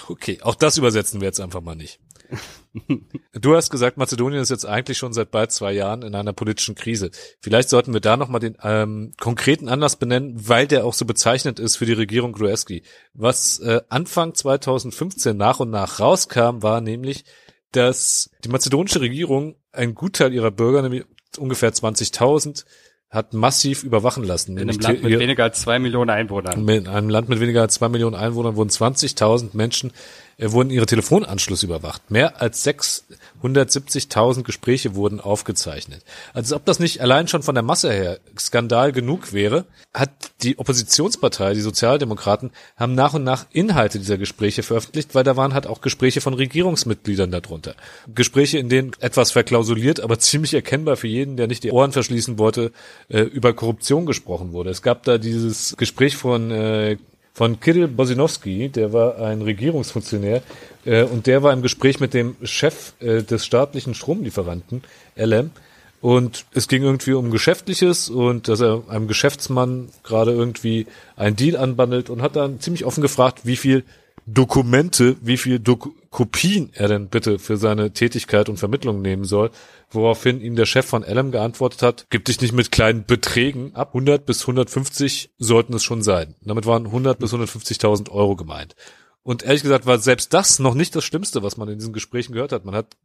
Okay, 0.09 0.39
auch 0.43 0.55
das 0.55 0.79
übersetzen 0.79 1.21
wir 1.21 1.27
jetzt 1.27 1.41
einfach 1.41 1.61
mal 1.61 1.75
nicht. 1.75 2.01
Du 3.33 3.57
hast 3.57 3.71
gesagt, 3.71 3.97
Mazedonien 3.97 4.41
ist 4.41 4.51
jetzt 4.51 4.67
eigentlich 4.67 4.99
schon 4.99 5.13
seit 5.13 5.31
bald 5.31 5.51
zwei 5.53 5.73
Jahren 5.73 6.03
in 6.03 6.15
einer 6.15 6.33
politischen 6.33 6.75
Krise. 6.75 7.11
Vielleicht 7.41 7.69
sollten 7.69 7.93
wir 7.93 8.01
da 8.01 8.17
nochmal 8.17 8.41
den 8.41 8.57
ähm, 8.63 9.13
konkreten 9.19 9.69
Anlass 9.69 9.97
benennen, 9.97 10.35
weil 10.37 10.67
der 10.67 10.85
auch 10.85 10.95
so 10.95 11.05
bezeichnend 11.05 11.59
ist 11.59 11.77
für 11.77 11.87
die 11.87 11.93
Regierung 11.93 12.33
Gruevski. 12.33 12.83
Was 13.15 13.59
äh, 13.61 13.81
Anfang 13.89 14.35
2015 14.35 15.37
nach 15.37 15.61
und 15.61 15.71
nach 15.71 16.01
rauskam, 16.01 16.63
war 16.63 16.81
nämlich, 16.81 17.25
dass 17.73 18.31
die 18.45 18.49
mazedonische 18.49 19.01
Regierung 19.01 19.57
einen 19.73 19.95
Gutteil 19.95 20.33
ihrer 20.33 20.51
Bürger, 20.51 20.83
nämlich 20.83 21.05
ungefähr 21.39 21.73
20.000, 21.73 22.65
hat 23.11 23.33
massiv 23.33 23.85
überwachen 23.85 24.23
lassen. 24.23 24.59
In 24.59 24.69
einem 24.69 24.81
Land 24.81 25.03
mit 25.03 25.19
weniger 25.19 25.45
als 25.45 25.61
zwei 25.61 25.79
Millionen 25.79 26.11
Einwohnern. 26.11 26.69
In 26.69 26.89
einem 26.89 27.09
Land 27.09 27.29
mit 27.29 27.41
weniger 27.41 27.63
als 27.63 27.75
zwei 27.75 27.89
Millionen 27.89 28.15
Einwohnern 28.15 28.57
wurden 28.57 28.69
20.000 28.69 29.57
Menschen 29.57 29.93
wurden 30.41 30.71
ihre 30.71 30.87
Telefonanschlüsse 30.87 31.67
überwacht. 31.67 32.11
Mehr 32.11 32.41
als 32.41 32.65
670.000 32.65 34.45
Gespräche 34.45 34.95
wurden 34.95 35.21
aufgezeichnet. 35.21 36.05
Als 36.33 36.53
ob 36.53 36.65
das 36.65 36.79
nicht 36.79 37.01
allein 37.01 37.27
schon 37.27 37.43
von 37.43 37.57
der 37.57 37.65
Masse 37.65 37.93
her 37.93 38.21
Skandal 38.39 38.93
genug 38.93 39.33
wäre, 39.33 39.65
hat 39.93 40.11
die 40.43 40.59
Oppositionspartei, 40.59 41.55
die 41.55 41.61
Sozialdemokraten, 41.61 42.53
haben 42.77 42.95
nach 42.95 43.15
und 43.15 43.25
nach 43.25 43.47
Inhalte 43.51 43.99
dieser 43.99 44.17
Gespräche 44.17 44.63
veröffentlicht, 44.63 45.15
weil 45.17 45.25
da 45.25 45.37
waren 45.37 45.55
halt 45.55 45.67
auch 45.67 45.81
Gespräche 45.81 46.21
von 46.21 46.35
Regierungsmitgliedern 46.35 47.33
darunter. 47.33 47.75
Gespräche, 48.15 48.59
in 48.59 48.69
denen 48.69 48.93
etwas 49.01 49.33
verklausuliert, 49.33 49.99
aber 49.99 50.21
ziemlich 50.21 50.55
erkennbar 50.55 50.97
für 50.97 51.09
jeden, 51.09 51.37
der 51.37 51.49
nicht 51.49 51.65
die 51.65 51.73
Ohren 51.73 51.91
verschließen 51.91 52.39
wollte, 52.39 52.71
äh, 53.09 53.23
über 53.23 53.55
Korruption 53.55 54.07
gesprochen 54.07 54.53
wurde. 54.53 54.71
Es 54.71 54.83
gab 54.83 55.03
da 55.03 55.19
dieses 55.19 55.77
Gespräch 55.77 56.17
von 56.17 56.53
äh, 56.53 56.97
von 57.39 57.61
Kirill 57.61 57.87
Bosinowski, 57.87 58.69
der 58.69 58.93
war 58.93 59.21
ein 59.21 59.43
Regierungsfunktionär 59.43 60.43
äh, 60.85 61.05
und 61.05 61.29
der 61.29 61.45
war 61.45 61.53
im 61.53 61.63
Gespräch 61.63 62.01
mit 62.01 62.13
dem 62.13 62.35
Chef 62.43 62.95
äh, 62.99 63.23
des 63.23 63.47
staatlichen 63.47 63.95
Stromlieferanten, 63.95 64.83
LM, 65.15 65.53
und 66.01 66.47
es 66.53 66.67
ging 66.67 66.83
irgendwie 66.83 67.13
um 67.13 67.31
Geschäftliches 67.31 68.11
und 68.11 68.49
dass 68.49 68.61
er 68.61 68.83
einem 68.89 69.07
Geschäftsmann 69.07 69.89
gerade 70.03 70.33
irgendwie 70.33 70.89
einen 71.15 71.37
Deal 71.37 71.57
anbandelt 71.57 72.11
und 72.11 72.23
hat 72.23 72.35
dann 72.35 72.59
ziemlich 72.59 72.85
offen 72.85 73.03
gefragt, 73.03 73.43
wie 73.45 73.57
viel 73.57 73.85
Dokumente, 74.31 75.17
wie 75.23 75.39
viel 75.39 75.59
Dok 75.59 75.91
Kopien 76.11 76.71
er 76.75 76.89
denn 76.89 77.09
bitte 77.09 77.39
für 77.39 77.57
seine 77.57 77.93
Tätigkeit 77.93 78.51
und 78.51 78.59
Vermittlung 78.59 79.01
nehmen 79.01 79.25
soll, 79.25 79.51
woraufhin 79.91 80.43
ihm 80.43 80.55
der 80.55 80.67
Chef 80.67 80.85
von 80.85 81.03
Elm 81.03 81.31
geantwortet 81.31 81.81
hat, 81.83 82.07
gib 82.11 82.27
dich 82.27 82.41
nicht 82.41 82.53
mit 82.53 82.71
kleinen 82.71 83.07
Beträgen 83.07 83.75
ab, 83.75 83.89
100 83.89 84.27
bis 84.27 84.43
150 84.43 85.31
sollten 85.39 85.73
es 85.75 85.83
schon 85.83 86.03
sein. 86.03 86.35
damit 86.43 86.67
waren 86.67 86.87
100 86.87 87.19
bis 87.19 87.33
150.000 87.33 88.11
Euro 88.11 88.37
gemeint. 88.37 88.77
Und 89.23 89.45
ehrlich 89.45 89.63
gesagt 89.63 89.87
war 89.87 89.99
selbst 89.99 90.35
das 90.35 90.59
noch 90.59 90.75
nicht 90.75 90.95
das 90.95 91.05
Schlimmste, 91.05 91.43
was 91.43 91.57
man 91.57 91.69
in 91.69 91.79
diesen 91.79 91.93
Gesprächen 91.93 92.33
gehört 92.33 92.53
hat. 92.53 92.67
Man 92.67 92.75
hat 92.75 92.97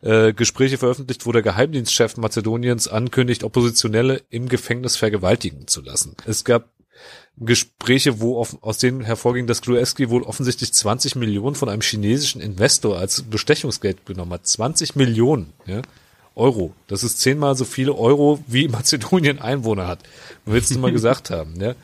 äh, 0.00 0.32
Gespräche 0.32 0.78
veröffentlicht, 0.78 1.26
wo 1.26 1.32
der 1.32 1.42
Geheimdienstchef 1.42 2.16
Mazedoniens 2.16 2.86
ankündigt, 2.86 3.42
Oppositionelle 3.42 4.22
im 4.30 4.48
Gefängnis 4.48 4.96
vergewaltigen 4.96 5.66
zu 5.66 5.80
lassen. 5.82 6.16
Es 6.24 6.44
gab 6.44 6.70
Gespräche, 7.40 8.20
wo 8.20 8.38
auf, 8.38 8.56
aus 8.62 8.78
denen 8.78 9.02
hervorging, 9.02 9.46
dass 9.46 9.62
Gruevski 9.62 10.10
wohl 10.10 10.22
offensichtlich 10.22 10.72
20 10.72 11.14
Millionen 11.16 11.54
von 11.54 11.68
einem 11.68 11.82
chinesischen 11.82 12.40
Investor 12.40 12.98
als 12.98 13.22
Bestechungsgeld 13.22 14.06
genommen 14.06 14.32
hat. 14.32 14.46
20 14.46 14.96
Millionen 14.96 15.52
ja, 15.66 15.82
Euro. 16.34 16.72
Das 16.88 17.04
ist 17.04 17.20
zehnmal 17.20 17.56
so 17.56 17.64
viele 17.64 17.94
Euro, 17.94 18.42
wie 18.46 18.68
Mazedonien 18.68 19.40
Einwohner 19.40 19.86
hat. 19.86 20.00
Willst 20.46 20.74
du 20.74 20.78
mal 20.78 20.92
gesagt 20.98 21.30
haben. 21.30 21.60
Ja? 21.60 21.74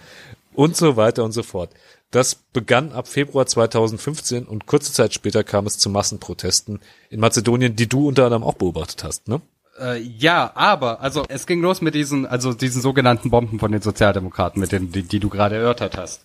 Und 0.54 0.76
so 0.76 0.96
weiter 0.96 1.24
und 1.24 1.32
so 1.32 1.42
fort. 1.42 1.70
Das 2.10 2.36
begann 2.36 2.92
ab 2.92 3.08
Februar 3.08 3.46
2015 3.46 4.44
und 4.44 4.66
kurze 4.66 4.92
Zeit 4.92 5.14
später 5.14 5.42
kam 5.42 5.66
es 5.66 5.78
zu 5.78 5.90
Massenprotesten 5.90 6.80
in 7.10 7.20
Mazedonien, 7.20 7.74
die 7.74 7.88
du 7.88 8.06
unter 8.06 8.24
anderem 8.26 8.44
auch 8.44 8.54
beobachtet 8.54 9.02
hast, 9.02 9.26
ne? 9.26 9.40
Äh, 9.78 10.00
ja, 10.00 10.52
aber, 10.54 11.00
also 11.00 11.24
es 11.28 11.46
ging 11.46 11.60
los 11.60 11.80
mit 11.80 11.94
diesen, 11.94 12.26
also 12.26 12.52
diesen 12.52 12.80
sogenannten 12.80 13.30
Bomben 13.30 13.58
von 13.58 13.72
den 13.72 13.82
Sozialdemokraten, 13.82 14.60
mit 14.60 14.72
denen, 14.72 14.92
die, 14.92 15.02
die 15.02 15.20
du 15.20 15.28
gerade 15.28 15.56
erörtert 15.56 15.96
hast. 15.96 16.24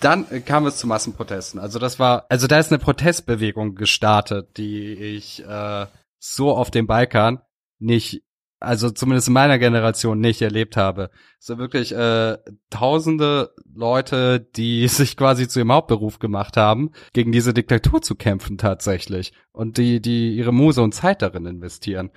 Dann 0.00 0.26
äh, 0.30 0.40
kam 0.40 0.66
es 0.66 0.76
zu 0.76 0.86
Massenprotesten. 0.86 1.60
Also 1.60 1.78
das 1.78 1.98
war, 1.98 2.26
also 2.28 2.46
da 2.46 2.58
ist 2.58 2.72
eine 2.72 2.78
Protestbewegung 2.78 3.74
gestartet, 3.74 4.56
die 4.56 4.92
ich 4.94 5.44
äh, 5.44 5.86
so 6.18 6.52
auf 6.54 6.70
dem 6.70 6.86
Balkan 6.86 7.40
nicht 7.78 8.22
also 8.64 8.90
zumindest 8.90 9.28
in 9.28 9.34
meiner 9.34 9.58
Generation 9.58 10.20
nicht 10.20 10.42
erlebt 10.42 10.76
habe. 10.76 11.10
So 11.38 11.58
wirklich 11.58 11.92
äh, 11.92 12.38
tausende 12.70 13.54
Leute, 13.74 14.40
die 14.40 14.88
sich 14.88 15.16
quasi 15.16 15.48
zu 15.48 15.60
ihrem 15.60 15.72
Hauptberuf 15.72 16.18
gemacht 16.18 16.56
haben, 16.56 16.90
gegen 17.12 17.32
diese 17.32 17.54
Diktatur 17.54 18.02
zu 18.02 18.14
kämpfen 18.14 18.58
tatsächlich 18.58 19.32
und 19.52 19.78
die 19.78 20.00
die 20.00 20.36
ihre 20.36 20.52
Muse 20.52 20.82
und 20.82 20.94
Zeit 20.94 21.22
darin 21.22 21.46
investieren. 21.46 22.10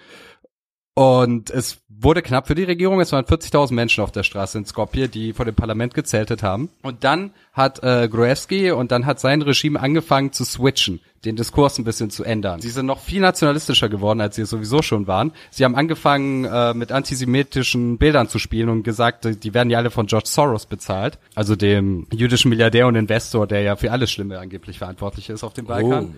Und 0.97 1.51
es 1.51 1.77
wurde 1.89 2.23
knapp 2.23 2.47
für 2.47 2.55
die 2.55 2.63
Regierung. 2.63 2.99
Es 2.99 3.11
waren 3.11 3.23
40.000 3.23 3.71
Menschen 3.71 4.03
auf 4.03 4.11
der 4.11 4.23
Straße 4.23 4.57
in 4.57 4.65
Skopje, 4.65 5.07
die 5.07 5.31
vor 5.31 5.45
dem 5.45 5.53
Parlament 5.53 5.93
gezeltet 5.93 6.41
haben. 6.41 6.71
Und 6.81 7.03
dann 7.03 7.33
hat 7.53 7.83
äh, 7.83 8.09
Gruevski 8.09 8.71
und 8.71 8.91
dann 8.91 9.05
hat 9.05 9.19
sein 9.19 9.43
Regime 9.43 9.79
angefangen 9.79 10.31
zu 10.31 10.43
switchen, 10.43 10.99
den 11.23 11.35
Diskurs 11.35 11.77
ein 11.77 11.83
bisschen 11.83 12.09
zu 12.09 12.23
ändern. 12.23 12.61
Sie 12.61 12.71
sind 12.71 12.87
noch 12.87 12.99
viel 12.99 13.21
nationalistischer 13.21 13.89
geworden, 13.89 14.21
als 14.21 14.37
sie 14.37 14.41
es 14.41 14.49
sowieso 14.49 14.81
schon 14.81 15.05
waren. 15.05 15.33
Sie 15.51 15.63
haben 15.63 15.75
angefangen, 15.75 16.45
äh, 16.45 16.73
mit 16.73 16.91
antisemitischen 16.91 17.99
Bildern 17.99 18.27
zu 18.27 18.39
spielen 18.39 18.69
und 18.69 18.81
gesagt, 18.81 19.43
die 19.43 19.53
werden 19.53 19.69
ja 19.69 19.77
alle 19.77 19.91
von 19.91 20.07
George 20.07 20.29
Soros 20.29 20.65
bezahlt, 20.65 21.19
also 21.35 21.55
dem 21.55 22.07
jüdischen 22.11 22.49
Milliardär 22.49 22.87
und 22.87 22.95
Investor, 22.95 23.45
der 23.45 23.61
ja 23.61 23.75
für 23.75 23.91
alles 23.91 24.09
Schlimme 24.09 24.39
angeblich 24.39 24.79
verantwortlich 24.79 25.29
ist 25.29 25.43
auf 25.43 25.53
dem 25.53 25.65
Balkan. 25.65 26.15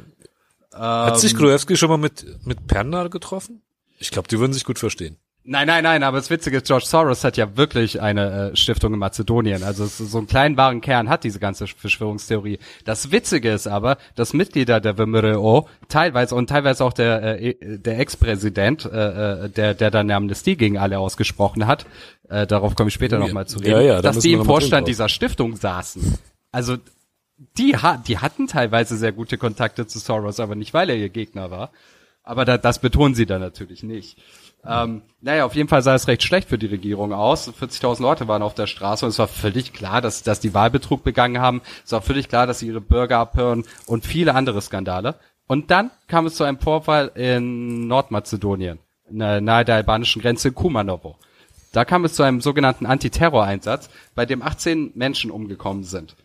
Hat 0.72 1.20
sich 1.20 1.36
Gruevski 1.36 1.76
schon 1.76 1.90
mal 1.90 1.98
mit, 1.98 2.26
mit 2.46 2.66
Pernal 2.66 3.10
getroffen? 3.10 3.62
Ich 4.00 4.12
glaube, 4.12 4.28
die 4.28 4.40
würden 4.40 4.54
sich 4.54 4.64
gut 4.64 4.80
verstehen. 4.80 5.18
Nein, 5.52 5.68
nein, 5.68 5.84
nein, 5.84 6.04
aber 6.04 6.18
das 6.18 6.30
Witzige 6.30 6.58
ist, 6.58 6.68
George 6.68 6.86
Soros 6.86 7.24
hat 7.24 7.38
ja 7.38 7.56
wirklich 7.56 8.02
eine 8.02 8.52
äh, 8.52 8.56
Stiftung 8.56 8.94
in 8.94 9.00
Mazedonien. 9.00 9.64
Also 9.64 9.86
es, 9.86 9.98
so 9.98 10.18
einen 10.18 10.28
kleinen 10.28 10.58
wahren 10.58 10.82
Kern 10.82 11.10
hat 11.10 11.24
diese 11.24 11.40
ganze 11.40 11.66
Verschwörungstheorie. 11.66 12.60
Das 12.84 13.12
Witzige 13.12 13.52
ist 13.52 13.66
aber, 13.66 13.98
dass 14.16 14.34
Mitglieder 14.34 14.80
der 14.82 14.98
WMRO 14.98 15.68
teilweise 15.88 16.36
und 16.36 16.48
teilweise 16.48 16.84
auch 16.84 16.94
der, 16.94 17.42
äh, 17.42 17.56
der 17.62 18.00
Ex-Präsident, 18.00 18.86
äh, 18.86 19.46
äh, 19.46 19.50
der, 19.50 19.74
der 19.74 19.90
dann 19.92 20.08
eine 20.08 20.16
Amnestie 20.18 20.56
gegen 20.56 20.78
alle 20.78 21.00
ausgesprochen 21.00 21.68
hat, 21.68 21.86
äh, 22.28 22.46
darauf 22.46 22.76
komme 22.76 22.90
ich 22.90 22.94
später 22.94 23.18
Ja, 23.18 23.26
nochmal 23.26 23.48
zu 23.48 23.60
reden, 23.60 23.72
ja, 23.72 23.82
ja, 23.82 23.96
da 23.96 24.14
dass 24.14 24.20
die 24.20 24.34
im 24.34 24.46
Vorstand 24.46 24.88
dieser 24.88 25.10
Stiftung 25.10 25.56
saßen. 25.56 26.20
Also 26.52 26.78
die, 27.58 27.76
ha 27.76 27.98
die 28.06 28.20
hatten 28.20 28.48
teilweise 28.48 28.98
sehr 28.98 29.14
gute 29.14 29.38
Kontakte 29.38 29.88
zu 29.88 30.00
Soros, 30.00 30.40
aber 30.40 30.56
nicht, 30.56 30.74
weil 30.74 30.90
er 30.90 30.98
ihr 30.98 31.10
Gegner 31.10 31.50
war. 31.50 31.72
Aber 32.24 32.46
da, 32.46 32.58
das 32.58 32.80
betonen 32.80 33.16
sie 33.16 33.26
dann 33.26 33.42
natürlich 33.42 33.82
nicht. 33.84 34.18
Ähm, 34.66 35.04
naja, 35.22 35.46
auf 35.46 35.56
jeden 35.56 35.70
Fall 35.70 35.82
sah 35.82 35.96
es 35.96 36.08
recht 36.08 36.22
schlecht 36.24 36.50
für 36.50 36.58
die 36.58 36.66
Regierung 36.68 37.14
aus. 37.14 37.50
40.000 37.50 38.02
Leute 38.02 38.28
waren 38.28 38.42
auf 38.42 38.54
der 38.54 38.68
Straße 38.68 39.06
und 39.06 39.10
es 39.10 39.20
war 39.20 39.28
völlig 39.30 39.72
klar, 39.74 40.02
dass, 40.02 40.22
dass 40.22 40.40
die 40.42 40.54
Wahlbetrug 40.54 41.04
begangen 41.04 41.40
haben. 41.42 41.62
Es 41.86 41.92
war 41.94 42.02
völlig 42.02 42.28
klar, 42.28 42.46
dass 42.46 42.60
sie 42.60 42.68
ihre 42.68 42.82
Bürger 42.82 43.18
abhören 43.20 43.64
und 43.88 44.06
viele 44.06 44.36
andere 44.36 44.62
Skandale. 44.62 45.16
Und 45.48 45.72
dann 45.72 45.92
kam 46.08 46.26
es 46.26 46.36
zu 46.36 46.44
einem 46.44 46.60
Vorfall 46.60 47.08
in 47.16 47.88
Nordmazedonien, 47.88 48.80
na- 49.10 49.42
nahe 49.42 49.66
der 49.66 49.76
albanischen 49.76 50.22
Grenze 50.22 50.52
Kumanovo. 50.52 51.18
Da 51.72 51.86
kam 51.86 52.04
es 52.04 52.14
zu 52.16 52.24
einem 52.24 52.42
sogenannten 52.42 52.86
Antiterror-Einsatz, 52.86 53.90
bei 54.16 54.26
dem 54.26 54.42
18 54.42 54.92
Menschen 54.96 55.32
umgekommen 55.32 55.84
sind. 55.84 56.16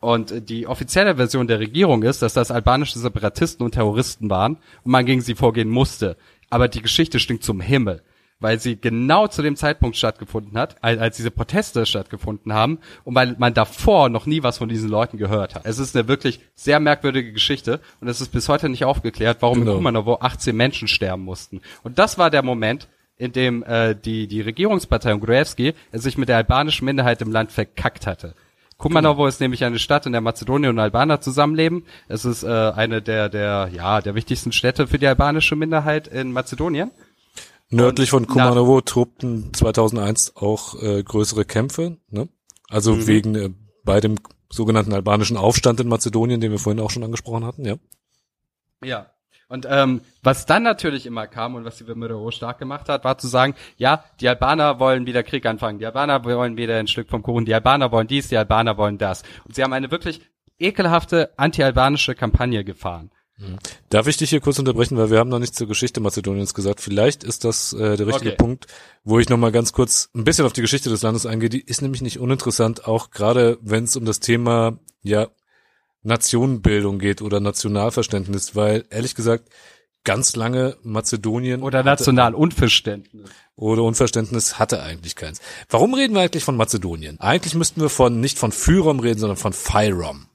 Und 0.00 0.48
die 0.48 0.66
offizielle 0.66 1.16
Version 1.16 1.46
der 1.46 1.60
Regierung 1.60 2.02
ist, 2.02 2.22
dass 2.22 2.32
das 2.32 2.50
albanische 2.50 2.98
Separatisten 2.98 3.64
und 3.64 3.72
Terroristen 3.72 4.30
waren 4.30 4.56
und 4.82 4.92
man 4.92 5.04
gegen 5.04 5.20
sie 5.20 5.34
vorgehen 5.34 5.68
musste. 5.68 6.16
Aber 6.48 6.68
die 6.68 6.80
Geschichte 6.80 7.18
stinkt 7.20 7.44
zum 7.44 7.60
Himmel, 7.60 8.02
weil 8.40 8.58
sie 8.58 8.80
genau 8.80 9.26
zu 9.26 9.42
dem 9.42 9.56
Zeitpunkt 9.56 9.98
stattgefunden 9.98 10.56
hat, 10.58 10.82
als, 10.82 10.98
als 10.98 11.16
diese 11.18 11.30
Proteste 11.30 11.84
stattgefunden 11.84 12.54
haben 12.54 12.78
und 13.04 13.14
weil 13.14 13.36
man 13.38 13.52
davor 13.52 14.08
noch 14.08 14.24
nie 14.24 14.42
was 14.42 14.56
von 14.56 14.70
diesen 14.70 14.88
Leuten 14.88 15.18
gehört 15.18 15.54
hat. 15.54 15.66
Es 15.66 15.78
ist 15.78 15.94
eine 15.94 16.08
wirklich 16.08 16.40
sehr 16.54 16.80
merkwürdige 16.80 17.32
Geschichte 17.34 17.80
und 18.00 18.08
es 18.08 18.22
ist 18.22 18.32
bis 18.32 18.48
heute 18.48 18.70
nicht 18.70 18.86
aufgeklärt, 18.86 19.38
warum 19.40 19.60
Genau. 19.60 19.72
in 19.72 19.76
Kumanovo 19.76 20.16
18 20.20 20.56
Menschen 20.56 20.88
sterben 20.88 21.24
mussten. 21.24 21.60
Und 21.82 21.98
das 21.98 22.16
war 22.16 22.30
der 22.30 22.42
Moment, 22.42 22.88
in 23.18 23.32
dem 23.32 23.62
äh, 23.64 23.94
die, 23.94 24.26
die 24.28 24.40
Regierungspartei 24.40 25.12
und 25.12 25.20
Gruevski 25.20 25.74
sich 25.92 26.16
mit 26.16 26.30
der 26.30 26.38
albanischen 26.38 26.86
Minderheit 26.86 27.20
im 27.20 27.30
Land 27.30 27.52
verkackt 27.52 28.06
hatte. 28.06 28.34
Kumanovo 28.80 29.26
ist 29.26 29.40
nämlich 29.40 29.62
eine 29.64 29.78
Stadt, 29.78 30.06
in 30.06 30.12
der 30.12 30.20
Mazedonier 30.22 30.70
und 30.70 30.78
Albaner 30.78 31.20
zusammenleben. 31.20 31.84
Es 32.08 32.24
ist 32.24 32.42
äh, 32.42 32.48
eine 32.48 33.02
der, 33.02 33.28
der, 33.28 33.70
ja, 33.72 34.00
der 34.00 34.14
wichtigsten 34.14 34.52
Städte 34.52 34.86
für 34.86 34.98
die 34.98 35.06
albanische 35.06 35.54
Minderheit 35.54 36.08
in 36.08 36.32
Mazedonien. 36.32 36.90
Nördlich 37.68 38.10
von 38.10 38.26
Kumanovo 38.26 38.80
tobten 38.80 39.52
2001 39.52 40.34
auch 40.36 40.80
äh, 40.82 41.02
größere 41.02 41.44
Kämpfe, 41.44 41.98
ne? 42.08 42.28
Also 42.68 42.94
Mhm. 42.94 43.06
wegen 43.06 43.34
äh, 43.34 43.50
bei 43.84 44.00
dem 44.00 44.16
sogenannten 44.48 44.92
albanischen 44.92 45.36
Aufstand 45.36 45.78
in 45.80 45.88
Mazedonien, 45.88 46.40
den 46.40 46.50
wir 46.50 46.58
vorhin 46.58 46.80
auch 46.80 46.90
schon 46.90 47.04
angesprochen 47.04 47.44
hatten, 47.44 47.64
ja. 47.64 47.76
Ja. 48.82 49.06
Und 49.50 49.66
ähm, 49.68 50.02
was 50.22 50.46
dann 50.46 50.62
natürlich 50.62 51.06
immer 51.06 51.26
kam 51.26 51.56
und 51.56 51.64
was 51.64 51.76
die 51.76 51.88
Wimmerero 51.88 52.30
stark 52.30 52.60
gemacht 52.60 52.88
hat, 52.88 53.02
war 53.02 53.18
zu 53.18 53.26
sagen, 53.26 53.56
ja, 53.76 54.04
die 54.20 54.28
Albaner 54.28 54.78
wollen 54.78 55.06
wieder 55.06 55.24
Krieg 55.24 55.44
anfangen, 55.44 55.80
die 55.80 55.86
Albaner 55.86 56.24
wollen 56.24 56.56
wieder 56.56 56.76
ein 56.76 56.86
Stück 56.86 57.10
vom 57.10 57.22
Kuchen, 57.22 57.46
die 57.46 57.54
Albaner 57.54 57.90
wollen 57.90 58.06
dies, 58.06 58.28
die 58.28 58.36
Albaner 58.36 58.78
wollen 58.78 58.96
das. 58.96 59.24
Und 59.44 59.56
sie 59.56 59.64
haben 59.64 59.72
eine 59.72 59.90
wirklich 59.90 60.20
ekelhafte 60.60 61.30
anti-albanische 61.36 62.14
Kampagne 62.14 62.62
gefahren. 62.62 63.10
Darf 63.88 64.06
ich 64.06 64.18
dich 64.18 64.30
hier 64.30 64.40
kurz 64.40 64.58
unterbrechen, 64.58 64.96
weil 64.98 65.10
wir 65.10 65.18
haben 65.18 65.30
noch 65.30 65.38
nichts 65.38 65.56
zur 65.56 65.66
Geschichte 65.66 66.00
Mazedoniens 66.00 66.54
gesagt. 66.54 66.80
Vielleicht 66.80 67.24
ist 67.24 67.44
das 67.44 67.72
äh, 67.72 67.96
der 67.96 68.06
richtige 68.06 68.32
Okay. 68.32 68.36
Punkt, 68.36 68.66
wo 69.02 69.18
ich 69.18 69.28
noch 69.30 69.38
mal 69.38 69.50
ganz 69.50 69.72
kurz 69.72 70.10
ein 70.14 70.24
bisschen 70.24 70.44
auf 70.44 70.52
die 70.52 70.60
Geschichte 70.60 70.90
des 70.90 71.02
Landes 71.02 71.26
eingehe. 71.26 71.48
Die 71.48 71.60
ist 71.60 71.82
nämlich 71.82 72.02
nicht 72.02 72.20
uninteressant, 72.20 72.86
auch 72.86 73.10
gerade 73.10 73.58
wenn 73.62 73.84
es 73.84 73.96
um 73.96 74.04
das 74.04 74.20
Thema 74.20 74.78
ja 75.02 75.28
Nationenbildung 76.02 76.98
geht 76.98 77.22
oder 77.22 77.40
Nationalverständnis, 77.40 78.56
weil 78.56 78.84
ehrlich 78.90 79.14
gesagt 79.14 79.48
ganz 80.04 80.34
lange 80.34 80.76
Mazedonien 80.82 81.62
Oder 81.62 81.82
Nationalunverständnis. 81.82 83.30
oder 83.54 83.82
Unverständnis 83.82 84.58
hatte 84.58 84.82
eigentlich 84.82 85.14
keins. 85.14 85.40
Warum 85.68 85.92
reden 85.94 86.14
wir 86.14 86.22
eigentlich 86.22 86.44
von 86.44 86.56
Mazedonien? 86.56 87.20
Eigentlich 87.20 87.54
müssten 87.54 87.80
wir 87.82 87.90
von 87.90 88.20
nicht 88.20 88.38
von 88.38 88.52
Fyrom 88.52 89.00
reden, 89.00 89.20
sondern 89.20 89.36
von 89.36 89.52
Fyrom. 89.52 90.26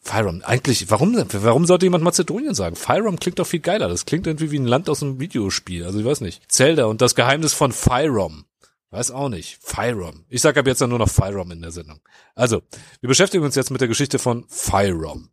Fyrom. 0.00 0.42
Eigentlich, 0.44 0.90
warum, 0.90 1.16
warum 1.32 1.66
sollte 1.66 1.86
jemand 1.86 2.04
Mazedonien 2.04 2.54
sagen? 2.54 2.76
Fyrom 2.76 3.18
klingt 3.18 3.38
doch 3.38 3.46
viel 3.46 3.60
geiler. 3.60 3.88
Das 3.88 4.04
klingt 4.04 4.26
irgendwie 4.26 4.50
wie 4.52 4.58
ein 4.58 4.66
Land 4.66 4.88
aus 4.88 5.02
einem 5.02 5.18
Videospiel. 5.18 5.84
Also 5.84 5.98
ich 5.98 6.04
weiß 6.04 6.20
nicht. 6.20 6.42
Zelda 6.50 6.84
und 6.84 7.00
das 7.00 7.14
Geheimnis 7.14 7.54
von 7.54 7.72
Fyrom. 7.72 8.44
Weiß 8.96 9.10
auch 9.10 9.28
nicht. 9.28 9.58
Fyrom. 9.60 10.24
Ich 10.30 10.40
sage 10.40 10.58
ab 10.60 10.66
jetzt 10.66 10.80
dann 10.80 10.88
nur 10.88 10.98
noch 10.98 11.10
Fyrom 11.10 11.50
in 11.50 11.60
der 11.60 11.70
Sendung. 11.70 12.00
Also, 12.34 12.62
wir 13.00 13.08
beschäftigen 13.08 13.44
uns 13.44 13.54
jetzt 13.54 13.70
mit 13.70 13.80
der 13.82 13.88
Geschichte 13.88 14.18
von 14.18 14.46
Fyrom. 14.48 15.28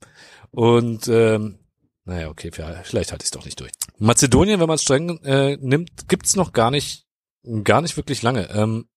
Und 0.52 1.08
ähm, 1.08 1.60
naja, 2.04 2.28
okay, 2.28 2.52
vielleicht 2.52 3.12
halte 3.12 3.24
ich 3.24 3.28
es 3.28 3.32
doch 3.32 3.46
nicht 3.46 3.60
durch. 3.62 3.72
Mazedonien, 3.98 4.60
wenn 4.60 4.68
man 4.68 4.76
es 4.76 4.84
streng 4.84 5.18
äh, 5.24 5.56
nimmt, 5.62 6.10
gibt's 6.10 6.36
noch 6.36 6.52
gar 6.52 6.72
nicht, 6.72 7.06
gar 7.64 7.82
nicht 7.82 7.96
wirklich 7.96 8.22
lange. 8.22 8.50
Ähm, 8.50 8.90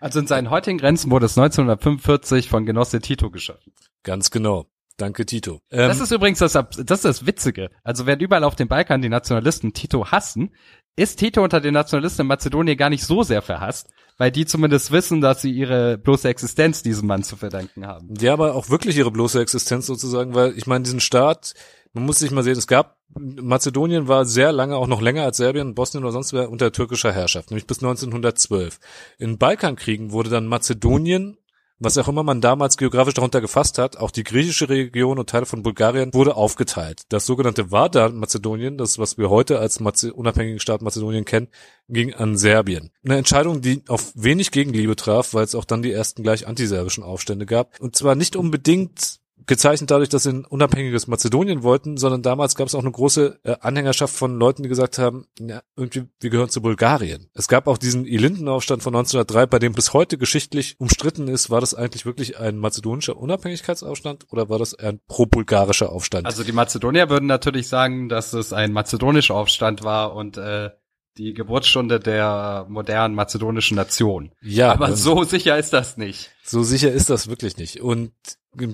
Also 0.00 0.18
in 0.18 0.26
seinen 0.26 0.48
heutigen 0.48 0.78
Grenzen 0.78 1.10
wurde 1.10 1.26
es 1.26 1.36
1945 1.36 2.48
von 2.48 2.64
Genosse 2.64 3.00
Tito 3.00 3.30
geschaffen. 3.30 3.72
ganz 4.02 4.30
genau. 4.30 4.66
Danke, 4.96 5.26
Tito. 5.26 5.60
Ähm, 5.70 5.88
Das 5.88 6.00
ist 6.00 6.10
übrigens 6.10 6.38
das, 6.38 6.52
das 6.54 6.78
ist 6.78 7.04
das 7.04 7.26
Witzige. 7.26 7.70
Also 7.84 8.06
während 8.06 8.22
überall 8.22 8.44
auf 8.44 8.56
dem 8.56 8.66
Balkan 8.68 9.02
die 9.02 9.10
Nationalisten 9.10 9.74
Tito 9.74 10.10
hassen, 10.10 10.54
ist 10.96 11.18
Tito 11.18 11.44
unter 11.44 11.60
den 11.60 11.74
Nationalisten 11.74 12.22
in 12.22 12.28
Mazedonien 12.28 12.76
gar 12.76 12.90
nicht 12.90 13.04
so 13.04 13.22
sehr 13.22 13.42
verhasst, 13.42 13.88
weil 14.18 14.30
die 14.30 14.46
zumindest 14.46 14.90
wissen, 14.90 15.20
dass 15.20 15.42
sie 15.42 15.52
ihre 15.52 15.98
bloße 15.98 16.28
Existenz 16.28 16.82
diesem 16.82 17.06
Mann 17.06 17.22
zu 17.22 17.36
verdanken 17.36 17.86
haben. 17.86 18.14
ja, 18.18 18.32
aber 18.32 18.54
auch 18.54 18.70
wirklich 18.70 18.96
ihre 18.96 19.10
bloße 19.10 19.40
Existenz 19.40 19.86
sozusagen, 19.86 20.34
weil 20.34 20.56
ich 20.56 20.66
meine, 20.66 20.84
diesen 20.84 21.00
Staat, 21.00 21.54
man 21.92 22.06
muss 22.06 22.18
sich 22.18 22.30
mal 22.30 22.42
sehen, 22.42 22.56
es 22.56 22.66
gab, 22.66 22.96
Mazedonien 23.14 24.08
war 24.08 24.24
sehr 24.24 24.52
lange, 24.52 24.76
auch 24.76 24.86
noch 24.86 25.00
länger 25.00 25.24
als 25.24 25.36
Serbien, 25.36 25.74
Bosnien 25.74 26.04
oder 26.04 26.12
sonst 26.12 26.32
wer, 26.32 26.50
unter 26.50 26.72
türkischer 26.72 27.12
Herrschaft, 27.12 27.50
nämlich 27.50 27.66
bis 27.66 27.78
1912. 27.78 28.80
In 29.18 29.38
Balkankriegen 29.38 30.12
wurde 30.12 30.30
dann 30.30 30.46
Mazedonien 30.46 31.38
was 31.78 31.98
auch 31.98 32.08
immer 32.08 32.22
man 32.22 32.40
damals 32.40 32.76
geografisch 32.76 33.14
darunter 33.14 33.40
gefasst 33.40 33.78
hat, 33.78 33.96
auch 33.96 34.10
die 34.10 34.24
griechische 34.24 34.68
Region 34.68 35.18
und 35.18 35.28
Teile 35.28 35.46
von 35.46 35.62
Bulgarien 35.62 36.12
wurde 36.14 36.36
aufgeteilt. 36.36 37.02
Das 37.10 37.26
sogenannte 37.26 37.70
Vardar-Mazedonien, 37.70 38.78
das 38.78 38.98
was 38.98 39.18
wir 39.18 39.30
heute 39.30 39.58
als 39.58 39.80
Maze 39.80 40.12
unabhängigen 40.12 40.60
Staat 40.60 40.82
Mazedonien 40.82 41.24
kennen, 41.24 41.48
ging 41.88 42.14
an 42.14 42.36
Serbien. 42.36 42.90
Eine 43.04 43.18
Entscheidung, 43.18 43.60
die 43.60 43.82
auf 43.88 44.12
wenig 44.14 44.50
Gegenliebe 44.50 44.96
traf, 44.96 45.34
weil 45.34 45.44
es 45.44 45.54
auch 45.54 45.64
dann 45.64 45.82
die 45.82 45.92
ersten 45.92 46.22
gleich 46.22 46.46
antiserbischen 46.46 47.04
Aufstände 47.04 47.46
gab. 47.46 47.78
Und 47.80 47.96
zwar 47.96 48.14
nicht 48.14 48.36
unbedingt 48.36 49.20
gezeichnet 49.46 49.90
dadurch, 49.90 50.08
dass 50.08 50.24
sie 50.24 50.30
ein 50.30 50.44
unabhängiges 50.44 51.06
Mazedonien 51.06 51.62
wollten, 51.62 51.96
sondern 51.96 52.22
damals 52.22 52.54
gab 52.54 52.66
es 52.66 52.74
auch 52.74 52.80
eine 52.80 52.90
große 52.90 53.40
äh, 53.44 53.56
Anhängerschaft 53.60 54.14
von 54.14 54.38
Leuten, 54.38 54.62
die 54.62 54.68
gesagt 54.68 54.98
haben, 54.98 55.26
ja, 55.38 55.62
irgendwie, 55.76 56.04
wir 56.20 56.30
gehören 56.30 56.48
zu 56.48 56.60
Bulgarien. 56.62 57.28
Es 57.34 57.48
gab 57.48 57.66
auch 57.66 57.78
diesen 57.78 58.04
Ilindenaufstand 58.04 58.82
von 58.82 58.94
1903, 58.94 59.46
bei 59.46 59.58
dem 59.58 59.72
bis 59.72 59.92
heute 59.92 60.18
geschichtlich 60.18 60.76
umstritten 60.78 61.28
ist, 61.28 61.50
war 61.50 61.60
das 61.60 61.74
eigentlich 61.74 62.06
wirklich 62.06 62.38
ein 62.38 62.58
mazedonischer 62.58 63.16
Unabhängigkeitsaufstand 63.16 64.26
oder 64.30 64.48
war 64.48 64.58
das 64.58 64.74
ein 64.74 65.00
pro-bulgarischer 65.06 65.90
Aufstand? 65.90 66.26
Also 66.26 66.44
die 66.44 66.52
Mazedonier 66.52 67.10
würden 67.10 67.26
natürlich 67.26 67.68
sagen, 67.68 68.08
dass 68.08 68.32
es 68.32 68.52
ein 68.52 68.72
mazedonischer 68.72 69.34
Aufstand 69.34 69.84
war 69.84 70.14
und 70.14 70.36
äh, 70.36 70.70
die 71.18 71.34
Geburtsstunde 71.34 71.98
der 72.00 72.66
modernen 72.68 73.14
mazedonischen 73.14 73.76
Nation. 73.76 74.32
Ja, 74.42 74.72
Aber 74.72 74.88
und- 74.88 74.96
so 74.96 75.24
sicher 75.24 75.58
ist 75.58 75.72
das 75.72 75.96
nicht. 75.96 76.30
So 76.44 76.62
sicher 76.62 76.92
ist 76.92 77.10
das 77.10 77.28
wirklich 77.28 77.56
nicht. 77.56 77.80
Und 77.80 78.12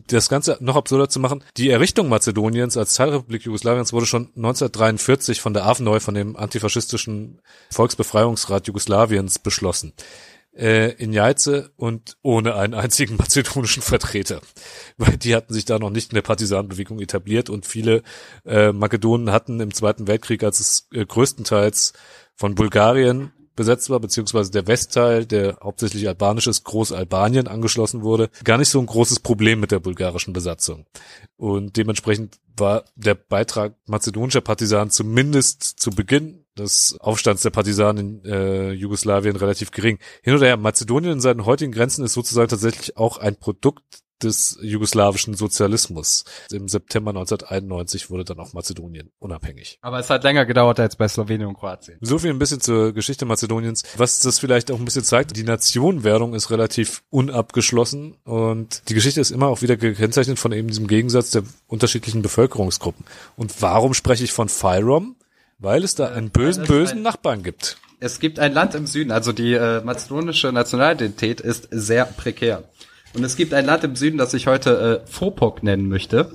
das 0.08 0.28
Ganze 0.28 0.58
noch 0.60 0.76
absurder 0.76 1.08
zu 1.08 1.18
machen, 1.18 1.42
die 1.56 1.70
Errichtung 1.70 2.08
Mazedoniens 2.08 2.76
als 2.76 2.94
Teilrepublik 2.94 3.44
Jugoslawiens 3.44 3.92
wurde 3.92 4.06
schon 4.06 4.28
1943 4.36 5.40
von 5.40 5.54
der 5.54 5.66
AFNOI, 5.66 6.00
von 6.00 6.14
dem 6.14 6.36
antifaschistischen 6.36 7.40
Volksbefreiungsrat 7.70 8.66
Jugoslawiens 8.68 9.38
beschlossen. 9.38 9.92
Äh, 10.54 10.90
in 11.02 11.14
Jajce 11.14 11.70
und 11.76 12.18
ohne 12.20 12.54
einen 12.56 12.74
einzigen 12.74 13.16
mazedonischen 13.16 13.82
Vertreter. 13.82 14.42
Weil 14.98 15.16
die 15.16 15.34
hatten 15.34 15.54
sich 15.54 15.64
da 15.64 15.78
noch 15.78 15.88
nicht 15.88 16.12
in 16.12 16.14
der 16.16 16.22
Partisanenbewegung 16.22 17.00
etabliert 17.00 17.48
und 17.48 17.64
viele 17.64 18.02
äh, 18.44 18.70
Makedonen 18.70 19.32
hatten 19.32 19.60
im 19.60 19.72
Zweiten 19.72 20.06
Weltkrieg, 20.06 20.42
als 20.44 20.60
es 20.60 20.88
äh, 20.92 21.06
größtenteils 21.06 21.94
von 22.36 22.54
Bulgarien 22.54 23.32
besetzt 23.54 23.90
war, 23.90 24.00
beziehungsweise 24.00 24.50
der 24.50 24.66
Westteil, 24.66 25.26
der 25.26 25.58
hauptsächlich 25.62 26.08
albanisch 26.08 26.46
ist, 26.46 26.64
Großalbanien 26.64 27.48
angeschlossen 27.48 28.02
wurde, 28.02 28.30
gar 28.44 28.58
nicht 28.58 28.70
so 28.70 28.80
ein 28.80 28.86
großes 28.86 29.20
Problem 29.20 29.60
mit 29.60 29.72
der 29.72 29.80
bulgarischen 29.80 30.32
Besatzung. 30.32 30.86
Und 31.36 31.76
dementsprechend 31.76 32.38
war 32.56 32.84
der 32.96 33.14
Beitrag 33.14 33.74
mazedonischer 33.86 34.40
Partisanen 34.40 34.90
zumindest 34.90 35.62
zu 35.62 35.90
Beginn 35.90 36.44
des 36.58 36.96
Aufstands 37.00 37.42
der 37.42 37.50
Partisanen 37.50 38.22
in 38.24 38.30
äh, 38.30 38.72
Jugoslawien 38.72 39.36
relativ 39.36 39.70
gering. 39.70 39.98
Hin 40.22 40.34
oder 40.34 40.46
her, 40.46 40.56
Mazedonien 40.56 41.12
in 41.12 41.20
seinen 41.20 41.46
heutigen 41.46 41.72
Grenzen 41.72 42.04
ist 42.04 42.12
sozusagen 42.12 42.48
tatsächlich 42.48 42.96
auch 42.96 43.18
ein 43.18 43.36
Produkt 43.36 44.02
des 44.22 44.58
jugoslawischen 44.60 45.34
Sozialismus. 45.34 46.24
Im 46.50 46.68
September 46.68 47.10
1991 47.10 48.10
wurde 48.10 48.24
dann 48.24 48.38
auch 48.40 48.52
Mazedonien 48.52 49.10
unabhängig. 49.18 49.78
Aber 49.82 49.98
es 49.98 50.10
hat 50.10 50.24
länger 50.24 50.46
gedauert 50.46 50.80
als 50.80 50.96
bei 50.96 51.08
Slowenien 51.08 51.48
und 51.48 51.58
Kroatien. 51.58 51.98
So 52.00 52.18
viel 52.18 52.30
ein 52.30 52.38
bisschen 52.38 52.60
zur 52.60 52.92
Geschichte 52.92 53.24
Mazedoniens. 53.24 53.82
Was 53.96 54.20
das 54.20 54.38
vielleicht 54.38 54.70
auch 54.70 54.78
ein 54.78 54.84
bisschen 54.84 55.04
zeigt, 55.04 55.36
die 55.36 55.44
Nationenwerdung 55.44 56.34
ist 56.34 56.50
relativ 56.50 57.02
unabgeschlossen 57.10 58.16
und 58.24 58.88
die 58.88 58.94
Geschichte 58.94 59.20
ist 59.20 59.30
immer 59.30 59.48
auch 59.48 59.62
wieder 59.62 59.76
gekennzeichnet 59.76 60.38
von 60.38 60.52
eben 60.52 60.68
diesem 60.68 60.86
Gegensatz 60.86 61.30
der 61.30 61.42
unterschiedlichen 61.66 62.22
Bevölkerungsgruppen. 62.22 63.04
Und 63.36 63.60
warum 63.60 63.94
spreche 63.94 64.24
ich 64.24 64.32
von 64.32 64.48
Fyrom? 64.48 65.16
Weil 65.58 65.84
es 65.84 65.94
da 65.94 66.08
einen 66.08 66.30
bösen, 66.30 66.64
bösen 66.64 67.02
Nachbarn 67.02 67.44
gibt. 67.44 67.76
Es 68.00 68.18
gibt 68.18 68.40
ein 68.40 68.52
Land 68.52 68.74
im 68.74 68.88
Süden, 68.88 69.12
also 69.12 69.30
die 69.30 69.52
äh, 69.52 69.80
mazedonische 69.80 70.50
Nationalidentität 70.50 71.40
ist 71.40 71.68
sehr 71.70 72.04
prekär. 72.04 72.64
Und 73.14 73.24
es 73.24 73.36
gibt 73.36 73.52
ein 73.54 73.66
Land 73.66 73.84
im 73.84 73.94
Süden, 73.96 74.18
das 74.18 74.32
ich 74.34 74.46
heute 74.46 75.02
äh, 75.04 75.10
Fopok 75.10 75.62
nennen 75.62 75.88
möchte. 75.88 76.32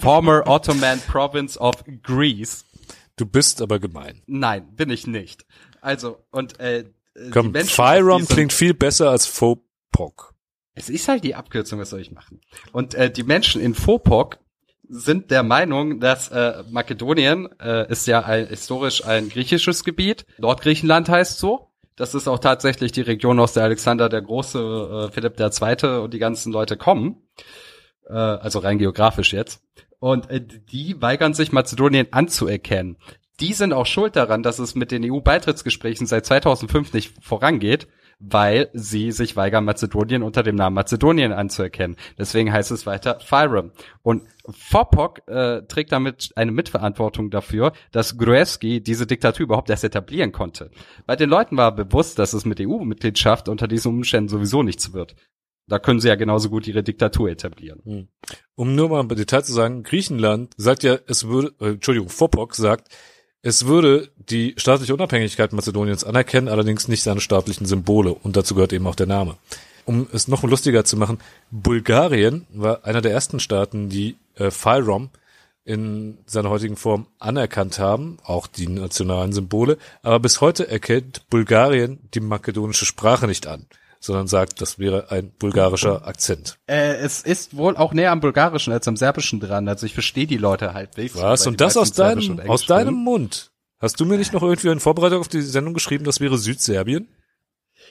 Former 0.00 0.46
Ottoman 0.46 1.00
Province 1.00 1.58
of 1.58 1.76
Greece. 2.02 2.64
Du 3.16 3.26
bist 3.26 3.62
aber 3.62 3.78
gemein. 3.78 4.22
Nein, 4.26 4.68
bin 4.76 4.90
ich 4.90 5.06
nicht. 5.06 5.44
Also, 5.80 6.18
und 6.30 6.58
äh, 6.60 6.84
die 7.16 7.30
Komm, 7.30 7.50
Menschen 7.52 7.70
Fyrom 7.70 8.10
aus 8.10 8.20
diesem- 8.22 8.34
klingt 8.34 8.52
viel 8.52 8.74
besser 8.74 9.10
als 9.10 9.26
Fopok. 9.26 10.34
Es 10.74 10.88
ist 10.88 11.08
halt 11.08 11.24
die 11.24 11.34
Abkürzung, 11.34 11.80
was 11.80 11.90
soll 11.90 12.00
ich 12.00 12.12
machen? 12.12 12.40
Und 12.72 12.94
äh, 12.94 13.10
die 13.10 13.24
Menschen 13.24 13.60
in 13.60 13.74
Fopok 13.74 14.38
sind 14.88 15.30
der 15.32 15.42
Meinung, 15.42 15.98
dass 16.00 16.28
äh, 16.28 16.62
Makedonien 16.70 17.48
äh, 17.60 17.90
ist 17.90 18.06
ja 18.06 18.20
ein, 18.24 18.46
historisch 18.46 19.04
ein 19.04 19.28
griechisches 19.28 19.82
Gebiet. 19.84 20.24
Nordgriechenland 20.38 21.08
heißt 21.08 21.38
so. 21.38 21.67
Das 21.98 22.14
ist 22.14 22.28
auch 22.28 22.38
tatsächlich 22.38 22.92
die 22.92 23.00
Region, 23.00 23.40
aus 23.40 23.54
der 23.54 23.64
Alexander 23.64 24.08
der 24.08 24.22
Große, 24.22 25.08
äh, 25.08 25.12
Philipp 25.12 25.38
II. 25.38 25.98
und 25.98 26.14
die 26.14 26.20
ganzen 26.20 26.52
Leute 26.52 26.76
kommen. 26.76 27.28
Äh, 28.08 28.12
also 28.12 28.60
rein 28.60 28.78
geografisch 28.78 29.32
jetzt. 29.32 29.62
Und 29.98 30.30
äh, 30.30 30.40
die 30.40 31.02
weigern 31.02 31.34
sich, 31.34 31.50
Mazedonien 31.50 32.06
anzuerkennen. 32.12 32.98
Die 33.40 33.52
sind 33.52 33.72
auch 33.72 33.86
schuld 33.86 34.14
daran, 34.14 34.44
dass 34.44 34.60
es 34.60 34.76
mit 34.76 34.92
den 34.92 35.10
EU-Beitrittsgesprächen 35.10 36.06
seit 36.06 36.24
2005 36.24 36.92
nicht 36.92 37.14
vorangeht, 37.20 37.88
weil 38.20 38.68
sie 38.72 39.12
sich 39.12 39.36
weigern, 39.36 39.64
Mazedonien 39.64 40.22
unter 40.22 40.42
dem 40.42 40.56
Namen 40.56 40.74
Mazedonien 40.74 41.32
anzuerkennen. 41.32 41.96
Deswegen 42.18 42.52
heißt 42.52 42.70
es 42.70 42.86
weiter 42.86 43.20
Fyrom. 43.20 43.70
Und 44.02 44.24
Fopok 44.48 45.26
äh, 45.28 45.62
trägt 45.62 45.92
damit 45.92 46.32
eine 46.34 46.50
Mitverantwortung 46.50 47.30
dafür, 47.30 47.72
dass 47.92 48.18
Gruevski 48.18 48.82
diese 48.82 49.06
Diktatur 49.06 49.44
überhaupt 49.44 49.70
erst 49.70 49.84
etablieren 49.84 50.32
konnte. 50.32 50.70
Bei 51.06 51.14
den 51.14 51.30
Leuten 51.30 51.56
war 51.56 51.74
bewusst, 51.74 52.18
dass 52.18 52.32
es 52.32 52.44
mit 52.44 52.60
EU-Mitgliedschaft 52.60 53.48
unter 53.48 53.68
diesen 53.68 53.92
Umständen 53.92 54.28
sowieso 54.28 54.62
nichts 54.62 54.92
wird. 54.92 55.14
Da 55.68 55.78
können 55.78 56.00
sie 56.00 56.08
ja 56.08 56.14
genauso 56.14 56.48
gut 56.48 56.66
ihre 56.66 56.82
Diktatur 56.82 57.28
etablieren. 57.28 57.82
Um 58.54 58.74
nur 58.74 58.88
mal 58.88 59.00
im 59.00 59.08
Detail 59.08 59.42
zu 59.42 59.52
sagen, 59.52 59.82
Griechenland 59.82 60.54
sagt 60.56 60.82
ja, 60.82 60.98
es 61.06 61.28
würde, 61.28 61.54
äh, 61.60 61.72
Entschuldigung, 61.72 62.08
Fopok 62.08 62.54
sagt, 62.54 62.88
es 63.42 63.66
würde 63.66 64.10
die 64.16 64.54
staatliche 64.56 64.94
Unabhängigkeit 64.94 65.52
Mazedoniens 65.52 66.04
anerkennen, 66.04 66.48
allerdings 66.48 66.88
nicht 66.88 67.02
seine 67.02 67.20
staatlichen 67.20 67.66
Symbole. 67.66 68.12
Und 68.12 68.36
dazu 68.36 68.54
gehört 68.54 68.72
eben 68.72 68.86
auch 68.86 68.96
der 68.96 69.06
Name. 69.06 69.36
Um 69.84 70.06
es 70.12 70.28
noch 70.28 70.42
lustiger 70.42 70.84
zu 70.84 70.96
machen, 70.96 71.18
Bulgarien 71.50 72.46
war 72.52 72.84
einer 72.84 73.00
der 73.00 73.12
ersten 73.12 73.40
Staaten, 73.40 73.88
die 73.88 74.16
äh, 74.34 74.50
Fyrom 74.50 75.10
in 75.64 76.18
seiner 76.26 76.50
heutigen 76.50 76.76
Form 76.76 77.06
anerkannt 77.18 77.78
haben, 77.78 78.18
auch 78.24 78.46
die 78.46 78.68
nationalen 78.68 79.32
Symbole. 79.32 79.78
Aber 80.02 80.18
bis 80.18 80.40
heute 80.40 80.68
erkennt 80.68 81.28
Bulgarien 81.30 82.00
die 82.14 82.20
makedonische 82.20 82.86
Sprache 82.86 83.26
nicht 83.26 83.46
an, 83.46 83.66
sondern 84.00 84.26
sagt, 84.26 84.60
das 84.60 84.78
wäre 84.78 85.10
ein 85.10 85.30
bulgarischer 85.38 86.06
Akzent. 86.06 86.58
Äh, 86.66 86.96
es 86.96 87.22
ist 87.22 87.56
wohl 87.56 87.76
auch 87.76 87.92
näher 87.92 88.12
am 88.12 88.20
Bulgarischen 88.20 88.72
als 88.72 88.86
am 88.86 88.96
Serbischen 88.96 89.40
dran. 89.40 89.68
Also 89.68 89.86
ich 89.86 89.94
verstehe 89.94 90.26
die 90.26 90.36
Leute 90.36 90.74
halbwegs. 90.74 91.16
Was? 91.16 91.44
weil 91.44 91.52
Und 91.52 91.60
das 91.60 91.76
aus 91.76 91.92
deinem, 91.92 92.40
aus 92.40 92.66
deinem. 92.66 92.94
Mund? 92.94 93.52
Hast 93.80 94.00
du 94.00 94.04
mir 94.04 94.18
nicht 94.18 94.32
noch 94.32 94.42
irgendwie 94.42 94.68
in 94.68 94.80
Vorbereitung 94.80 95.20
auf 95.20 95.28
die 95.28 95.40
Sendung 95.40 95.72
geschrieben, 95.72 96.04
das 96.04 96.20
wäre 96.20 96.36
Südserbien? 96.36 97.08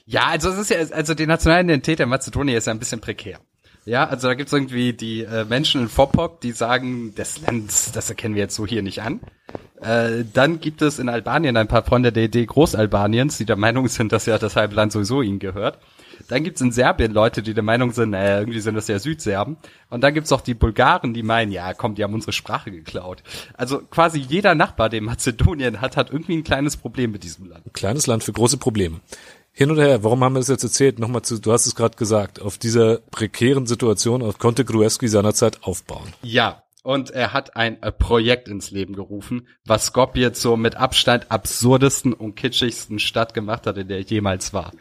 Ja, 0.06 0.28
also 0.28 0.50
es 0.50 0.58
ist 0.58 0.70
ja, 0.70 0.80
also 0.96 1.14
die 1.14 1.28
nationale 1.28 1.64
Identität 1.64 2.00
der 2.00 2.08
Mazedonier 2.08 2.58
ist 2.58 2.68
ja 2.68 2.74
ein 2.74 2.80
bisschen 2.80 3.02
prekär. 3.02 3.40
Ja, 3.86 4.06
also 4.06 4.28
da 4.28 4.34
gibt's 4.34 4.52
irgendwie 4.52 4.92
die 4.92 5.22
äh, 5.24 5.46
Menschen 5.46 5.82
in 5.82 5.88
Fopok, 5.88 6.42
die 6.42 6.52
sagen, 6.52 7.14
das 7.16 7.40
Land, 7.40 7.96
das 7.96 8.10
erkennen 8.10 8.36
wir 8.36 8.42
jetzt 8.44 8.56
so 8.56 8.68
hier 8.68 8.84
nicht 8.84 9.02
an. 9.02 9.22
Äh, 9.80 10.26
dann 10.34 10.60
gibt 10.60 10.82
es 10.82 11.00
in 11.00 11.08
Albanien 11.08 11.56
ein 11.56 11.70
paar 11.70 11.84
Freunde 11.84 12.12
der 12.12 12.26
Idee 12.26 12.46
Großalbaniens, 12.46 13.38
die 13.38 13.46
der 13.46 13.56
Meinung 13.56 13.88
sind, 13.88 14.12
dass 14.12 14.26
ja 14.26 14.38
das 14.38 14.58
halbe 14.58 14.76
Land 14.76 14.92
sowieso 14.92 15.22
ihnen 15.22 15.40
gehört. 15.40 15.80
Dann 16.28 16.44
gibt's 16.44 16.62
in 16.62 16.72
Serbien 16.72 17.12
Leute, 17.12 17.42
die 17.42 17.54
der 17.54 17.64
Meinung 17.64 17.92
sind, 17.92 18.12
naja, 18.12 18.40
irgendwie 18.40 18.60
sind 18.60 18.76
das 18.76 18.88
ja 18.88 19.00
Südserben. 19.00 19.58
Und 19.90 20.02
dann 20.02 20.14
gibt's 20.14 20.32
auch 20.32 20.42
die 20.42 20.54
Bulgaren, 20.54 21.14
die 21.14 21.24
meinen, 21.24 21.52
ja, 21.52 21.74
komm, 21.74 21.96
die 21.96 22.04
haben 22.04 22.14
unsere 22.14 22.34
Sprache 22.34 22.72
geklaut. 22.72 23.24
Also 23.54 23.80
quasi 23.80 24.20
jeder 24.20 24.56
Nachbar, 24.56 24.90
den 24.90 25.06
Mazedonien 25.06 25.82
hat, 25.82 25.98
hat 25.98 26.12
irgendwie 26.12 26.38
ein 26.38 26.44
kleines 26.44 26.78
Problem 26.78 27.12
mit 27.12 27.24
diesem 27.24 27.50
Land. 27.50 27.66
Ein 27.66 27.74
kleines 27.74 28.08
Land 28.08 28.24
für 28.24 28.34
große 28.34 28.58
Probleme. 28.58 29.00
Hin 29.52 29.72
oder 29.72 29.84
her, 29.84 30.04
warum 30.04 30.24
haben 30.24 30.34
wir 30.34 30.40
das 30.40 30.50
jetzt 30.50 30.64
erzählt? 30.64 31.00
Nochmal 31.00 31.24
zu, 31.24 31.40
du 31.40 31.52
hast 31.52 31.66
es 31.66 31.74
gerade 31.74 31.98
gesagt, 31.98 32.42
auf 32.42 32.60
dieser 32.60 33.00
prekären 33.10 33.66
Situation 33.66 34.22
auf 34.22 34.38
konnte 34.38 34.64
Gruevski 34.64 35.08
seinerzeit 35.08 35.64
aufbauen. 35.64 36.14
Ja, 36.22 36.62
und 36.88 37.10
er 37.10 37.34
hat 37.34 37.58
ein 37.58 37.84
äh, 37.84 37.92
Projekt 37.92 38.48
ins 38.48 38.72
Leben 38.72 38.96
gerufen, 38.96 39.48
was 39.66 39.88
Skopje 39.88 40.32
zur 40.32 40.56
mit 40.56 40.78
Abstand 40.78 41.32
absurdesten 41.32 42.14
und 42.14 42.36
kitschigsten 42.36 43.00
Stadt 43.00 43.34
gemacht 43.34 43.68
hat, 43.68 43.78
in 43.78 43.90
der 43.90 44.00
ich 44.00 44.10
jemals 44.10 44.54
war. 44.54 44.72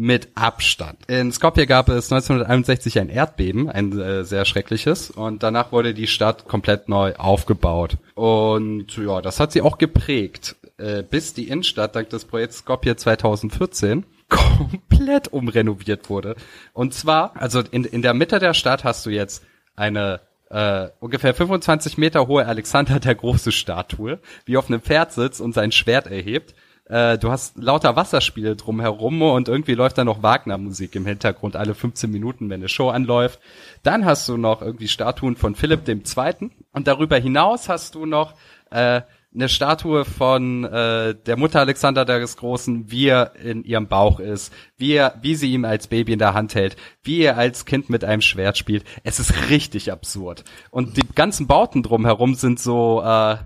Mit 0.00 0.28
Abstand. 0.36 0.96
In 1.08 1.32
Skopje 1.32 1.66
gab 1.66 1.88
es 1.88 2.12
1961 2.12 3.00
ein 3.00 3.08
Erdbeben, 3.08 3.68
ein 3.68 3.98
äh, 3.98 4.22
sehr 4.22 4.44
schreckliches, 4.44 5.10
und 5.10 5.42
danach 5.42 5.72
wurde 5.72 5.92
die 5.92 6.06
Stadt 6.06 6.46
komplett 6.46 6.88
neu 6.88 7.16
aufgebaut. 7.16 7.96
Und 8.14 8.96
ja, 8.96 9.20
das 9.20 9.40
hat 9.40 9.50
sie 9.50 9.60
auch 9.60 9.76
geprägt, 9.76 10.54
äh, 10.76 11.02
bis 11.02 11.34
die 11.34 11.48
Innenstadt 11.48 11.96
dank 11.96 12.10
des 12.10 12.26
Projekts 12.26 12.58
Skopje 12.58 12.94
2014 12.94 14.04
komplett 14.28 15.32
umrenoviert 15.32 16.08
wurde. 16.08 16.36
Und 16.74 16.94
zwar, 16.94 17.32
also 17.34 17.60
in, 17.68 17.84
in 17.84 18.02
der 18.02 18.14
Mitte 18.14 18.38
der 18.38 18.54
Stadt 18.54 18.84
hast 18.84 19.04
du 19.04 19.10
jetzt 19.10 19.42
eine 19.74 20.20
äh, 20.50 20.90
ungefähr 21.00 21.34
25 21.34 21.98
Meter 21.98 22.28
hohe 22.28 22.46
Alexander 22.46 23.00
der 23.00 23.16
große 23.16 23.50
Statue, 23.50 24.20
wie 24.44 24.56
auf 24.56 24.68
einem 24.68 24.80
Pferd 24.80 25.12
sitzt 25.12 25.40
und 25.40 25.54
sein 25.54 25.72
Schwert 25.72 26.06
erhebt. 26.06 26.54
Äh, 26.88 27.18
du 27.18 27.30
hast 27.30 27.58
lauter 27.58 27.96
Wasserspiele 27.96 28.56
drumherum 28.56 29.20
und 29.22 29.48
irgendwie 29.48 29.74
läuft 29.74 29.98
da 29.98 30.04
noch 30.04 30.22
Wagner-Musik 30.22 30.94
im 30.94 31.06
Hintergrund 31.06 31.54
alle 31.54 31.74
15 31.74 32.10
Minuten, 32.10 32.48
wenn 32.50 32.60
eine 32.60 32.68
Show 32.68 32.88
anläuft. 32.88 33.40
Dann 33.82 34.04
hast 34.04 34.28
du 34.28 34.36
noch 34.36 34.62
irgendwie 34.62 34.88
Statuen 34.88 35.36
von 35.36 35.54
Philipp 35.54 35.84
dem 35.84 36.04
Zweiten 36.04 36.52
und 36.72 36.88
darüber 36.88 37.16
hinaus 37.16 37.68
hast 37.68 37.94
du 37.94 38.06
noch 38.06 38.34
äh, 38.70 39.02
eine 39.34 39.48
Statue 39.50 40.06
von 40.06 40.64
äh, 40.64 41.14
der 41.14 41.36
Mutter 41.36 41.60
Alexander 41.60 42.06
des 42.06 42.38
Großen, 42.38 42.90
wie 42.90 43.08
er 43.08 43.36
in 43.36 43.62
ihrem 43.62 43.86
Bauch 43.86 44.20
ist, 44.20 44.52
wie 44.78 44.92
er, 44.92 45.18
wie 45.20 45.34
sie 45.34 45.52
ihm 45.52 45.66
als 45.66 45.86
Baby 45.86 46.14
in 46.14 46.18
der 46.18 46.32
Hand 46.32 46.54
hält, 46.54 46.76
wie 47.02 47.20
er 47.20 47.36
als 47.36 47.66
Kind 47.66 47.90
mit 47.90 48.04
einem 48.04 48.22
Schwert 48.22 48.56
spielt. 48.56 48.84
Es 49.04 49.20
ist 49.20 49.50
richtig 49.50 49.92
absurd. 49.92 50.44
Und 50.70 50.96
die 50.96 51.06
ganzen 51.14 51.46
Bauten 51.46 51.82
drumherum 51.82 52.34
sind 52.34 52.58
so, 52.58 53.02
äh, 53.02 53.36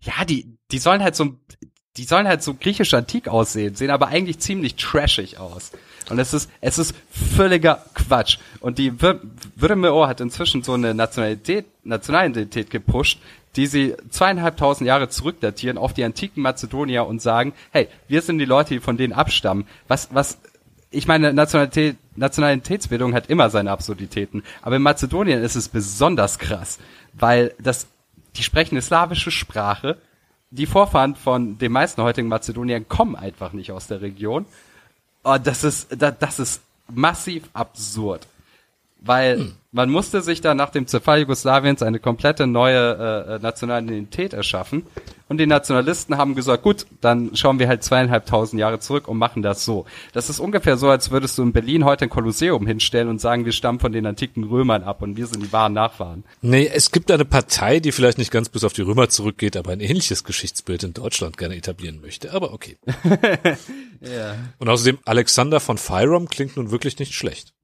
ja, 0.00 0.24
die, 0.28 0.58
die 0.70 0.78
sollen 0.78 1.02
halt 1.02 1.16
so, 1.16 1.38
die 1.96 2.04
sollen 2.04 2.28
halt 2.28 2.42
so 2.42 2.54
griechisch 2.54 2.92
antik 2.94 3.28
aussehen, 3.28 3.74
sehen 3.74 3.90
aber 3.90 4.08
eigentlich 4.08 4.38
ziemlich 4.38 4.76
trashig 4.76 5.38
aus. 5.38 5.72
Und 6.08 6.18
es 6.18 6.32
ist, 6.32 6.50
es 6.60 6.78
ist 6.78 6.94
völliger 7.10 7.84
Quatsch. 7.94 8.38
Und 8.60 8.78
die 8.78 8.92
Würmeo 9.00 10.06
hat 10.06 10.20
inzwischen 10.20 10.62
so 10.62 10.74
eine 10.74 10.94
Nationalität, 10.94 11.66
Nationalidentität 11.84 12.70
gepusht, 12.70 13.18
die 13.56 13.66
sie 13.66 13.94
zweieinhalbtausend 14.10 14.86
Jahre 14.86 15.08
zurückdatieren 15.08 15.78
auf 15.78 15.94
die 15.94 16.04
antiken 16.04 16.42
Mazedonier 16.42 17.06
und 17.06 17.22
sagen, 17.22 17.54
hey, 17.72 17.88
wir 18.06 18.22
sind 18.22 18.38
die 18.38 18.44
Leute, 18.44 18.74
die 18.74 18.80
von 18.80 18.96
denen 18.96 19.14
abstammen. 19.14 19.66
Was, 19.88 20.08
was, 20.12 20.38
ich 20.90 21.08
meine, 21.08 21.32
Nationalität, 21.32 21.96
Nationalitätsbildung 22.16 23.14
hat 23.14 23.28
immer 23.28 23.50
seine 23.50 23.70
Absurditäten, 23.70 24.44
aber 24.62 24.76
in 24.76 24.82
Mazedonien 24.82 25.42
ist 25.42 25.56
es 25.56 25.68
besonders 25.68 26.38
krass, 26.38 26.78
weil 27.14 27.54
das, 27.58 27.86
die 28.36 28.42
sprechen 28.42 28.74
eine 28.74 28.82
slawische 28.82 29.30
Sprache, 29.30 29.96
die 30.50 30.66
Vorfahren 30.66 31.14
von 31.16 31.58
den 31.58 31.72
meisten 31.72 32.02
heutigen 32.02 32.28
Mazedoniern 32.28 32.88
kommen 32.88 33.16
einfach 33.16 33.52
nicht 33.52 33.72
aus 33.72 33.86
der 33.86 34.00
Region. 34.00 34.46
Oh, 35.24 35.38
das 35.42 35.64
ist, 35.64 35.88
das 35.98 36.38
ist 36.38 36.62
massiv 36.88 37.48
absurd. 37.52 38.26
Weil 39.00 39.52
man 39.72 39.90
musste 39.90 40.22
sich 40.22 40.40
da 40.40 40.54
nach 40.54 40.70
dem 40.70 40.86
Zerfall 40.86 41.20
Jugoslawiens 41.20 41.82
eine 41.82 42.00
komplette 42.00 42.46
neue 42.46 43.36
äh, 43.38 43.42
Nationalität 43.42 44.32
erschaffen. 44.32 44.84
Und 45.28 45.38
die 45.38 45.46
Nationalisten 45.46 46.16
haben 46.16 46.34
gesagt, 46.34 46.62
gut, 46.62 46.86
dann 47.00 47.36
schauen 47.36 47.58
wir 47.58 47.68
halt 47.68 47.82
zweieinhalbtausend 47.82 48.58
Jahre 48.58 48.78
zurück 48.78 49.06
und 49.06 49.18
machen 49.18 49.42
das 49.42 49.64
so. 49.64 49.84
Das 50.12 50.30
ist 50.30 50.38
ungefähr 50.38 50.76
so, 50.76 50.88
als 50.88 51.10
würdest 51.10 51.36
du 51.36 51.42
in 51.42 51.52
Berlin 51.52 51.84
heute 51.84 52.06
ein 52.06 52.10
Kolosseum 52.10 52.66
hinstellen 52.66 53.08
und 53.08 53.20
sagen, 53.20 53.44
wir 53.44 53.52
stammen 53.52 53.80
von 53.80 53.92
den 53.92 54.06
antiken 54.06 54.44
Römern 54.44 54.82
ab 54.82 55.02
und 55.02 55.16
wir 55.16 55.26
sind 55.26 55.42
die 55.42 55.52
wahren 55.52 55.74
Nachfahren. 55.74 56.24
Nee, 56.42 56.70
es 56.72 56.90
gibt 56.90 57.10
eine 57.10 57.24
Partei, 57.24 57.80
die 57.80 57.92
vielleicht 57.92 58.18
nicht 58.18 58.30
ganz 58.30 58.48
bis 58.48 58.64
auf 58.64 58.72
die 58.72 58.82
Römer 58.82 59.08
zurückgeht, 59.08 59.56
aber 59.56 59.72
ein 59.72 59.80
ähnliches 59.80 60.24
Geschichtsbild 60.24 60.84
in 60.84 60.94
Deutschland 60.94 61.36
gerne 61.36 61.56
etablieren 61.56 62.00
möchte. 62.00 62.32
Aber 62.32 62.52
okay. 62.54 62.78
Ja. 64.00 64.36
Und 64.58 64.68
außerdem, 64.68 64.98
Alexander 65.04 65.60
von 65.60 65.78
Fyrom 65.78 66.28
klingt 66.28 66.56
nun 66.56 66.70
wirklich 66.70 66.98
nicht 66.98 67.14
schlecht. 67.14 67.54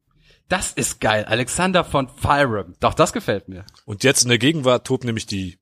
Das 0.49 0.73
ist 0.73 1.01
geil. 1.01 1.25
Alexander 1.25 1.85
von 1.85 2.09
Fyrom. 2.09 2.75
Doch, 2.81 2.95
das 2.95 3.13
gefällt 3.13 3.49
mir. 3.49 3.65
Und 3.85 4.05
jetzt 4.05 4.23
in 4.23 4.29
der 4.29 4.39
Gegenwart 4.39 4.87
tobt 4.87 5.05
nämlich 5.05 5.27
die 5.27 5.59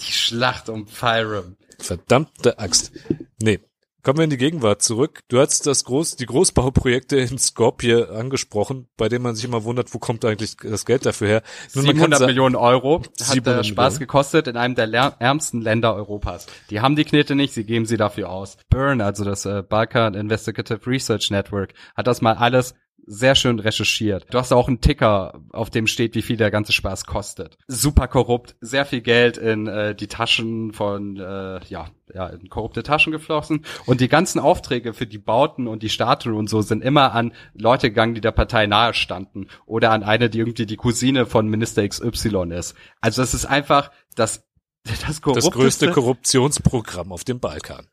Die 0.00 0.12
Schlacht 0.12 0.68
um 0.68 0.86
Fyrom. 0.88 1.56
verdammte 1.78 2.58
Axt. 2.58 2.92
Nee. 3.38 3.60
Kommen 4.04 4.18
wir 4.18 4.24
in 4.24 4.30
die 4.30 4.36
Gegenwart 4.36 4.82
zurück. 4.82 5.20
Du 5.28 5.38
hast 5.38 5.64
das 5.64 5.84
Groß, 5.84 6.16
die 6.16 6.26
Großbauprojekte 6.26 7.18
in 7.18 7.38
Skopje 7.38 8.08
angesprochen, 8.10 8.88
bei 8.96 9.08
denen 9.08 9.22
man 9.22 9.36
sich 9.36 9.44
immer 9.44 9.62
wundert, 9.62 9.94
wo 9.94 10.00
kommt 10.00 10.24
eigentlich 10.24 10.56
das 10.56 10.84
Geld 10.84 11.06
dafür 11.06 11.28
her. 11.28 11.42
Nun, 11.74 11.84
man 11.84 11.94
kann 11.94 12.10
700 12.10 12.18
sa- 12.18 12.26
Millionen 12.26 12.56
Euro 12.56 13.02
hat 13.02 13.16
700 13.16 13.60
äh, 13.60 13.68
Spaß 13.68 13.92
Millionen. 13.94 13.98
gekostet 14.00 14.48
in 14.48 14.56
einem 14.56 14.74
der 14.74 14.88
ärmsten 15.20 15.60
Länder 15.60 15.94
Europas. 15.94 16.46
Die 16.70 16.80
haben 16.80 16.96
die 16.96 17.04
Knete 17.04 17.36
nicht, 17.36 17.54
sie 17.54 17.62
geben 17.62 17.86
sie 17.86 17.96
dafür 17.96 18.30
aus. 18.30 18.56
Burn, 18.70 19.00
also 19.00 19.24
das 19.24 19.46
äh, 19.46 19.62
Balkan 19.62 20.14
Investigative 20.14 20.84
Research 20.84 21.30
Network, 21.30 21.72
hat 21.96 22.08
das 22.08 22.20
mal 22.22 22.34
alles 22.34 22.74
sehr 23.06 23.34
schön 23.34 23.58
recherchiert. 23.58 24.26
Du 24.30 24.38
hast 24.38 24.52
auch 24.52 24.68
einen 24.68 24.80
Ticker, 24.80 25.40
auf 25.52 25.70
dem 25.70 25.86
steht, 25.86 26.14
wie 26.14 26.22
viel 26.22 26.36
der 26.36 26.50
ganze 26.50 26.72
Spaß 26.72 27.06
kostet. 27.06 27.58
Super 27.66 28.08
korrupt, 28.08 28.56
sehr 28.60 28.84
viel 28.84 29.00
Geld 29.00 29.38
in 29.38 29.66
äh, 29.66 29.94
die 29.94 30.06
Taschen 30.06 30.72
von, 30.72 31.16
äh, 31.16 31.60
ja, 31.66 31.90
ja, 32.14 32.26
in 32.28 32.48
korrupte 32.48 32.82
Taschen 32.82 33.12
geflossen. 33.12 33.64
Und 33.86 34.00
die 34.00 34.08
ganzen 34.08 34.38
Aufträge 34.38 34.94
für 34.94 35.06
die 35.06 35.18
Bauten 35.18 35.66
und 35.66 35.82
die 35.82 35.88
Statuen 35.88 36.36
und 36.36 36.48
so 36.48 36.62
sind 36.62 36.82
immer 36.82 37.12
an 37.12 37.32
Leute 37.54 37.90
gegangen, 37.90 38.14
die 38.14 38.20
der 38.20 38.32
Partei 38.32 38.66
nahe 38.66 38.94
standen. 38.94 39.48
Oder 39.66 39.90
an 39.90 40.02
eine, 40.02 40.30
die 40.30 40.38
irgendwie 40.38 40.66
die 40.66 40.76
Cousine 40.76 41.26
von 41.26 41.48
Minister 41.48 41.86
XY 41.86 42.52
ist. 42.52 42.74
Also 43.00 43.22
es 43.22 43.34
ist 43.34 43.46
einfach 43.46 43.90
das, 44.14 44.44
das 44.84 45.20
das 45.20 45.20
größte 45.50 45.90
Korruptionsprogramm 45.90 47.12
auf 47.12 47.24
dem 47.24 47.40
Balkan. 47.40 47.86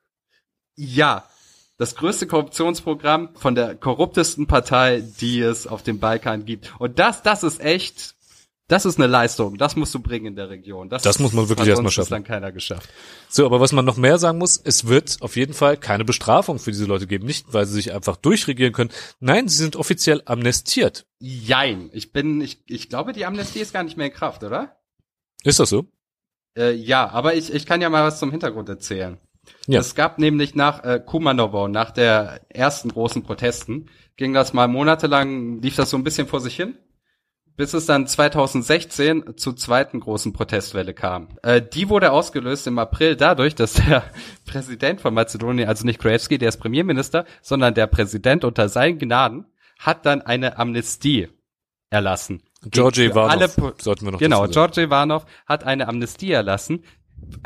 Ja, 0.75 1.25
das 1.79 1.95
größte 1.95 2.27
Korruptionsprogramm 2.27 3.29
von 3.35 3.55
der 3.55 3.73
korruptesten 3.73 4.47
Partei, 4.47 5.01
die 5.21 5.39
es 5.39 5.65
auf 5.65 5.81
dem 5.81 5.99
Balkan 5.99 6.45
gibt. 6.45 6.73
Und 6.77 6.99
das, 6.99 7.23
das 7.23 7.41
ist 7.41 7.61
echt, 7.61 8.15
das 8.67 8.85
ist 8.85 8.99
eine 8.99 9.07
Leistung. 9.07 9.57
Das 9.57 9.77
musst 9.77 9.95
du 9.95 9.99
bringen 9.99 10.25
in 10.25 10.35
der 10.35 10.49
Region. 10.49 10.89
Das 10.89 11.19
muss 11.19 11.31
man 11.31 11.47
wirklich 11.47 11.61
hat 11.61 11.67
erst 11.69 11.77
mal 11.81 11.83
sonst 11.85 11.93
schaffen. 11.93 12.05
bislang 12.07 12.23
keiner 12.25 12.51
geschafft. 12.51 12.89
So, 13.29 13.45
aber 13.45 13.61
was 13.61 13.71
man 13.71 13.85
noch 13.85 13.95
mehr 13.95 14.17
sagen 14.17 14.37
muss, 14.37 14.59
es 14.61 14.87
wird 14.87 15.19
auf 15.21 15.37
jeden 15.37 15.53
Fall 15.53 15.77
keine 15.77 16.03
Bestrafung 16.03 16.59
für 16.59 16.71
diese 16.71 16.85
Leute 16.85 17.07
geben. 17.07 17.25
Nicht, 17.25 17.53
weil 17.53 17.65
sie 17.65 17.75
sich 17.75 17.93
einfach 17.93 18.17
durchregieren 18.17 18.73
können. 18.73 18.91
Nein, 19.21 19.47
sie 19.47 19.57
sind 19.57 19.77
offiziell 19.77 20.21
amnestiert. 20.25 21.07
Jein. 21.19 21.89
Ich 21.93 22.11
bin, 22.11 22.41
ich, 22.41 22.61
ich 22.67 22.89
glaube, 22.89 23.13
die 23.13 23.25
Amnestie 23.25 23.59
ist 23.59 23.71
gar 23.73 23.83
nicht 23.83 23.95
mehr 23.95 24.07
in 24.07 24.13
Kraft, 24.13 24.43
oder? 24.43 24.75
Ist 25.45 25.61
das 25.61 25.69
so? 25.69 25.85
Äh, 26.57 26.73
ja, 26.73 27.09
aber 27.09 27.35
ich, 27.35 27.53
ich 27.53 27.65
kann 27.65 27.79
ja 27.79 27.89
mal 27.89 28.03
was 28.03 28.19
zum 28.19 28.31
Hintergrund 28.31 28.67
erzählen. 28.67 29.17
Ja. 29.67 29.79
Es 29.79 29.95
gab 29.95 30.19
nämlich 30.19 30.55
nach 30.55 30.83
äh, 30.83 31.01
Kumanovo, 31.05 31.67
nach 31.67 31.91
der 31.91 32.41
ersten 32.49 32.89
großen 32.89 33.23
Protesten, 33.23 33.89
ging 34.17 34.33
das 34.33 34.53
mal 34.53 34.67
monatelang, 34.67 35.61
lief 35.61 35.75
das 35.75 35.89
so 35.89 35.97
ein 35.97 36.03
bisschen 36.03 36.27
vor 36.27 36.39
sich 36.41 36.55
hin, 36.55 36.77
bis 37.55 37.73
es 37.73 37.85
dann 37.85 38.07
2016 38.07 39.37
zur 39.37 39.55
zweiten 39.55 39.99
großen 39.99 40.33
Protestwelle 40.33 40.93
kam. 40.93 41.29
Äh, 41.43 41.61
die 41.61 41.89
wurde 41.89 42.11
ausgelöst 42.11 42.67
im 42.67 42.79
April 42.79 43.15
dadurch, 43.15 43.55
dass 43.55 43.73
der 43.73 44.03
Präsident 44.45 45.01
von 45.01 45.13
Mazedonien, 45.13 45.67
also 45.67 45.85
nicht 45.85 45.99
Gruevski, 45.99 46.37
der 46.37 46.49
ist 46.49 46.57
Premierminister, 46.57 47.25
sondern 47.41 47.73
der 47.73 47.87
Präsident 47.87 48.43
unter 48.43 48.69
seinen 48.69 48.97
Gnaden, 48.97 49.45
hat 49.77 50.05
dann 50.05 50.21
eine 50.21 50.57
Amnestie 50.57 51.29
erlassen. 51.89 52.43
Georgi 52.65 53.05
Ivanov, 53.05 53.55
sollten 53.79 54.05
wir 54.05 54.11
noch 54.11 54.19
Genau. 54.19 54.45
Georgi 54.47 54.81
Ivanov 54.83 55.25
hat 55.45 55.63
eine 55.63 55.87
Amnestie 55.87 56.31
erlassen 56.31 56.83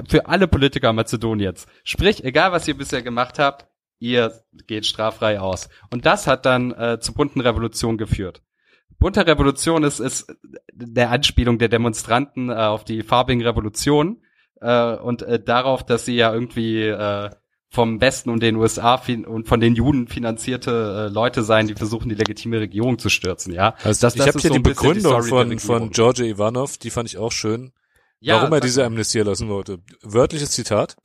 für 0.07 0.27
alle 0.27 0.47
Politiker 0.47 0.93
Mazedoniens. 0.93 1.65
Sprich, 1.83 2.23
egal 2.23 2.51
was 2.51 2.67
ihr 2.67 2.77
bisher 2.77 3.01
gemacht 3.01 3.39
habt, 3.39 3.67
ihr 3.99 4.33
geht 4.67 4.85
straffrei 4.85 5.39
aus. 5.39 5.69
Und 5.89 6.05
das 6.05 6.27
hat 6.27 6.45
dann 6.45 6.71
äh, 6.71 6.99
zur 6.99 7.15
bunten 7.15 7.41
Revolution 7.41 7.97
geführt. 7.97 8.41
Bunte 8.99 9.25
Revolution 9.25 9.83
ist, 9.83 9.99
ist 9.99 10.33
der 10.73 11.11
Anspielung 11.11 11.57
der 11.57 11.69
Demonstranten 11.69 12.49
äh, 12.49 12.53
auf 12.53 12.83
die 12.85 13.01
farbigen 13.01 13.41
Revolutionen 13.41 14.23
äh, 14.61 14.93
und 14.95 15.21
äh, 15.23 15.41
darauf, 15.41 15.83
dass 15.85 16.05
sie 16.05 16.15
ja 16.15 16.33
irgendwie 16.33 16.83
äh, 16.83 17.29
vom 17.69 17.99
Westen 18.01 18.29
und 18.29 18.43
den 18.43 18.55
USA 18.55 19.01
und 19.25 19.47
von 19.47 19.59
den 19.59 19.73
Juden 19.73 20.07
finanzierte 20.07 21.07
äh, 21.09 21.13
Leute 21.13 21.41
sein, 21.41 21.67
die 21.67 21.73
versuchen, 21.73 22.07
die 22.07 22.15
legitime 22.15 22.59
Regierung 22.59 22.99
zu 22.99 23.09
stürzen. 23.09 23.51
Ja, 23.51 23.75
Also 23.83 24.07
ich 24.07 24.21
habe 24.21 24.39
hier 24.39 24.49
so 24.49 24.53
die 24.53 24.59
Begründung 24.59 25.13
der 25.13 25.23
von, 25.23 25.59
von. 25.59 25.89
Georgi 25.89 26.29
Ivanov, 26.29 26.77
die 26.77 26.91
fand 26.91 27.09
ich 27.09 27.17
auch 27.17 27.31
schön. 27.31 27.71
Ja, 28.25 28.37
warum 28.37 28.53
er 28.53 28.61
diese. 28.61 28.85
Amnestie 28.85 29.19
erlassen 29.19 29.49
wollte. 29.49 29.79
Wörtliches 30.01 30.51
Zitat. 30.51 30.95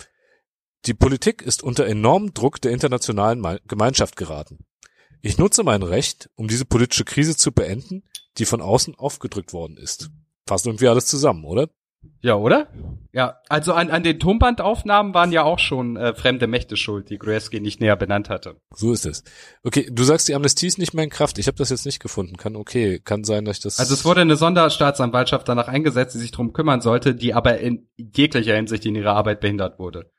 Die 0.86 0.94
Politik 0.94 1.42
ist 1.42 1.62
unter 1.62 1.86
enormem 1.86 2.32
Druck 2.32 2.60
der 2.60 2.70
internationalen 2.72 3.40
Me- 3.40 3.60
Gemeinschaft 3.66 4.16
geraten. 4.16 4.64
Ich 5.20 5.36
nutze 5.36 5.64
mein 5.64 5.82
Recht, 5.82 6.30
um 6.36 6.46
diese 6.46 6.64
politische 6.64 7.04
Krise 7.04 7.36
zu 7.36 7.50
beenden, 7.50 8.04
die 8.38 8.44
von 8.44 8.60
außen 8.60 8.94
aufgedrückt 8.94 9.52
worden 9.52 9.76
ist. 9.76 10.10
Fasst 10.46 10.66
irgendwie 10.66 10.86
alles 10.86 11.06
zusammen, 11.06 11.44
oder? 11.44 11.68
Ja, 12.20 12.34
oder? 12.34 12.68
Ja, 13.12 13.38
also 13.49 13.72
an, 13.72 13.90
an 13.90 14.03
den 14.03 14.18
Tonbandaufnahmen 14.18 15.14
waren 15.14 15.32
ja 15.32 15.44
auch 15.44 15.59
schon 15.59 15.96
äh, 15.96 16.14
fremde 16.14 16.46
Mächte 16.46 16.76
schuld, 16.76 17.11
die 17.11 17.18
Gruevski 17.18 17.61
nicht 17.61 17.80
näher 17.80 17.96
benannt 17.96 18.28
hatte. 18.28 18.57
So 18.74 18.92
ist 18.92 19.07
es. 19.07 19.24
Okay, 19.62 19.88
du 19.90 20.03
sagst, 20.05 20.28
die 20.28 20.34
Amnestie 20.34 20.66
ist 20.66 20.78
nicht 20.78 20.94
mehr 20.94 21.05
in 21.05 21.11
Kraft. 21.11 21.38
Ich 21.38 21.46
habe 21.46 21.57
das 21.57 21.70
jetzt 21.70 21.86
nicht 21.86 22.01
gefunden. 22.01 22.36
Kann 22.36 22.57
okay, 22.57 23.01
kann 23.01 23.24
sein, 23.24 23.44
dass 23.44 23.59
ich 23.59 23.62
das. 23.62 23.78
Also 23.78 23.94
es 23.94 24.05
wurde 24.05 24.20
eine 24.20 24.36
Sonderstaatsanwaltschaft 24.36 25.49
danach 25.49 25.68
eingesetzt, 25.68 26.14
die 26.14 26.18
sich 26.18 26.30
drum 26.32 26.53
kümmern 26.53 26.80
sollte, 26.80 27.14
die 27.14 27.34
aber 27.34 27.59
in 27.59 27.88
jeglicher 27.96 28.55
Hinsicht 28.55 28.84
in 28.86 28.94
ihrer 28.94 29.14
Arbeit 29.14 29.40
behindert 29.40 29.78
wurde. 29.78 30.11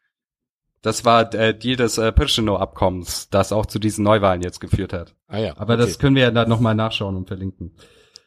Das 0.81 1.03
war 1.03 1.33
äh, 1.33 1.57
die 1.57 1.75
des 1.75 1.97
äh, 1.97 2.11
Pirschenow-Abkommens, 2.11 3.29
das 3.29 3.51
auch 3.51 3.65
zu 3.65 3.79
diesen 3.79 4.03
Neuwahlen 4.03 4.41
jetzt 4.41 4.61
geführt 4.61 4.93
hat. 4.93 5.15
ah 5.27 5.37
ja, 5.37 5.57
Aber 5.57 5.73
okay, 5.73 5.83
das 5.83 5.99
können 5.99 6.15
wir 6.15 6.23
ja 6.23 6.31
dann 6.31 6.47
nochmal 6.47 6.75
nachschauen 6.75 7.17
und 7.17 7.27
verlinken. 7.27 7.75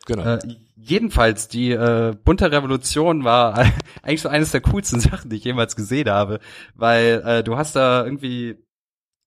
Genau. 0.05 0.23
Äh, 0.23 0.39
jedenfalls, 0.77 1.49
die 1.49 1.71
äh, 1.71 2.15
bunte 2.25 2.51
Revolution 2.51 3.25
war 3.25 3.59
eigentlich 4.03 4.23
so 4.23 4.29
eines 4.29 4.53
der 4.53 4.61
coolsten 4.61 5.01
Sachen, 5.01 5.31
die 5.31 5.37
ich 5.37 5.45
jemals 5.45 5.77
gesehen 5.77 6.11
habe, 6.11 6.41
weil 6.75 7.23
äh, 7.25 7.45
du 7.45 7.57
hast 7.57 7.77
da 7.77 8.05
irgendwie 8.05 8.57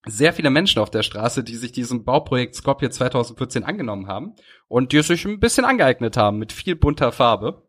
sehr 0.07 0.33
viele 0.33 0.49
Menschen 0.49 0.79
auf 0.79 0.91
der 0.91 1.03
Straße, 1.03 1.43
die 1.43 1.55
sich 1.55 1.71
diesem 1.71 2.03
Bauprojekt 2.03 2.55
Skopje 2.55 2.89
2014 2.89 3.63
angenommen 3.63 4.07
haben 4.07 4.35
und 4.67 4.91
die 4.91 5.01
sich 5.01 5.25
ein 5.25 5.39
bisschen 5.39 5.65
angeeignet 5.65 6.15
haben 6.17 6.37
mit 6.37 6.51
viel 6.51 6.75
bunter 6.75 7.11
Farbe. 7.11 7.67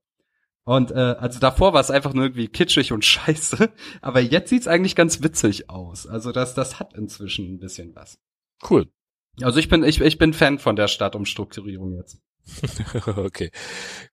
Und 0.65 0.91
äh, 0.91 0.95
also 1.19 1.39
davor 1.39 1.73
war 1.73 1.81
es 1.81 1.91
einfach 1.91 2.13
nur 2.13 2.25
irgendwie 2.25 2.49
kitschig 2.49 2.93
und 2.93 3.05
scheiße, 3.05 3.73
aber 4.03 4.21
jetzt 4.21 4.51
sieht's 4.51 4.67
eigentlich 4.67 4.97
ganz 4.97 5.23
witzig 5.23 5.71
aus. 5.71 6.07
Also 6.07 6.33
das 6.33 6.55
das 6.55 6.81
hat 6.81 6.95
inzwischen 6.95 7.55
ein 7.55 7.59
bisschen 7.59 7.95
was. 7.95 8.19
cool. 8.69 8.89
Also 9.43 9.59
ich 9.59 9.69
bin 9.69 9.85
ich, 9.85 10.01
ich 10.01 10.19
bin 10.19 10.33
Fan 10.33 10.59
von 10.59 10.77
der 10.77 10.89
Stadtumstrukturierung 10.89 11.95
jetzt. 11.95 12.21
okay. 13.17 13.51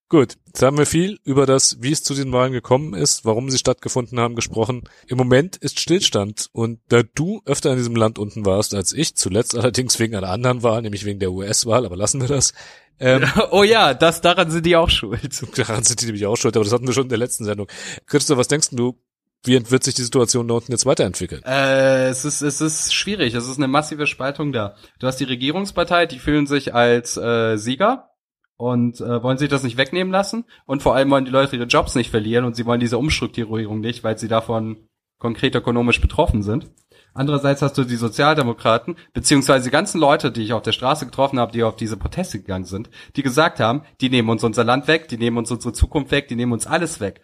Gut. 0.08 0.36
Jetzt 0.46 0.62
haben 0.62 0.78
wir 0.78 0.86
viel 0.86 1.18
über 1.24 1.46
das, 1.46 1.78
wie 1.80 1.90
es 1.90 2.02
zu 2.02 2.14
den 2.14 2.32
Wahlen 2.32 2.52
gekommen 2.52 2.94
ist, 2.94 3.24
warum 3.24 3.50
sie 3.50 3.58
stattgefunden 3.58 4.20
haben, 4.20 4.36
gesprochen. 4.36 4.84
Im 5.06 5.18
Moment 5.18 5.56
ist 5.56 5.80
Stillstand. 5.80 6.48
Und 6.52 6.80
da 6.88 7.02
du 7.02 7.42
öfter 7.46 7.70
in 7.72 7.78
diesem 7.78 7.96
Land 7.96 8.18
unten 8.18 8.46
warst 8.46 8.74
als 8.74 8.92
ich, 8.92 9.16
zuletzt 9.16 9.54
allerdings 9.58 9.98
wegen 9.98 10.14
einer 10.14 10.30
anderen 10.30 10.62
Wahl, 10.62 10.82
nämlich 10.82 11.04
wegen 11.04 11.18
der 11.18 11.32
US-Wahl, 11.32 11.86
aber 11.86 11.96
lassen 11.96 12.20
wir 12.20 12.28
das. 12.28 12.52
Ähm, 13.00 13.24
Oh 13.50 13.64
ja, 13.64 13.94
das 13.94 14.20
daran 14.20 14.50
sind 14.50 14.66
die 14.66 14.76
auch 14.76 14.90
schuld. 14.90 15.42
daran 15.58 15.82
sind 15.82 16.00
die 16.00 16.06
nämlich 16.06 16.26
auch 16.26 16.36
schuld, 16.36 16.56
aber 16.56 16.64
das 16.64 16.72
hatten 16.72 16.86
wir 16.86 16.94
schon 16.94 17.04
in 17.04 17.08
der 17.08 17.18
letzten 17.18 17.44
Sendung. 17.44 17.66
Christoph, 18.06 18.38
was 18.38 18.48
denkst 18.48 18.68
du, 18.70 18.96
wie 19.42 19.70
wird 19.70 19.84
sich 19.84 19.94
die 19.94 20.02
Situation 20.02 20.48
da 20.48 20.54
unten 20.54 20.72
jetzt 20.72 20.86
weiterentwickeln? 20.86 21.42
Äh, 21.44 22.08
es 22.08 22.24
ist 22.24 22.40
es 22.40 22.60
ist 22.60 22.94
schwierig. 22.94 23.34
Es 23.34 23.46
ist 23.46 23.58
eine 23.58 23.68
massive 23.68 24.06
Spaltung 24.06 24.52
da. 24.52 24.76
Du 24.98 25.06
hast 25.06 25.18
die 25.18 25.24
Regierungspartei, 25.24 26.06
die 26.06 26.18
fühlen 26.18 26.46
sich 26.46 26.72
als 26.72 27.16
äh, 27.16 27.56
Sieger 27.56 28.13
und 28.56 29.00
äh, 29.00 29.22
wollen 29.22 29.38
sich 29.38 29.48
das 29.48 29.62
nicht 29.62 29.76
wegnehmen 29.76 30.12
lassen 30.12 30.44
und 30.66 30.82
vor 30.82 30.94
allem 30.94 31.10
wollen 31.10 31.24
die 31.24 31.30
Leute 31.30 31.56
ihre 31.56 31.66
Jobs 31.66 31.94
nicht 31.94 32.10
verlieren 32.10 32.44
und 32.44 32.56
sie 32.56 32.66
wollen 32.66 32.80
diese 32.80 32.98
Umstrukturierung 32.98 33.80
nicht, 33.80 34.04
weil 34.04 34.18
sie 34.18 34.28
davon 34.28 34.88
konkret 35.18 35.54
ökonomisch 35.54 36.00
betroffen 36.00 36.42
sind. 36.42 36.70
Andererseits 37.14 37.62
hast 37.62 37.78
du 37.78 37.84
die 37.84 37.96
Sozialdemokraten, 37.96 38.96
beziehungsweise 39.12 39.64
die 39.64 39.70
ganzen 39.70 40.00
Leute, 40.00 40.32
die 40.32 40.42
ich 40.42 40.52
auf 40.52 40.62
der 40.62 40.72
Straße 40.72 41.06
getroffen 41.06 41.38
habe, 41.38 41.52
die 41.52 41.62
auf 41.62 41.76
diese 41.76 41.96
Proteste 41.96 42.40
gegangen 42.40 42.64
sind, 42.64 42.90
die 43.14 43.22
gesagt 43.22 43.60
haben, 43.60 43.82
die 44.00 44.10
nehmen 44.10 44.28
uns 44.28 44.42
unser 44.42 44.64
Land 44.64 44.88
weg, 44.88 45.08
die 45.08 45.16
nehmen 45.16 45.38
uns 45.38 45.50
unsere 45.50 45.72
Zukunft 45.72 46.10
weg, 46.10 46.26
die 46.28 46.34
nehmen 46.34 46.52
uns 46.52 46.66
alles 46.66 46.98
weg. 46.98 47.20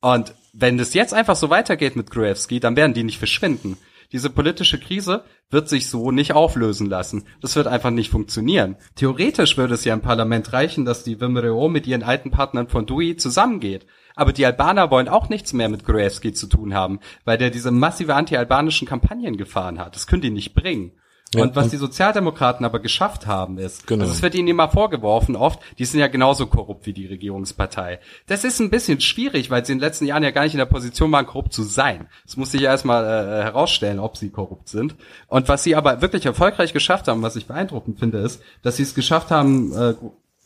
Und 0.00 0.34
wenn 0.52 0.78
es 0.78 0.94
jetzt 0.94 1.14
einfach 1.14 1.36
so 1.36 1.50
weitergeht 1.50 1.96
mit 1.96 2.10
Gruevski, 2.10 2.60
dann 2.60 2.76
werden 2.76 2.94
die 2.94 3.04
nicht 3.04 3.18
verschwinden. 3.18 3.76
Diese 4.10 4.30
politische 4.30 4.80
Krise 4.80 5.24
wird 5.50 5.68
sich 5.68 5.90
so 5.90 6.10
nicht 6.10 6.32
auflösen 6.32 6.88
lassen. 6.88 7.24
Das 7.42 7.56
wird 7.56 7.66
einfach 7.66 7.90
nicht 7.90 8.10
funktionieren. 8.10 8.76
Theoretisch 8.94 9.58
würde 9.58 9.74
es 9.74 9.84
ja 9.84 9.92
im 9.92 10.00
Parlament 10.00 10.52
reichen, 10.54 10.86
dass 10.86 11.04
die 11.04 11.16
VMRO 11.16 11.68
mit 11.68 11.86
ihren 11.86 12.02
alten 12.02 12.30
Partnern 12.30 12.68
von 12.68 12.86
DUI 12.86 13.16
zusammengeht. 13.16 13.86
Aber 14.16 14.32
die 14.32 14.46
Albaner 14.46 14.90
wollen 14.90 15.08
auch 15.08 15.28
nichts 15.28 15.52
mehr 15.52 15.68
mit 15.68 15.84
Gruevski 15.84 16.32
zu 16.32 16.46
tun 16.46 16.74
haben, 16.74 17.00
weil 17.24 17.36
der 17.36 17.50
diese 17.50 17.70
massive 17.70 18.14
anti-albanischen 18.14 18.88
Kampagnen 18.88 19.36
gefahren 19.36 19.78
hat. 19.78 19.94
Das 19.94 20.06
können 20.06 20.22
die 20.22 20.30
nicht 20.30 20.54
bringen. 20.54 20.92
Ja, 21.34 21.42
und 21.42 21.54
was 21.56 21.64
und- 21.64 21.72
die 21.72 21.76
Sozialdemokraten 21.76 22.64
aber 22.64 22.78
geschafft 22.78 23.26
haben, 23.26 23.58
ist, 23.58 23.86
Genau. 23.86 24.02
also 24.04 24.14
es 24.14 24.22
wird 24.22 24.34
ihnen 24.34 24.48
immer 24.48 24.68
vorgeworfen 24.70 25.36
oft, 25.36 25.60
die 25.78 25.84
sind 25.84 26.00
ja 26.00 26.06
genauso 26.08 26.46
korrupt 26.46 26.86
wie 26.86 26.92
die 26.94 27.06
Regierungspartei. 27.06 28.00
Das 28.26 28.44
ist 28.44 28.60
ein 28.60 28.70
bisschen 28.70 29.00
schwierig, 29.00 29.50
weil 29.50 29.64
sie 29.64 29.72
in 29.72 29.78
den 29.78 29.84
letzten 29.84 30.06
Jahren 30.06 30.22
ja 30.22 30.30
gar 30.30 30.44
nicht 30.44 30.54
in 30.54 30.58
der 30.58 30.64
Position 30.66 31.12
waren, 31.12 31.26
korrupt 31.26 31.52
zu 31.52 31.62
sein. 31.62 32.08
Es 32.26 32.36
muss 32.36 32.50
sich 32.52 32.62
ja 32.62 32.70
erstmal 32.70 33.04
äh, 33.04 33.42
herausstellen, 33.44 33.98
ob 33.98 34.16
sie 34.16 34.30
korrupt 34.30 34.68
sind. 34.68 34.96
Und 35.26 35.48
was 35.48 35.64
sie 35.64 35.76
aber 35.76 36.00
wirklich 36.02 36.24
erfolgreich 36.26 36.72
geschafft 36.72 37.08
haben, 37.08 37.22
was 37.22 37.36
ich 37.36 37.46
beeindruckend 37.46 37.98
finde, 37.98 38.18
ist, 38.18 38.42
dass 38.62 38.76
sie 38.76 38.82
es 38.84 38.94
geschafft 38.94 39.30
haben, 39.30 39.72
äh, 39.76 39.94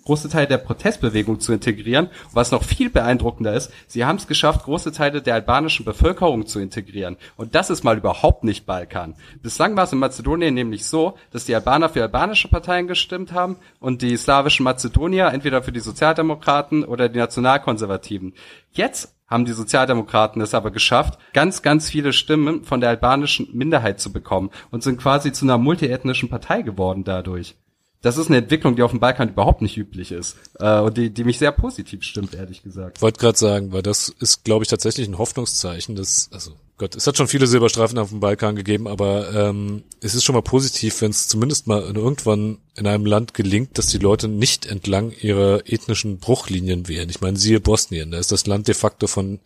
große 0.04 0.28
Teile 0.28 0.46
der 0.46 0.58
Protestbewegung 0.58 1.40
zu 1.40 1.52
integrieren. 1.52 2.06
Und 2.06 2.34
was 2.34 2.50
noch 2.50 2.64
viel 2.64 2.90
beeindruckender 2.90 3.54
ist, 3.54 3.72
sie 3.86 4.04
haben 4.04 4.16
es 4.16 4.26
geschafft, 4.26 4.64
große 4.64 4.92
Teile 4.92 5.22
der 5.22 5.34
albanischen 5.34 5.84
Bevölkerung 5.84 6.46
zu 6.46 6.60
integrieren. 6.60 7.16
Und 7.36 7.54
das 7.54 7.70
ist 7.70 7.84
mal 7.84 7.96
überhaupt 7.96 8.44
nicht 8.44 8.66
Balkan. 8.66 9.14
Bislang 9.42 9.76
war 9.76 9.84
es 9.84 9.92
in 9.92 9.98
Mazedonien 9.98 10.54
nämlich 10.54 10.86
so, 10.86 11.16
dass 11.30 11.44
die 11.44 11.54
Albaner 11.54 11.88
für 11.88 12.02
albanische 12.02 12.48
Parteien 12.48 12.86
gestimmt 12.86 13.32
haben 13.32 13.56
und 13.80 14.02
die 14.02 14.16
slawischen 14.16 14.64
Mazedonier 14.64 15.28
entweder 15.32 15.62
für 15.62 15.72
die 15.72 15.80
Sozialdemokraten 15.80 16.84
oder 16.84 17.08
die 17.08 17.18
Nationalkonservativen. 17.18 18.34
Jetzt 18.72 19.14
haben 19.32 19.44
die 19.46 19.52
Sozialdemokraten 19.52 20.42
es 20.42 20.54
aber 20.54 20.70
geschafft, 20.70 21.18
ganz, 21.32 21.62
ganz 21.62 21.88
viele 21.88 22.12
Stimmen 22.12 22.64
von 22.64 22.80
der 22.80 22.90
albanischen 22.90 23.48
Minderheit 23.52 23.98
zu 23.98 24.12
bekommen 24.12 24.50
und 24.70 24.82
sind 24.82 25.00
quasi 25.00 25.32
zu 25.32 25.46
einer 25.46 25.56
multiethnischen 25.56 26.28
Partei 26.28 26.60
geworden 26.60 27.02
dadurch. 27.04 27.56
Das 28.02 28.16
ist 28.18 28.26
eine 28.26 28.38
Entwicklung, 28.38 28.76
die 28.76 28.82
auf 28.82 28.90
dem 28.90 29.00
Balkan 29.00 29.28
überhaupt 29.30 29.62
nicht 29.62 29.76
üblich 29.76 30.10
ist 30.12 30.36
äh, 30.58 30.80
und 30.80 30.96
die, 30.96 31.10
die 31.10 31.24
mich 31.24 31.38
sehr 31.38 31.52
positiv 31.52 32.02
stimmt, 32.02 32.34
ehrlich 32.34 32.62
gesagt. 32.62 33.00
wollte 33.00 33.20
gerade 33.20 33.38
sagen, 33.38 33.72
weil 33.72 33.82
das 33.82 34.08
ist, 34.08 34.44
glaube 34.44 34.64
ich, 34.64 34.68
tatsächlich 34.68 35.08
ein 35.08 35.18
Hoffnungszeichen. 35.18 35.94
Das, 35.94 36.28
also 36.32 36.52
Gott, 36.78 36.96
es 36.96 37.06
hat 37.06 37.16
schon 37.16 37.28
viele 37.28 37.46
Silberstreifen 37.46 37.98
auf 37.98 38.08
dem 38.08 38.18
Balkan 38.18 38.56
gegeben, 38.56 38.88
aber 38.88 39.32
ähm, 39.32 39.84
es 40.00 40.16
ist 40.16 40.24
schon 40.24 40.34
mal 40.34 40.42
positiv, 40.42 41.00
wenn 41.00 41.10
es 41.10 41.28
zumindest 41.28 41.68
mal 41.68 41.82
in- 41.84 41.94
irgendwann 41.94 42.58
in 42.74 42.88
einem 42.88 43.06
Land 43.06 43.34
gelingt, 43.34 43.78
dass 43.78 43.86
die 43.86 43.98
Leute 43.98 44.26
nicht 44.26 44.66
entlang 44.66 45.12
ihrer 45.20 45.60
ethnischen 45.66 46.18
Bruchlinien 46.18 46.88
wählen. 46.88 47.08
Ich 47.08 47.20
meine, 47.20 47.36
siehe 47.38 47.60
Bosnien, 47.60 48.10
da 48.10 48.18
ist 48.18 48.32
das 48.32 48.46
Land 48.46 48.66
de 48.66 48.74
facto 48.74 49.06
von 49.06 49.38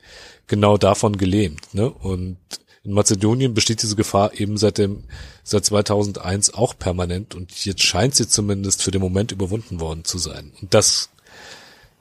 genau 0.47 0.79
davon 0.79 1.19
gelähmt. 1.19 1.75
Ne? 1.75 1.91
Und 1.91 2.39
in 2.87 2.93
Mazedonien 2.93 3.53
besteht 3.53 3.83
diese 3.83 3.97
Gefahr 3.97 4.39
eben 4.39 4.57
seit 4.57 4.79
dem 4.79 5.03
seit 5.43 5.65
2001 5.65 6.55
auch 6.55 6.79
permanent 6.79 7.35
und 7.35 7.65
jetzt 7.65 7.83
scheint 7.83 8.15
sie 8.15 8.29
zumindest 8.29 8.83
für 8.83 8.93
den 8.93 9.01
Moment 9.01 9.33
überwunden 9.33 9.81
worden 9.81 10.05
zu 10.05 10.19
sein. 10.19 10.53
Und 10.61 10.73
das 10.73 11.11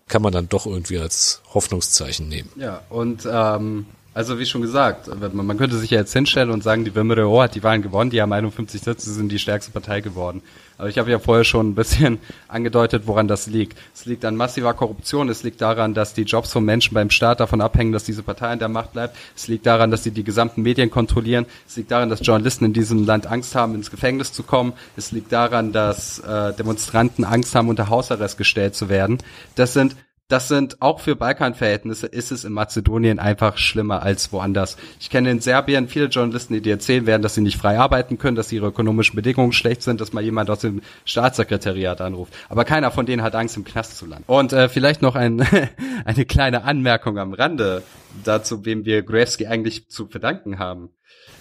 kann 0.08 0.22
man 0.22 0.32
dann 0.32 0.48
doch 0.48 0.68
irgendwie 0.68 1.00
als 1.00 1.42
Hoffnungszeichen 1.54 2.30
nehmen. 2.30 2.52
Ja, 2.56 2.84
und 2.90 3.28
ähm, 3.30 3.88
also 4.16 4.40
wie 4.40 4.46
schon 4.46 4.62
gesagt, 4.62 5.10
man, 5.34 5.58
könnte 5.58 5.78
sich 5.78 5.90
ja 5.90 6.00
jetzt 6.00 6.14
hinstellen 6.14 6.50
und 6.50 6.64
sagen, 6.64 6.86
die 6.86 6.92
VMRO 6.92 7.42
hat 7.42 7.54
die 7.54 7.64
Wahlen 7.64 7.82
gewonnen, 7.82 8.10
die 8.10 8.22
haben 8.22 8.32
51 8.32 8.82
Sitze, 8.82 9.14
sind 9.14 9.30
die 9.30 9.40
stärkste 9.40 9.74
Partei 9.74 10.00
geworden. 10.00 10.42
Aber 10.78 10.88
ich 10.88 10.98
habe 10.98 11.12
ja 11.12 11.20
vorher 11.20 11.44
schon 11.44 11.72
ein 11.72 11.76
bisschen 11.76 12.20
angedeutet, 12.48 13.08
woran 13.08 13.28
das 13.28 13.48
liegt. 13.48 13.78
Es 13.94 14.06
liegt 14.06 14.24
an 14.24 14.38
massiver 14.38 14.74
Korruption, 14.74 15.28
es 15.28 15.44
liegt 15.44 15.60
daran, 15.60 15.94
dass 15.94 16.14
die 16.14 16.22
Jobs 16.22 16.54
von 16.54 16.64
Menschen 16.64 16.94
beim 16.94 17.10
Staat 17.10 17.42
davon 17.42 17.60
abhängen, 17.60 17.92
dass 17.92 18.06
diese 18.06 18.24
Partei 18.24 18.54
in 18.54 18.60
der 18.60 18.70
Macht 18.70 18.94
bleibt. 18.94 19.18
Es 19.36 19.50
liegt 19.50 19.66
daran, 19.66 19.92
dass 19.92 20.04
sie 20.04 20.12
die 20.12 20.24
gesamten 20.24 20.62
Medien 20.62 20.90
kontrollieren. 20.90 21.46
Es 21.68 21.76
liegt 21.76 21.92
daran, 21.92 22.10
dass 22.10 22.26
Journalisten 22.26 22.64
in 22.64 22.74
diesem 22.74 23.06
Land 23.06 23.28
Angst 23.28 23.54
haben, 23.54 23.76
ins 23.76 23.92
Gefängnis 23.92 24.32
zu 24.32 24.44
kommen. 24.44 24.72
Es 24.96 25.12
liegt 25.12 25.34
daran, 25.34 25.74
dass 25.74 26.20
äh, 26.20 26.54
Demonstranten 26.54 27.26
Angst 27.26 27.54
haben, 27.54 27.68
unter 27.68 27.90
Hausarrest 27.90 28.38
gestellt 28.38 28.76
zu 28.76 28.88
werden. 28.88 29.18
Das 29.56 29.74
sind 29.74 29.98
das 30.28 30.48
sind 30.48 30.82
auch 30.82 31.02
für 31.02 31.16
Balkanverhältnisse 31.16 32.08
ist 32.08 32.32
es 32.32 32.46
in 32.46 32.54
Mazedonien 32.54 33.20
einfach 33.20 33.58
schlimmer 33.58 34.02
als 34.02 34.34
woanders. 34.34 34.76
Ich 35.00 35.12
kenne 35.12 35.30
in 35.30 35.40
Serbien 35.40 35.88
viele 35.88 36.08
Journalisten, 36.08 36.56
die 36.56 36.62
dir 36.62 36.74
erzählen 36.74 37.06
werden, 37.06 37.22
dass 37.22 37.36
sie 37.36 37.42
nicht 37.42 37.58
frei 37.58 37.78
arbeiten 37.78 38.18
können, 38.18 38.36
dass 38.36 38.52
ihre 38.52 38.68
ökonomischen 38.68 39.16
Bedingungen 39.16 39.54
schlecht 39.54 39.84
sind, 39.84 40.02
dass 40.02 40.14
mal 40.14 40.24
jemand 40.24 40.50
aus 40.50 40.60
dem 40.60 40.82
Staatssekretariat 41.06 42.02
anruft. 42.02 42.34
Aber 42.50 42.66
keiner 42.66 42.90
von 42.90 43.06
denen 43.06 43.22
hat 43.22 43.36
Angst, 43.36 43.56
im 43.56 43.66
Knast 43.66 43.98
zu 43.98 44.08
landen. 44.08 44.24
Und 44.26 44.52
äh, 44.52 44.68
vielleicht 44.68 45.04
noch 45.04 45.16
ein, 45.16 45.46
eine 46.06 46.26
kleine 46.26 46.64
Anmerkung 46.64 47.20
am 47.20 47.34
Rande 47.34 47.84
dazu, 48.24 48.66
wem 48.66 48.84
wir 48.84 49.04
Gruevski 49.04 49.46
eigentlich 49.46 49.90
zu 49.90 50.08
verdanken 50.08 50.58
haben. 50.58 50.90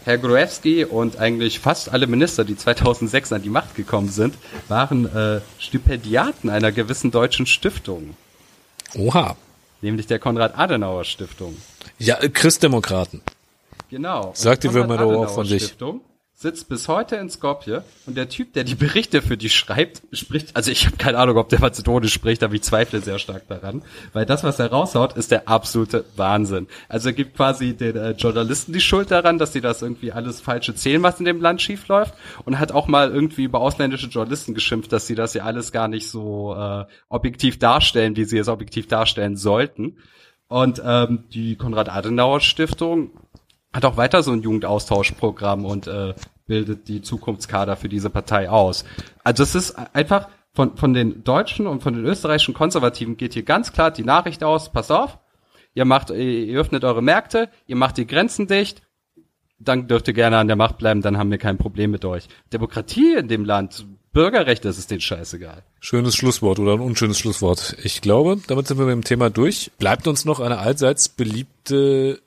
Herr 0.04 0.18
Gruevski 0.18 0.84
und 0.84 1.18
eigentlich 1.18 1.58
fast 1.58 1.90
alle 1.90 2.06
Minister, 2.06 2.44
die 2.44 2.56
2006 2.56 3.32
an 3.32 3.40
die 3.40 3.48
Macht 3.48 3.76
gekommen 3.76 4.10
sind, 4.10 4.34
waren 4.68 5.06
äh, 5.06 5.40
Stipendiaten 5.58 6.50
einer 6.50 6.72
gewissen 6.72 7.10
deutschen 7.10 7.46
Stiftung 7.46 8.14
Oha. 8.96 9.36
nämlich 9.82 10.06
der 10.06 10.18
Konrad-Adenauer-Stiftung. 10.18 11.56
Ja, 11.98 12.18
äh, 12.20 12.28
Christdemokraten. 12.28 13.20
Genau. 13.90 14.32
Sagt 14.34 14.64
die 14.64 14.72
Wilmerow 14.72 15.26
auch 15.26 15.34
von 15.34 15.46
sich. 15.46 15.64
Stiftung 15.64 16.00
sitzt 16.44 16.68
bis 16.68 16.88
heute 16.88 17.16
in 17.16 17.30
Skopje 17.30 17.84
und 18.04 18.18
der 18.18 18.28
Typ, 18.28 18.52
der 18.52 18.64
die 18.64 18.74
Berichte 18.74 19.22
für 19.22 19.38
die 19.38 19.48
schreibt, 19.48 20.02
spricht, 20.12 20.54
also 20.54 20.70
ich 20.70 20.84
habe 20.84 20.98
keine 20.98 21.16
Ahnung, 21.16 21.38
ob 21.38 21.48
der 21.48 21.58
Mazedonisch 21.58 22.12
spricht, 22.12 22.42
aber 22.42 22.52
ich 22.52 22.62
zweifle 22.62 23.00
sehr 23.00 23.18
stark 23.18 23.48
daran, 23.48 23.80
weil 24.12 24.26
das, 24.26 24.44
was 24.44 24.58
er 24.58 24.70
raushaut, 24.70 25.16
ist 25.16 25.30
der 25.30 25.48
absolute 25.48 26.04
Wahnsinn. 26.16 26.66
Also 26.86 27.08
er 27.08 27.12
gibt 27.14 27.34
quasi 27.34 27.72
den 27.72 27.96
äh, 27.96 28.10
Journalisten 28.10 28.74
die 28.74 28.82
Schuld 28.82 29.10
daran, 29.10 29.38
dass 29.38 29.54
sie 29.54 29.62
das 29.62 29.80
irgendwie 29.80 30.12
alles 30.12 30.42
falsche 30.42 30.74
zählen, 30.74 31.02
was 31.02 31.18
in 31.18 31.24
dem 31.24 31.40
Land 31.40 31.62
schief 31.62 31.88
läuft 31.88 32.12
und 32.44 32.58
hat 32.58 32.72
auch 32.72 32.88
mal 32.88 33.10
irgendwie 33.10 33.44
über 33.44 33.62
ausländische 33.62 34.08
Journalisten 34.08 34.52
geschimpft, 34.52 34.92
dass 34.92 35.06
sie 35.06 35.14
das 35.14 35.32
ja 35.32 35.44
alles 35.44 35.72
gar 35.72 35.88
nicht 35.88 36.10
so 36.10 36.54
äh, 36.54 36.84
objektiv 37.08 37.58
darstellen, 37.58 38.16
wie 38.16 38.24
sie 38.24 38.36
es 38.36 38.48
objektiv 38.48 38.86
darstellen 38.86 39.38
sollten. 39.38 39.96
Und 40.48 40.82
ähm, 40.84 41.24
die 41.32 41.56
Konrad-Adenauer-Stiftung 41.56 43.12
hat 43.72 43.84
auch 43.84 43.96
weiter 43.96 44.22
so 44.22 44.30
ein 44.30 44.42
Jugendaustauschprogramm 44.42 45.64
und 45.64 45.86
äh, 45.86 46.14
bildet 46.46 46.88
die 46.88 47.02
Zukunftskader 47.02 47.76
für 47.76 47.88
diese 47.88 48.10
Partei 48.10 48.50
aus. 48.50 48.84
Also 49.22 49.42
es 49.42 49.54
ist 49.54 49.76
einfach 49.94 50.28
von, 50.52 50.76
von 50.76 50.94
den 50.94 51.24
deutschen 51.24 51.66
und 51.66 51.82
von 51.82 51.94
den 51.94 52.04
österreichischen 52.04 52.54
Konservativen 52.54 53.16
geht 53.16 53.34
hier 53.34 53.42
ganz 53.42 53.72
klar 53.72 53.90
die 53.90 54.04
Nachricht 54.04 54.44
aus, 54.44 54.72
pass 54.72 54.90
auf, 54.90 55.18
ihr 55.74 55.84
macht, 55.84 56.10
ihr 56.10 56.58
öffnet 56.58 56.84
eure 56.84 57.02
Märkte, 57.02 57.50
ihr 57.66 57.76
macht 57.76 57.96
die 57.96 58.06
Grenzen 58.06 58.46
dicht, 58.46 58.82
dann 59.58 59.88
dürft 59.88 60.08
ihr 60.08 60.14
gerne 60.14 60.38
an 60.38 60.46
der 60.46 60.56
Macht 60.56 60.78
bleiben, 60.78 61.02
dann 61.02 61.18
haben 61.18 61.30
wir 61.30 61.38
kein 61.38 61.58
Problem 61.58 61.90
mit 61.90 62.04
euch. 62.04 62.28
Demokratie 62.52 63.14
in 63.14 63.28
dem 63.28 63.44
Land, 63.44 63.86
Bürgerrechte, 64.12 64.68
das 64.68 64.78
ist 64.78 64.90
denen 64.90 65.00
scheißegal. 65.00 65.64
Schönes 65.80 66.14
Schlusswort 66.14 66.60
oder 66.60 66.74
ein 66.74 66.80
unschönes 66.80 67.18
Schlusswort. 67.18 67.76
Ich 67.82 68.00
glaube, 68.00 68.40
damit 68.46 68.68
sind 68.68 68.78
wir 68.78 68.86
mit 68.86 68.92
dem 68.92 69.04
Thema 69.04 69.28
durch. 69.28 69.72
Bleibt 69.78 70.06
uns 70.06 70.24
noch 70.24 70.38
eine 70.38 70.58
allseits 70.58 71.08
beliebte 71.08 72.20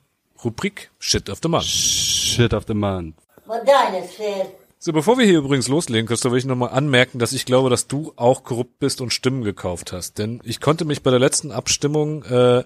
Rubrik 0.43 0.91
Shit 0.99 1.30
of 1.30 1.39
the 1.41 1.47
Month. 1.47 1.65
Shit 1.65 2.53
of 2.53 2.65
the 2.68 2.74
month. 2.74 3.15
Vad 3.48 3.68
deines 3.68 4.14
fel. 4.14 4.45
So, 4.80 4.93
bevor 4.93 5.18
wir 5.18 5.26
hier 5.26 5.39
übrigens 5.39 5.68
loslegen, 5.68 6.06
Christoph, 6.08 6.34
will 6.34 6.39
ich 6.39 6.45
nochmal 6.45 6.70
anmerken, 6.70 7.18
dass 7.18 7.34
ich 7.34 7.45
glaube, 7.45 7.72
dass 7.72 7.88
du 7.88 8.14
auch 8.16 8.43
korrupt 8.43 8.78
bist 8.78 9.02
und 9.02 9.12
Stimmen 9.12 9.43
gekauft 9.43 9.91
hast. 9.91 10.20
Denn 10.20 10.39
ich 10.43 10.62
konnte 10.62 10.86
mich 10.86 11.02
bei 11.02 11.10
der 11.10 11.20
letzten 11.20 11.52
Abstimmung 11.52 12.24
äh, 12.26 12.64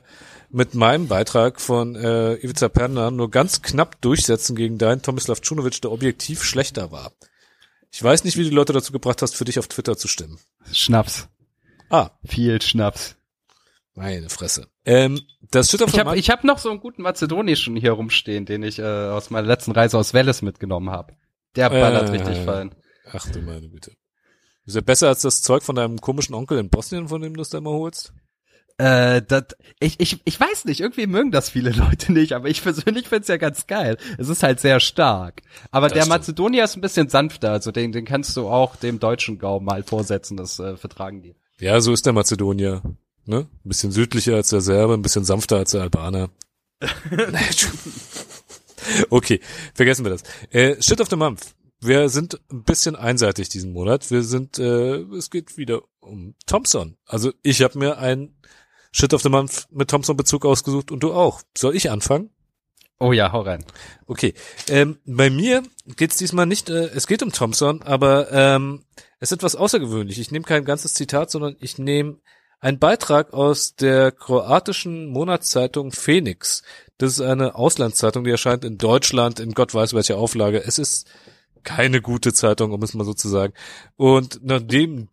mit 0.49 0.75
meinem 0.75 1.07
Beitrag 1.07 1.61
von 1.61 1.95
äh, 1.95 2.33
Ivica 2.33 2.67
Perna 2.67 3.11
nur 3.11 3.31
ganz 3.31 3.61
knapp 3.61 4.01
durchsetzen 4.01 4.57
gegen 4.57 4.77
deinen 4.77 5.01
Tomislav 5.01 5.39
Čunovic, 5.39 5.81
der 5.81 5.91
objektiv 5.91 6.43
schlechter 6.43 6.91
war. 6.91 7.13
Ich 7.91 8.03
weiß 8.03 8.25
nicht, 8.25 8.37
wie 8.37 8.43
du 8.43 8.49
die 8.49 8.55
Leute 8.55 8.73
dazu 8.73 8.91
gebracht 8.91 9.21
hast, 9.21 9.35
für 9.35 9.45
dich 9.45 9.59
auf 9.59 9.67
Twitter 9.67 9.97
zu 9.97 10.09
stimmen. 10.09 10.37
Schnaps. 10.73 11.29
Ah, 11.89 12.09
Viel 12.25 12.61
Schnaps. 12.61 13.15
Meine 14.01 14.29
Fresse. 14.29 14.67
Ähm, 14.85 15.19
das 15.51 15.73
of 15.79 15.93
Ich 15.93 15.99
habe 15.99 16.17
hab 16.19 16.43
noch 16.43 16.57
so 16.57 16.69
einen 16.69 16.79
guten 16.79 17.01
Mazedonischen 17.03 17.75
hier 17.75 17.91
rumstehen, 17.93 18.45
den 18.45 18.63
ich 18.63 18.79
äh, 18.79 18.83
aus 18.83 19.29
meiner 19.29 19.47
letzten 19.47 19.71
Reise 19.71 19.97
aus 19.97 20.13
Welles 20.13 20.41
mitgenommen 20.41 20.89
habe. 20.89 21.13
Der 21.55 21.69
ballert 21.69 22.09
Äh. 22.09 22.11
richtig 22.11 22.37
fein. 22.45 22.73
Ach 23.11 23.29
du 23.29 23.39
meine 23.41 23.69
Güte. 23.69 23.91
Ist 24.65 24.75
er 24.75 24.81
besser 24.81 25.07
als 25.09 25.21
das 25.21 25.41
Zeug 25.41 25.63
von 25.63 25.75
deinem 25.75 25.99
komischen 25.99 26.35
Onkel 26.35 26.57
in 26.59 26.69
Bosnien, 26.69 27.07
von 27.07 27.21
dem 27.21 27.35
du 27.35 27.41
es 27.41 27.49
da 27.49 27.57
immer 27.57 27.71
holst? 27.71 28.13
Äh, 28.77 29.21
dat, 29.21 29.55
ich, 29.79 29.99
ich, 29.99 30.21
ich 30.23 30.39
weiß 30.39 30.65
nicht, 30.65 30.79
irgendwie 30.79 31.05
mögen 31.05 31.31
das 31.31 31.49
viele 31.49 31.71
Leute 31.75 32.11
nicht, 32.13 32.33
aber 32.33 32.47
ich 32.49 32.63
persönlich 32.63 33.07
find's 33.07 33.27
ja 33.27 33.37
ganz 33.37 33.67
geil. 33.67 33.97
Es 34.17 34.29
ist 34.29 34.43
halt 34.43 34.59
sehr 34.59 34.79
stark. 34.79 35.41
Aber 35.71 35.87
Das 35.87 35.93
der 35.93 36.01
stimmt. 36.03 36.17
Mazedonier 36.17 36.63
ist 36.63 36.77
ein 36.77 36.81
bisschen 36.81 37.09
sanfter, 37.09 37.51
also 37.51 37.71
den, 37.71 37.91
den 37.91 38.05
kannst 38.05 38.35
du 38.37 38.47
auch 38.47 38.75
dem 38.75 38.99
deutschen 38.99 39.37
Gaumen 39.39 39.65
mal 39.65 39.83
vorsetzen, 39.83 40.37
das 40.37 40.57
äh, 40.59 40.77
vertragen 40.77 41.21
die. 41.21 41.35
Ja, 41.59 41.79
so 41.81 41.91
ist 41.93 42.05
der 42.05 42.13
Mazedonier. 42.13 42.81
Ne? 43.25 43.47
Ein 43.65 43.69
bisschen 43.69 43.91
südlicher 43.91 44.35
als 44.35 44.49
der 44.49 44.61
Serbe, 44.61 44.93
ein 44.93 45.01
bisschen 45.01 45.23
sanfter 45.23 45.57
als 45.57 45.71
der 45.71 45.81
Albaner. 45.81 46.29
okay, 49.09 49.39
vergessen 49.73 50.05
wir 50.05 50.11
das. 50.11 50.23
Äh, 50.49 50.81
Shit 50.81 51.01
of 51.01 51.09
the 51.09 51.15
Month. 51.15 51.53
Wir 51.79 52.09
sind 52.09 52.39
ein 52.51 52.63
bisschen 52.63 52.95
einseitig 52.95 53.49
diesen 53.49 53.73
Monat. 53.73 54.09
Wir 54.11 54.23
sind, 54.23 54.59
äh, 54.59 54.97
es 55.15 55.29
geht 55.29 55.57
wieder 55.57 55.81
um 55.99 56.35
Thompson. 56.45 56.97
Also 57.05 57.33
ich 57.43 57.61
habe 57.61 57.77
mir 57.77 57.97
ein 57.97 58.35
Shit 58.91 59.13
of 59.13 59.21
the 59.21 59.29
Month 59.29 59.67
mit 59.71 59.89
Thompson-Bezug 59.89 60.45
ausgesucht 60.45 60.91
und 60.91 61.01
du 61.01 61.13
auch. 61.13 61.41
Soll 61.57 61.75
ich 61.75 61.89
anfangen? 61.89 62.29
Oh 62.99 63.13
ja, 63.13 63.31
hau 63.31 63.41
rein. 63.41 63.65
Okay. 64.05 64.35
Ähm, 64.67 64.99
bei 65.05 65.31
mir 65.31 65.63
geht's 65.95 66.17
diesmal 66.17 66.45
nicht, 66.45 66.69
äh, 66.69 66.89
es 66.89 67.07
geht 67.07 67.23
um 67.23 67.31
Thompson, 67.31 67.81
aber 67.81 68.31
ähm, 68.31 68.83
es 69.19 69.31
ist 69.31 69.37
etwas 69.37 69.55
außergewöhnlich. 69.55 70.19
Ich 70.19 70.29
nehme 70.29 70.45
kein 70.45 70.65
ganzes 70.65 70.93
Zitat, 70.93 71.31
sondern 71.31 71.55
ich 71.59 71.79
nehme 71.79 72.19
einen 72.61 72.79
Beitrag 72.79 73.33
aus 73.33 73.75
der 73.75 74.11
kroatischen 74.11 75.07
Monatszeitung 75.07 75.91
Phoenix. 75.91 76.61
Das 76.99 77.13
ist 77.13 77.21
eine 77.21 77.55
Auslandszeitung, 77.55 78.23
die 78.23 78.29
erscheint 78.29 78.63
in 78.63 78.77
Deutschland 78.77 79.39
in 79.39 79.53
Gott 79.53 79.73
weiß 79.73 79.93
welcher 79.93 80.17
Auflage. 80.17 80.63
Es 80.63 80.77
ist 80.77 81.09
keine 81.63 82.01
gute 82.01 82.33
Zeitung, 82.33 82.71
um 82.71 82.81
es 82.83 82.93
mal 82.93 83.03
so 83.03 83.13
zu 83.13 83.27
sagen. 83.27 83.53
Und 83.97 84.39
nachdem 84.43 85.09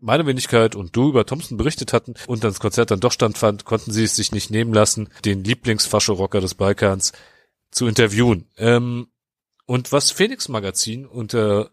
meine 0.00 0.26
Wenigkeit 0.26 0.74
und 0.74 0.94
du 0.96 1.10
über 1.10 1.24
Thompson 1.24 1.56
berichtet 1.56 1.92
hatten 1.92 2.14
und 2.26 2.42
das 2.42 2.58
Konzert 2.58 2.90
dann 2.90 3.00
doch 3.00 3.12
standfand, 3.12 3.64
konnten 3.64 3.92
sie 3.92 4.02
es 4.04 4.16
sich 4.16 4.32
nicht 4.32 4.50
nehmen 4.50 4.74
lassen, 4.74 5.08
den 5.24 5.44
Lieblingsfascho-Rocker 5.44 6.40
des 6.40 6.54
Balkans 6.54 7.12
zu 7.70 7.86
interviewen. 7.86 8.48
Ähm, 8.56 9.06
und 9.66 9.92
was 9.92 10.10
Phoenix 10.10 10.48
Magazin 10.48 11.06
unter 11.06 11.70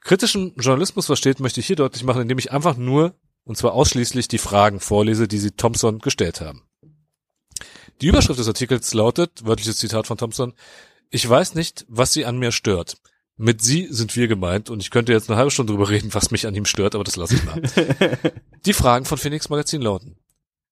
kritischen 0.00 0.54
Journalismus 0.56 1.06
versteht, 1.06 1.38
möchte 1.38 1.60
ich 1.60 1.66
hier 1.66 1.76
deutlich 1.76 2.02
machen, 2.02 2.22
indem 2.22 2.38
ich 2.38 2.50
einfach 2.50 2.76
nur, 2.76 3.14
und 3.44 3.56
zwar 3.56 3.72
ausschließlich, 3.72 4.28
die 4.28 4.38
Fragen 4.38 4.80
vorlese, 4.80 5.28
die 5.28 5.38
sie 5.38 5.52
Thompson 5.52 5.98
gestellt 5.98 6.40
haben. 6.40 6.62
Die 8.00 8.06
Überschrift 8.06 8.40
des 8.40 8.48
Artikels 8.48 8.94
lautet, 8.94 9.44
wörtliches 9.44 9.76
Zitat 9.76 10.06
von 10.06 10.18
Thompson, 10.18 10.54
ich 11.10 11.28
weiß 11.28 11.54
nicht, 11.54 11.84
was 11.88 12.12
sie 12.12 12.24
an 12.24 12.38
mir 12.38 12.52
stört. 12.52 12.96
Mit 13.36 13.62
sie 13.62 13.88
sind 13.90 14.14
wir 14.16 14.28
gemeint 14.28 14.70
und 14.70 14.80
ich 14.80 14.90
könnte 14.90 15.12
jetzt 15.12 15.28
eine 15.28 15.36
halbe 15.36 15.50
Stunde 15.50 15.72
drüber 15.72 15.88
reden, 15.88 16.14
was 16.14 16.30
mich 16.30 16.46
an 16.46 16.54
ihm 16.54 16.64
stört, 16.64 16.94
aber 16.94 17.04
das 17.04 17.16
lasse 17.16 17.34
ich 17.34 17.44
mal. 17.44 17.62
Die 18.66 18.72
Fragen 18.72 19.04
von 19.04 19.18
Phoenix 19.18 19.48
Magazin 19.48 19.82
lauten. 19.82 20.16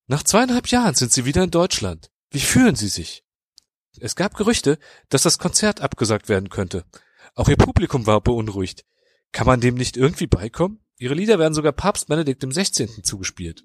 Nach 0.06 0.22
zweieinhalb 0.22 0.68
Jahren 0.68 0.94
sind 0.94 1.12
sie 1.12 1.24
wieder 1.24 1.44
in 1.44 1.50
Deutschland. 1.50 2.10
Wie 2.30 2.40
fühlen 2.40 2.74
sie 2.74 2.88
sich? 2.88 3.24
Es 3.98 4.16
gab 4.16 4.34
Gerüchte, 4.34 4.78
dass 5.08 5.22
das 5.22 5.38
Konzert 5.38 5.80
abgesagt 5.80 6.28
werden 6.28 6.48
könnte. 6.48 6.84
Auch 7.34 7.48
ihr 7.48 7.56
Publikum 7.56 8.06
war 8.06 8.20
beunruhigt. 8.20 8.84
Kann 9.32 9.46
man 9.46 9.60
dem 9.60 9.74
nicht 9.74 9.96
irgendwie 9.96 10.26
beikommen? 10.26 10.80
Ihre 11.00 11.14
Lieder 11.14 11.38
werden 11.38 11.54
sogar 11.54 11.72
Papst 11.72 12.08
Benedikt 12.08 12.44
im 12.44 12.52
16. 12.52 13.02
zugespielt. 13.02 13.64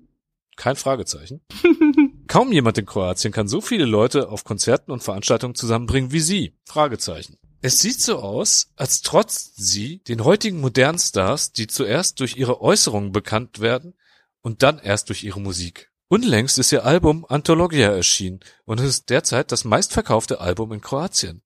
Kein 0.56 0.78
Fragezeichen. 0.78 1.42
Kaum 2.28 2.54
jemand 2.54 2.78
in 2.78 2.86
Kroatien 2.86 3.34
kann 3.34 3.50
so 3.50 3.60
viele 3.60 3.84
Leute 3.84 4.30
auf 4.30 4.46
Konzerten 4.46 4.90
und 4.92 5.04
Veranstaltungen 5.04 5.54
zusammenbringen 5.54 6.14
wie 6.14 6.22
Sie. 6.22 6.56
Fragezeichen. 6.64 7.38
Es 7.62 7.82
sieht 7.82 8.00
so 8.00 8.20
aus, 8.20 8.72
als 8.78 9.02
trotz 9.02 9.52
sie 9.58 10.00
den 10.04 10.24
heutigen 10.24 10.62
modernen 10.62 10.98
Stars, 10.98 11.52
die 11.52 11.68
zuerst 11.68 12.22
durch 12.22 12.38
ihre 12.38 12.62
Äußerungen 12.62 13.12
bekannt 13.12 13.60
werden 13.60 13.96
und 14.42 14.64
dann 14.64 14.80
erst 14.80 15.10
durch 15.10 15.26
ihre 15.26 15.42
Musik. 15.42 15.92
Unlängst 16.08 16.58
ist 16.58 16.72
ihr 16.72 16.86
Album 16.86 17.26
Anthologia 17.28 17.92
erschienen 17.92 18.40
und 18.64 18.80
es 18.80 18.86
ist 18.86 19.10
derzeit 19.10 19.52
das 19.52 19.66
meistverkaufte 19.66 20.40
Album 20.40 20.72
in 20.72 20.80
Kroatien. 20.80 21.42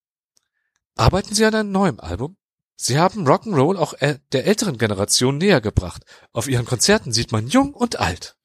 Arbeiten 0.96 1.34
Sie 1.34 1.46
an 1.46 1.56
einem 1.56 1.72
neuen 1.72 2.00
Album? 2.00 2.36
Sie 2.82 2.98
haben 2.98 3.28
Rock'n'Roll 3.28 3.76
auch 3.76 3.94
der 4.32 4.46
älteren 4.46 4.78
Generation 4.78 5.38
näher 5.38 5.60
gebracht. 5.60 6.06
Auf 6.32 6.48
Ihren 6.48 6.66
Konzerten 6.66 7.12
sieht 7.12 7.34
man 7.34 7.50
jung 7.50 7.74
und 7.74 8.00
alt. 8.00 8.38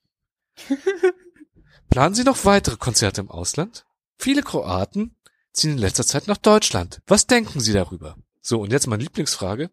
Planen 1.88 2.16
Sie 2.16 2.24
noch 2.24 2.44
weitere 2.44 2.76
Konzerte 2.76 3.20
im 3.20 3.30
Ausland? 3.30 3.86
Viele 4.18 4.42
Kroaten 4.42 5.14
ziehen 5.52 5.70
in 5.70 5.78
letzter 5.78 6.04
Zeit 6.04 6.26
nach 6.26 6.36
Deutschland. 6.36 7.00
Was 7.06 7.28
denken 7.28 7.60
Sie 7.60 7.72
darüber? 7.72 8.16
So, 8.40 8.60
und 8.60 8.72
jetzt 8.72 8.88
meine 8.88 9.04
Lieblingsfrage. 9.04 9.70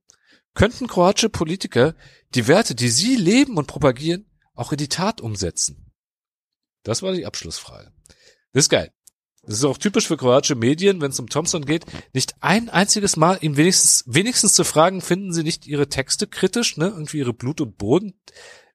Könnten 0.53 0.86
kroatische 0.86 1.30
Politiker 1.30 1.95
die 2.36 2.47
Werte, 2.47 2.76
die 2.76 2.89
Sie 2.89 3.16
leben 3.16 3.57
und 3.57 3.66
propagieren, 3.66 4.30
auch 4.53 4.72
in 4.72 4.78
die 4.78 4.89
Tat 4.89 5.22
umsetzen? 5.22 5.91
Das 6.84 7.01
war 7.01 7.14
die 7.14 7.26
Abschlussfrage. 7.26 7.91
Das 8.53 8.66
ist 8.66 8.70
geil. 8.70 8.93
Das 9.43 9.55
ist 9.55 9.65
auch 9.65 9.77
typisch 9.79 10.07
für 10.07 10.17
kroatische 10.17 10.55
Medien, 10.55 11.01
wenn 11.01 11.09
es 11.09 11.19
um 11.19 11.27
Thompson 11.27 11.65
geht, 11.65 11.85
nicht 12.13 12.35
ein 12.41 12.69
einziges 12.69 13.17
Mal 13.17 13.39
ihn 13.41 13.57
wenigstens, 13.57 14.03
wenigstens 14.05 14.53
zu 14.53 14.63
fragen, 14.63 15.01
finden 15.01 15.33
sie 15.33 15.43
nicht 15.43 15.65
ihre 15.65 15.87
Texte 15.87 16.27
kritisch, 16.27 16.77
ne, 16.77 16.87
irgendwie 16.87 17.17
ihre 17.17 17.33
Blut- 17.33 17.61
und 17.61 17.77
Boden, 17.77 18.13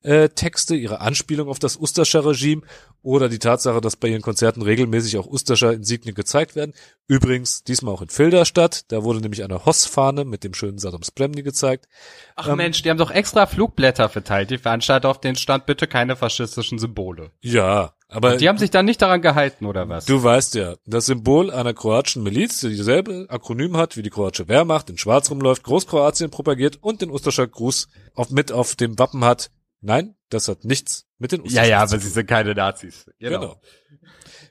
äh, 0.03 0.29
Texte, 0.29 0.75
ihre 0.75 1.01
Anspielung 1.01 1.49
auf 1.49 1.59
das 1.59 1.77
Ustascher 1.77 2.25
Regime 2.25 2.63
oder 3.03 3.29
die 3.29 3.39
Tatsache, 3.39 3.81
dass 3.81 3.97
bei 3.97 4.09
ihren 4.09 4.23
Konzerten 4.23 4.63
regelmäßig 4.63 5.17
auch 5.19 5.27
Ustascher 5.27 5.73
Insignien 5.73 6.15
gezeigt 6.15 6.57
werden. 6.57 6.75
Übrigens 7.07 7.63
diesmal 7.63 7.95
auch 7.95 8.03
in 8.03 8.09
Filderstadt, 8.09 8.91
da 8.91 9.05
wurde 9.05 9.21
nämlich 9.21 9.45
eine 9.45 9.65
Hoss-Fahne 9.65 10.25
mit 10.25 10.43
dem 10.43 10.55
schönen 10.55 10.79
Saddam 10.79 11.03
Spremni 11.03 11.43
gezeigt. 11.43 11.87
Ach 12.35 12.49
Ähm, 12.49 12.57
Mensch, 12.57 12.83
die 12.83 12.91
haben 12.91 12.99
doch 12.99 13.11
extra 13.11 13.47
Flugblätter 13.47 14.09
verteilt. 14.09 14.51
Die 14.51 14.59
Veranstalter 14.59 15.09
auf 15.09 15.21
den 15.21 15.37
stand 15.37 15.67
bitte 15.67 15.87
keine 15.87 16.17
faschistischen 16.17 16.79
Symbole. 16.79 17.31
Ja, 17.41 17.93
aber 18.09 18.37
Die 18.37 18.49
haben 18.49 18.59
sich 18.59 18.71
dann 18.71 18.85
nicht 18.87 19.03
daran 19.03 19.21
gehalten, 19.21 19.67
oder 19.67 19.89
was? 19.89 20.05
du 20.05 20.23
weißt 20.23 20.55
ja, 20.55 20.77
das 20.87 21.07
Symbol 21.07 21.51
einer 21.51 21.75
kroatischen 21.75 22.23
Miliz, 22.23 22.61
die 22.61 22.71
dieselbe 22.71 23.27
Akronym 23.29 23.77
hat 23.77 23.97
wie 23.97 24.03
die 24.03 24.11
kroatische 24.11 24.49
Wehrmacht, 24.49 24.91
in 24.91 24.99
Schwarz 24.99 25.31
rumläuft, 25.31 25.65
Großkroatien 25.65 26.31
propagiert 26.31 26.79
und 26.81 27.03
den 27.03 27.11
Ustascher 27.11 27.47
Gruß 27.47 27.89
auf, 28.15 28.31
mit 28.31 28.53
auf 28.53 28.77
dem 28.77 28.99
Wappen 28.99 29.25
hat. 29.25 29.51
Nein, 29.81 30.17
das 30.29 30.49
hat 30.49 30.65
nichts 30.65 31.07
mit 31.19 31.33
den 31.33 31.41
ja, 31.41 31.47
Ustascher 31.47 31.69
ja, 31.69 31.87
zu 31.87 31.95
aber 31.95 32.03
sie 32.03 32.11
sind 32.11 32.27
keine 32.27 32.55
Nazis. 32.55 33.11
Genau. 33.19 33.61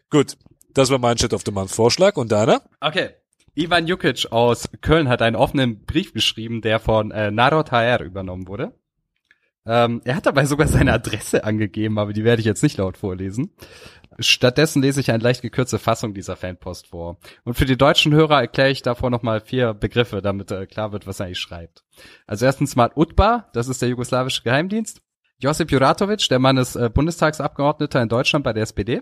Gut, 0.09 0.37
das 0.73 0.89
war 0.89 0.99
mein 0.99 1.17
Shit 1.17 1.33
of 1.33 1.43
the 1.45 1.51
Month 1.51 1.71
Vorschlag 1.71 2.17
und 2.17 2.31
deiner? 2.31 2.61
Okay. 2.79 3.11
Ivan 3.55 3.87
Jukic 3.87 4.31
aus 4.31 4.69
Köln 4.81 5.07
hat 5.07 5.21
einen 5.21 5.37
offenen 5.37 5.85
Brief 5.85 6.13
geschrieben, 6.13 6.61
der 6.61 6.79
von 6.79 7.11
äh, 7.11 7.31
Narod 7.31 7.71
HR 7.71 8.01
übernommen 8.01 8.47
wurde. 8.47 8.73
Ähm, 9.65 10.01
er 10.03 10.15
hat 10.15 10.25
dabei 10.25 10.45
sogar 10.45 10.67
seine 10.67 10.93
Adresse 10.93 11.43
angegeben, 11.43 11.97
aber 11.97 12.13
die 12.13 12.23
werde 12.23 12.41
ich 12.41 12.45
jetzt 12.45 12.63
nicht 12.63 12.77
laut 12.77 12.97
vorlesen. 12.97 13.51
Stattdessen 14.19 14.81
lese 14.81 15.01
ich 15.01 15.11
eine 15.11 15.23
leicht 15.23 15.41
gekürzte 15.41 15.79
Fassung 15.79 16.13
dieser 16.13 16.35
Fanpost 16.35 16.87
vor. 16.87 17.17
Und 17.43 17.55
für 17.55 17.65
die 17.65 17.77
deutschen 17.77 18.13
Hörer 18.13 18.41
erkläre 18.41 18.69
ich 18.69 18.81
davor 18.81 19.09
nochmal 19.09 19.41
vier 19.41 19.73
Begriffe, 19.73 20.21
damit 20.21 20.51
äh, 20.51 20.67
klar 20.67 20.91
wird, 20.91 21.07
was 21.07 21.19
er 21.19 21.25
eigentlich 21.25 21.39
schreibt. 21.39 21.83
Also 22.27 22.45
erstens 22.45 22.75
mal 22.75 22.91
UTBA, 22.93 23.49
das 23.53 23.67
ist 23.67 23.81
der 23.81 23.89
jugoslawische 23.89 24.43
Geheimdienst. 24.43 25.01
Josip 25.39 25.71
Juratovic, 25.71 26.27
der 26.29 26.39
Mann 26.39 26.57
ist 26.57 26.75
äh, 26.75 26.89
Bundestagsabgeordneter 26.89 28.01
in 28.01 28.09
Deutschland 28.09 28.43
bei 28.43 28.53
der 28.53 28.63
SPD. 28.63 29.01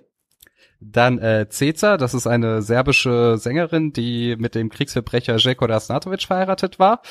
Dann 0.80 1.20
äh, 1.20 1.48
Ceca, 1.50 1.98
das 1.98 2.14
ist 2.14 2.28
eine 2.28 2.62
serbische 2.62 3.38
Sängerin, 3.38 3.94
die 3.94 4.36
mit 4.38 4.56
dem 4.56 4.70
Kriegsverbrecher 4.70 5.40
Željko 5.40 5.66
Rasnatovic 5.66 6.24
verheiratet 6.24 6.80
war 6.80 7.02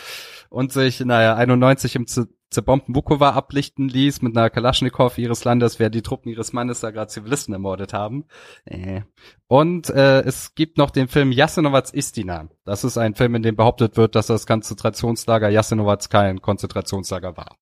und 0.50 0.72
sich, 0.72 1.00
naja, 1.00 1.36
91 1.36 1.96
im 1.96 2.06
zerbombten 2.06 2.94
Vukovar 2.94 3.34
ablichten 3.34 3.88
ließ 3.88 4.20
mit 4.20 4.36
einer 4.36 4.50
Kalaschnikow 4.50 5.16
ihres 5.16 5.44
Landes, 5.44 5.78
wer 5.78 5.88
die 5.88 6.02
Truppen 6.02 6.30
ihres 6.30 6.52
Mannes 6.52 6.80
da 6.80 6.90
gerade 6.90 7.08
Zivilisten 7.08 7.54
ermordet 7.54 7.94
haben. 7.94 8.26
Äh. 8.66 9.02
Und 9.48 9.88
äh, 9.88 10.20
es 10.20 10.54
gibt 10.54 10.76
noch 10.76 10.90
den 10.90 11.08
Film 11.08 11.32
Jasenovac 11.32 11.94
Istina. 11.94 12.48
Das 12.64 12.84
ist 12.84 12.98
ein 12.98 13.14
Film, 13.14 13.34
in 13.34 13.42
dem 13.42 13.56
behauptet 13.56 13.96
wird, 13.96 14.14
dass 14.14 14.26
das 14.26 14.46
Konzentrationslager 14.46 15.48
Jasenovac 15.48 16.10
kein 16.10 16.42
Konzentrationslager 16.42 17.36
war. 17.36 17.56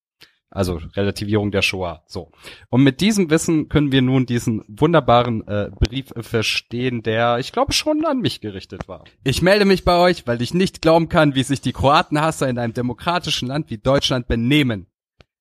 Also 0.53 0.81
Relativierung 0.95 1.51
der 1.51 1.61
Shoah. 1.61 2.03
So. 2.07 2.29
Und 2.69 2.83
mit 2.83 2.99
diesem 2.99 3.29
Wissen 3.29 3.69
können 3.69 3.93
wir 3.93 4.01
nun 4.01 4.25
diesen 4.25 4.63
wunderbaren 4.67 5.47
äh, 5.47 5.71
Brief 5.73 6.11
verstehen, 6.17 7.03
der, 7.03 7.39
ich 7.39 7.53
glaube, 7.53 7.71
schon 7.71 8.05
an 8.05 8.19
mich 8.19 8.41
gerichtet 8.41 8.89
war. 8.89 9.05
Ich 9.23 9.41
melde 9.41 9.63
mich 9.63 9.85
bei 9.85 9.97
euch, 9.97 10.27
weil 10.27 10.41
ich 10.41 10.53
nicht 10.53 10.81
glauben 10.81 11.07
kann, 11.07 11.35
wie 11.35 11.43
sich 11.43 11.61
die 11.61 11.71
Kroatenhasser 11.71 12.49
in 12.49 12.59
einem 12.59 12.73
demokratischen 12.73 13.47
Land 13.47 13.69
wie 13.69 13.77
Deutschland 13.77 14.27
benehmen. 14.27 14.87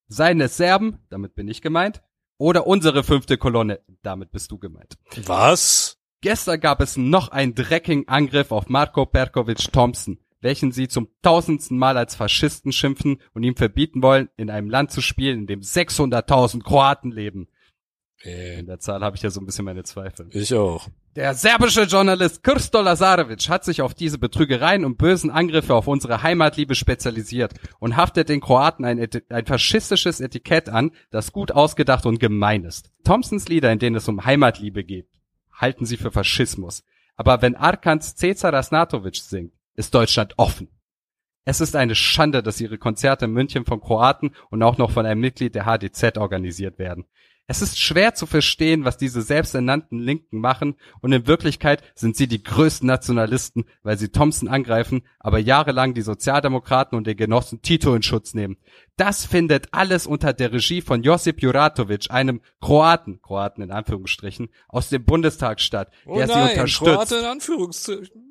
Seien 0.07 0.41
es 0.41 0.57
Serben, 0.57 1.01
damit 1.11 1.35
bin 1.35 1.49
ich 1.49 1.61
gemeint, 1.61 2.03
oder 2.39 2.69
unsere 2.69 3.03
fünfte 3.03 3.37
Kolonne, 3.37 3.81
damit 4.03 4.31
bist 4.31 4.53
du 4.53 4.59
gemeint. 4.59 4.97
Was? 5.27 5.99
Gestern 6.21 6.61
gab 6.61 6.81
es 6.81 6.97
noch 6.97 7.29
einen 7.29 7.55
dreckigen 7.55 8.07
Angriff 8.07 8.53
auf 8.53 8.69
Marko 8.69 9.07
Perkovic 9.07 9.73
Thompson, 9.73 10.19
welchen 10.41 10.73
sie 10.73 10.89
zum 10.89 11.09
tausendsten 11.23 11.77
Mal 11.79 11.97
als 11.97 12.15
Faschisten 12.15 12.73
schimpfen 12.73 13.21
und 13.35 13.43
ihm 13.43 13.57
verbieten 13.57 14.03
wollen, 14.03 14.29
in 14.37 14.51
einem 14.51 14.71
Land 14.71 14.91
zu 14.91 15.01
spielen, 15.01 15.41
in 15.41 15.47
dem 15.47 15.61
600.000 15.61 16.63
Kroaten 16.63 17.11
leben. 17.13 17.49
Äh, 18.23 18.61
In 18.61 18.67
der 18.67 18.79
Zahl 18.79 19.03
habe 19.03 19.17
ich 19.17 19.23
ja 19.23 19.31
so 19.31 19.41
ein 19.41 19.47
bisschen 19.47 19.65
meine 19.65 19.83
Zweifel. 19.83 20.29
ich 20.33 20.53
auch. 20.55 20.89
Der 21.17 21.35
serbische 21.35 21.83
Journalist 21.83 22.45
Krsto 22.45 22.81
Lazarevic 22.81 23.49
hat 23.49 23.65
sich 23.65 23.83
auf 23.83 23.95
diese 23.95 24.19
Betrügereien 24.19 24.85
und 24.85 24.97
bösen 24.97 25.31
Angriffe 25.31 25.75
auf 25.75 25.89
unsere 25.89 26.23
Heimatliebe 26.23 26.75
spezialisiert 26.77 27.55
und 27.81 27.97
haftet 27.97 28.29
den 28.29 28.41
Kroaten 28.41 28.85
ein, 28.85 29.09
ein 29.29 29.47
faschistisches 29.47 30.21
Etikett 30.21 30.69
an, 30.69 30.93
das 31.11 31.33
gut 31.33 31.51
ausgedacht 31.51 32.07
und 32.07 32.21
gemein 32.21 32.65
ist. 32.65 32.93
Thompsons 33.05 33.49
Lieder, 33.49 33.73
in 33.73 33.81
denen 33.81 33.97
es 33.97 34.07
um 34.09 34.25
Heimatliebe 34.25 34.85
geht, 34.85 35.09
halten 35.53 35.85
sie 35.85 35.97
für 35.97 36.13
Faschismus. 36.13 36.85
Aber 37.17 37.43
wenn 37.43 37.57
Arkans 37.57 38.15
Cezar 38.17 38.53
Rasnatovic 38.53 39.17
singt, 39.17 39.53
ist 39.81 39.95
Deutschland 39.95 40.35
offen. 40.37 40.69
Es 41.45 41.61
ist 41.61 41.75
eine 41.75 41.97
Schande, 41.97 42.43
dass 42.43 42.61
ihre 42.61 42.79
Konzerte 42.79 43.25
in 43.25 43.33
München 43.33 43.65
von 43.65 43.81
Kroaten 43.81 44.31
und 44.51 44.63
auch 44.63 44.79
noch 44.79 44.93
von 44.93 45.07
einem 45.07 45.21
Mitglied 45.21 45.55
der 45.55 45.67
HDZ 45.67 46.19
organisiert 46.19 46.79
werden. 46.79 47.07
Es 47.47 47.63
ist 47.63 47.81
schwer 47.81 48.15
zu 48.15 48.27
verstehen, 48.27 48.85
was 48.85 48.97
diese 48.97 49.23
selbsternannten 49.23 49.99
Linken 49.99 50.39
machen 50.39 50.77
und 51.01 51.11
in 51.11 51.27
Wirklichkeit 51.27 51.83
sind 51.97 52.17
sie 52.17 52.29
die 52.29 52.45
größten 52.45 52.87
Nationalisten, 52.87 53.65
weil 53.83 53.99
sie 53.99 54.11
Thompson 54.11 54.47
angreifen, 54.47 55.03
aber 55.19 55.41
jahrelang 55.41 55.93
die 55.93 56.03
Sozialdemokraten 56.03 56.97
und 56.97 57.09
den 57.09 57.17
Genossen 57.17 57.61
Tito 57.61 57.93
in 57.97 58.05
Schutz 58.05 58.35
nehmen. 58.35 58.59
Das 58.97 59.25
findet 59.25 59.67
alles 59.73 60.07
unter 60.07 60.33
der 60.33 60.53
Regie 60.53 60.81
von 60.81 61.03
Josip 61.03 61.43
Juratovic, 61.43 62.09
einem 62.11 62.41
Kroaten, 62.61 63.21
Kroaten 63.21 63.65
in 63.65 63.73
Anführungsstrichen, 63.73 64.51
aus 64.69 64.91
dem 64.91 65.05
Bundestag 65.05 65.61
statt, 65.61 65.91
der 66.07 66.29
sie 66.29 66.35
unterstützt 66.35 66.85
Kroate 66.85 67.17
in 67.17 67.25
Anführungszeichen. 67.25 68.31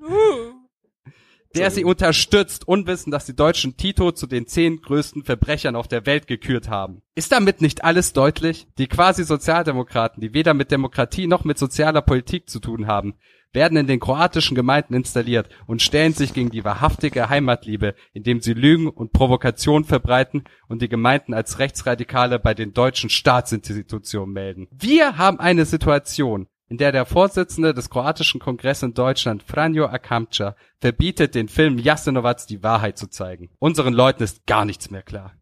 Der 1.56 1.72
sie 1.72 1.84
unterstützt, 1.84 2.68
unwissend, 2.68 3.14
dass 3.14 3.26
die 3.26 3.36
Deutschen 3.36 3.76
Tito 3.76 4.12
zu 4.12 4.28
den 4.28 4.45
zehn 4.45 4.82
größten 4.82 5.24
Verbrechern 5.24 5.76
auf 5.76 5.88
der 5.88 6.06
Welt 6.06 6.28
gekürt 6.28 6.70
haben. 6.70 7.02
Ist 7.16 7.32
damit 7.32 7.60
nicht 7.62 7.84
alles 7.84 8.14
deutlich? 8.14 8.68
Die 8.78 8.88
quasi 8.88 9.24
Sozialdemokraten, 9.24 10.22
die 10.22 10.34
weder 10.34 10.54
mit 10.54 10.70
Demokratie 10.72 11.26
noch 11.26 11.43
mit 11.43 11.58
sozialer 11.58 12.02
Politik 12.02 12.50
zu 12.50 12.60
tun 12.60 12.86
haben, 12.86 13.16
werden 13.52 13.78
in 13.78 13.88
den 13.88 14.00
kroatischen 14.00 14.56
Gemeinden 14.56 14.93
installiert 14.93 15.50
und 15.66 15.82
stellen 15.82 16.14
sich 16.14 16.34
gegen 16.34 16.52
die 16.52 16.64
wahrhaftige 16.64 17.30
Heimatliebe, 17.30 17.95
indem 18.14 18.41
sie 18.41 18.54
Lügen 18.54 18.88
und 18.88 19.12
Provokation 19.12 19.86
verbreiten 19.86 20.43
und 20.68 20.82
die 20.82 20.89
Gemeinden 20.89 21.34
als 21.34 21.60
Rechtsradikale 21.60 22.39
bei 22.39 22.54
den 22.54 22.74
deutschen 22.74 23.10
Staatsinstitutionen 23.10 24.34
melden. 24.34 24.68
Wir 24.72 25.18
haben 25.18 25.39
eine 25.39 25.66
Situation, 25.66 26.47
in 26.70 26.78
der 26.78 26.91
der 26.91 27.05
Vorsitzende 27.05 27.74
des 27.74 27.89
kroatischen 27.89 28.39
Kongresses 28.39 28.84
in 28.84 28.93
Deutschland, 28.93 29.43
Franjo 29.43 29.88
Akamca, 29.88 30.55
verbietet, 30.80 31.36
den 31.36 31.49
Film 31.49 31.80
Jasenovac 31.80 32.45
die 32.47 32.63
Wahrheit 32.63 32.97
zu 32.97 33.07
zeigen. 33.07 33.49
Unseren 33.57 33.93
Leuten 33.93 34.24
ist 34.24 34.45
gar 34.45 34.65
nichts 34.65 34.91
mehr 34.91 35.01
klar. 35.01 35.34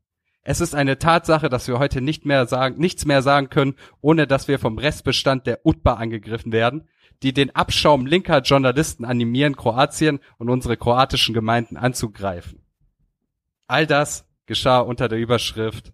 Es 0.44 0.62
ist 0.62 0.74
eine 0.74 0.98
Tatsache, 0.98 1.50
dass 1.50 1.68
wir 1.68 1.78
heute 1.78 2.00
nicht 2.00 2.26
mehr 2.26 2.46
sagen, 2.48 2.80
nichts 2.80 3.06
mehr 3.06 3.22
sagen 3.22 3.50
können, 3.50 3.76
ohne 4.00 4.26
dass 4.26 4.48
wir 4.48 4.60
vom 4.60 4.78
Restbestand 4.78 5.46
der 5.46 5.66
UTBA 5.66 5.96
angegriffen 5.96 6.54
werden, 6.54 6.88
die 7.22 7.34
den 7.34 7.54
Abschaum 7.54 8.06
linker 8.06 8.40
Journalisten 8.40 9.04
animieren, 9.04 9.58
Kroatien 9.58 10.22
und 10.38 10.50
unsere 10.50 10.78
kroatischen 10.78 11.34
Gemeinden 11.34 11.76
anzugreifen. 11.76 12.64
All 13.68 13.86
das 13.86 14.26
geschah 14.46 14.80
unter 14.80 15.10
der 15.10 15.20
Überschrift 15.20 15.92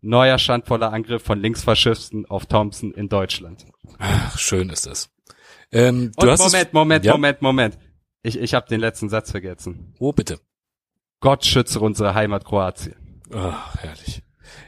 Neuer 0.00 0.38
schandvoller 0.38 0.92
Angriff 0.92 1.22
von 1.22 1.40
Linksfaschisten 1.40 2.26
auf 2.26 2.46
Thompson 2.46 2.92
in 2.92 3.08
Deutschland. 3.08 3.66
Ach, 3.98 4.38
schön 4.38 4.70
ist 4.70 4.86
das. 4.86 5.10
Ähm, 5.72 6.12
du 6.16 6.26
Und 6.26 6.30
hast 6.30 6.40
Moment, 6.40 6.72
Moment, 6.72 7.04
ja? 7.04 7.12
Moment, 7.12 7.42
Moment. 7.42 7.78
Ich, 8.22 8.38
ich 8.38 8.54
habe 8.54 8.68
den 8.68 8.80
letzten 8.80 9.08
Satz 9.08 9.30
vergessen. 9.30 9.94
Oh, 9.98 10.12
bitte. 10.12 10.40
Gott 11.20 11.44
schütze 11.44 11.80
unsere 11.80 12.14
Heimat 12.14 12.44
Kroatien. 12.44 13.22
Ach, 13.32 13.76
herrlich. 13.76 14.22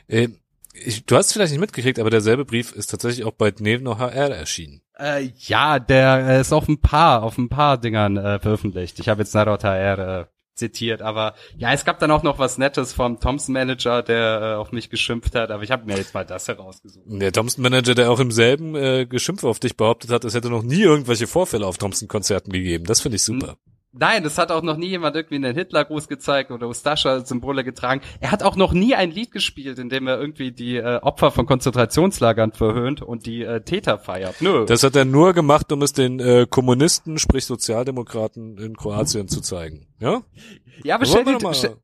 Ähm, 0.08 0.38
ich, 0.72 1.04
du 1.04 1.16
hast 1.16 1.26
es 1.26 1.32
vielleicht 1.32 1.52
nicht 1.52 1.60
mitgekriegt, 1.60 1.98
aber 1.98 2.10
derselbe 2.10 2.44
Brief 2.44 2.72
ist 2.72 2.88
tatsächlich 2.88 3.24
auch 3.24 3.32
bei 3.32 3.50
Dnevno 3.50 3.98
HR 3.98 4.30
erschienen. 4.30 4.82
Äh, 4.98 5.30
ja, 5.38 5.78
der 5.78 6.40
ist 6.40 6.52
auf 6.52 6.68
ein 6.68 6.80
paar, 6.80 7.22
auf 7.22 7.38
ein 7.38 7.48
paar 7.48 7.78
Dingern 7.78 8.16
äh, 8.16 8.38
veröffentlicht. 8.38 8.98
Ich 8.98 9.08
habe 9.08 9.22
jetzt 9.22 9.34
Narod 9.34 9.64
HR 9.64 9.98
äh, 10.20 10.26
zitiert, 10.58 11.02
aber 11.02 11.34
ja, 11.56 11.72
es 11.72 11.84
gab 11.84 11.98
dann 11.98 12.10
auch 12.10 12.22
noch 12.22 12.38
was 12.38 12.58
Nettes 12.58 12.92
vom 12.92 13.20
Thompson 13.20 13.52
Manager, 13.52 14.02
der 14.02 14.40
äh, 14.42 14.54
auf 14.56 14.72
mich 14.72 14.90
geschimpft 14.90 15.34
hat, 15.34 15.50
aber 15.50 15.62
ich 15.62 15.70
habe 15.70 15.86
mir 15.86 15.96
jetzt 15.96 16.14
mal 16.14 16.24
das 16.24 16.48
herausgesucht. 16.48 17.04
Der 17.06 17.32
Thompson-Manager, 17.32 17.94
der 17.94 18.10
auch 18.10 18.20
im 18.20 18.30
selben 18.30 18.74
äh, 18.74 19.06
Geschimpf 19.06 19.44
auf 19.44 19.60
dich 19.60 19.76
behauptet 19.76 20.10
hat, 20.10 20.24
es 20.24 20.34
hätte 20.34 20.50
noch 20.50 20.62
nie 20.62 20.82
irgendwelche 20.82 21.26
Vorfälle 21.26 21.66
auf 21.66 21.78
Thompson-Konzerten 21.78 22.52
gegeben. 22.52 22.84
Das 22.84 23.00
finde 23.00 23.16
ich 23.16 23.22
super. 23.22 23.56
Nein, 23.92 24.22
das 24.22 24.36
hat 24.36 24.52
auch 24.52 24.62
noch 24.62 24.76
nie 24.76 24.88
jemand 24.88 25.16
irgendwie 25.16 25.36
einen 25.36 25.54
Hitlergruß 25.54 26.08
gezeigt 26.08 26.50
oder 26.50 26.68
Ustascha-Symbole 26.68 27.64
getragen. 27.64 28.02
Er 28.20 28.30
hat 28.30 28.42
auch 28.42 28.54
noch 28.54 28.72
nie 28.74 28.94
ein 28.94 29.10
Lied 29.10 29.32
gespielt, 29.32 29.78
in 29.78 29.88
dem 29.88 30.06
er 30.06 30.20
irgendwie 30.20 30.52
die 30.52 30.76
äh, 30.76 30.96
Opfer 31.00 31.30
von 31.30 31.46
Konzentrationslagern 31.46 32.52
verhöhnt 32.52 33.00
und 33.00 33.24
die 33.24 33.42
äh, 33.42 33.62
Täter 33.62 33.98
feiert. 33.98 34.42
Nö. 34.42 34.66
Das 34.66 34.82
hat 34.82 34.94
er 34.94 35.06
nur 35.06 35.32
gemacht, 35.32 35.72
um 35.72 35.80
es 35.82 35.94
den 35.94 36.20
äh, 36.20 36.46
Kommunisten, 36.48 37.18
sprich 37.18 37.46
Sozialdemokraten 37.46 38.58
in 38.58 38.76
Kroatien 38.76 39.26
zu 39.26 39.40
zeigen. 39.40 39.86
Ja? 40.00 40.20
ja, 40.84 40.96
aber 40.96 41.06
stell 41.06 41.24
dir, 41.24 41.32
doch 41.32 41.40
mal- 41.42 41.54
stell, 41.54 41.76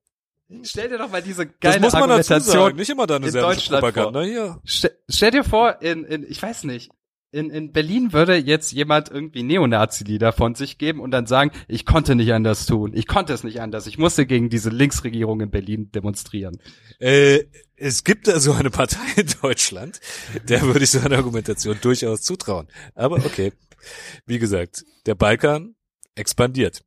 stell 0.62 0.88
dir 0.90 0.98
doch 0.98 1.10
mal 1.10 1.22
diese 1.22 1.46
Das 1.46 1.54
geile 1.60 1.80
muss 1.80 1.92
man 1.94 2.02
dazu 2.10 2.34
Argumentation. 2.34 2.52
sagen. 2.64 2.76
Nicht 2.76 2.90
immer 2.90 3.06
deine 3.06 3.26
in 3.28 3.32
Deutschland 3.32 3.80
Propaganda 3.82 4.20
hier. 4.22 4.60
Stell, 4.64 4.92
stell 5.08 5.30
dir 5.30 5.42
vor, 5.42 5.80
in, 5.80 6.04
in, 6.04 6.24
ich 6.28 6.42
weiß 6.42 6.64
nicht, 6.64 6.90
in, 7.34 7.50
in 7.50 7.72
Berlin 7.72 8.12
würde 8.12 8.36
jetzt 8.36 8.72
jemand 8.72 9.10
irgendwie 9.10 9.42
Neonazi-Lieder 9.42 10.32
von 10.32 10.54
sich 10.54 10.78
geben 10.78 11.00
und 11.00 11.10
dann 11.10 11.26
sagen, 11.26 11.50
ich 11.66 11.84
konnte 11.84 12.14
nicht 12.14 12.32
anders 12.32 12.64
tun. 12.64 12.92
Ich 12.94 13.08
konnte 13.08 13.32
es 13.32 13.42
nicht 13.42 13.60
anders. 13.60 13.88
Ich 13.88 13.98
musste 13.98 14.24
gegen 14.24 14.50
diese 14.50 14.70
Linksregierung 14.70 15.40
in 15.40 15.50
Berlin 15.50 15.90
demonstrieren. 15.90 16.60
Äh, 17.00 17.44
es 17.76 18.04
gibt 18.04 18.28
da 18.28 18.38
so 18.38 18.52
eine 18.52 18.70
Partei 18.70 19.00
in 19.16 19.26
Deutschland, 19.42 20.00
der 20.48 20.62
würde 20.62 20.84
ich 20.84 20.90
so 20.90 21.00
eine 21.00 21.16
Argumentation 21.16 21.76
durchaus 21.82 22.22
zutrauen. 22.22 22.68
Aber 22.94 23.16
okay. 23.16 23.52
Wie 24.26 24.38
gesagt, 24.38 24.84
der 25.04 25.14
Balkan 25.14 25.74
expandiert. 26.14 26.84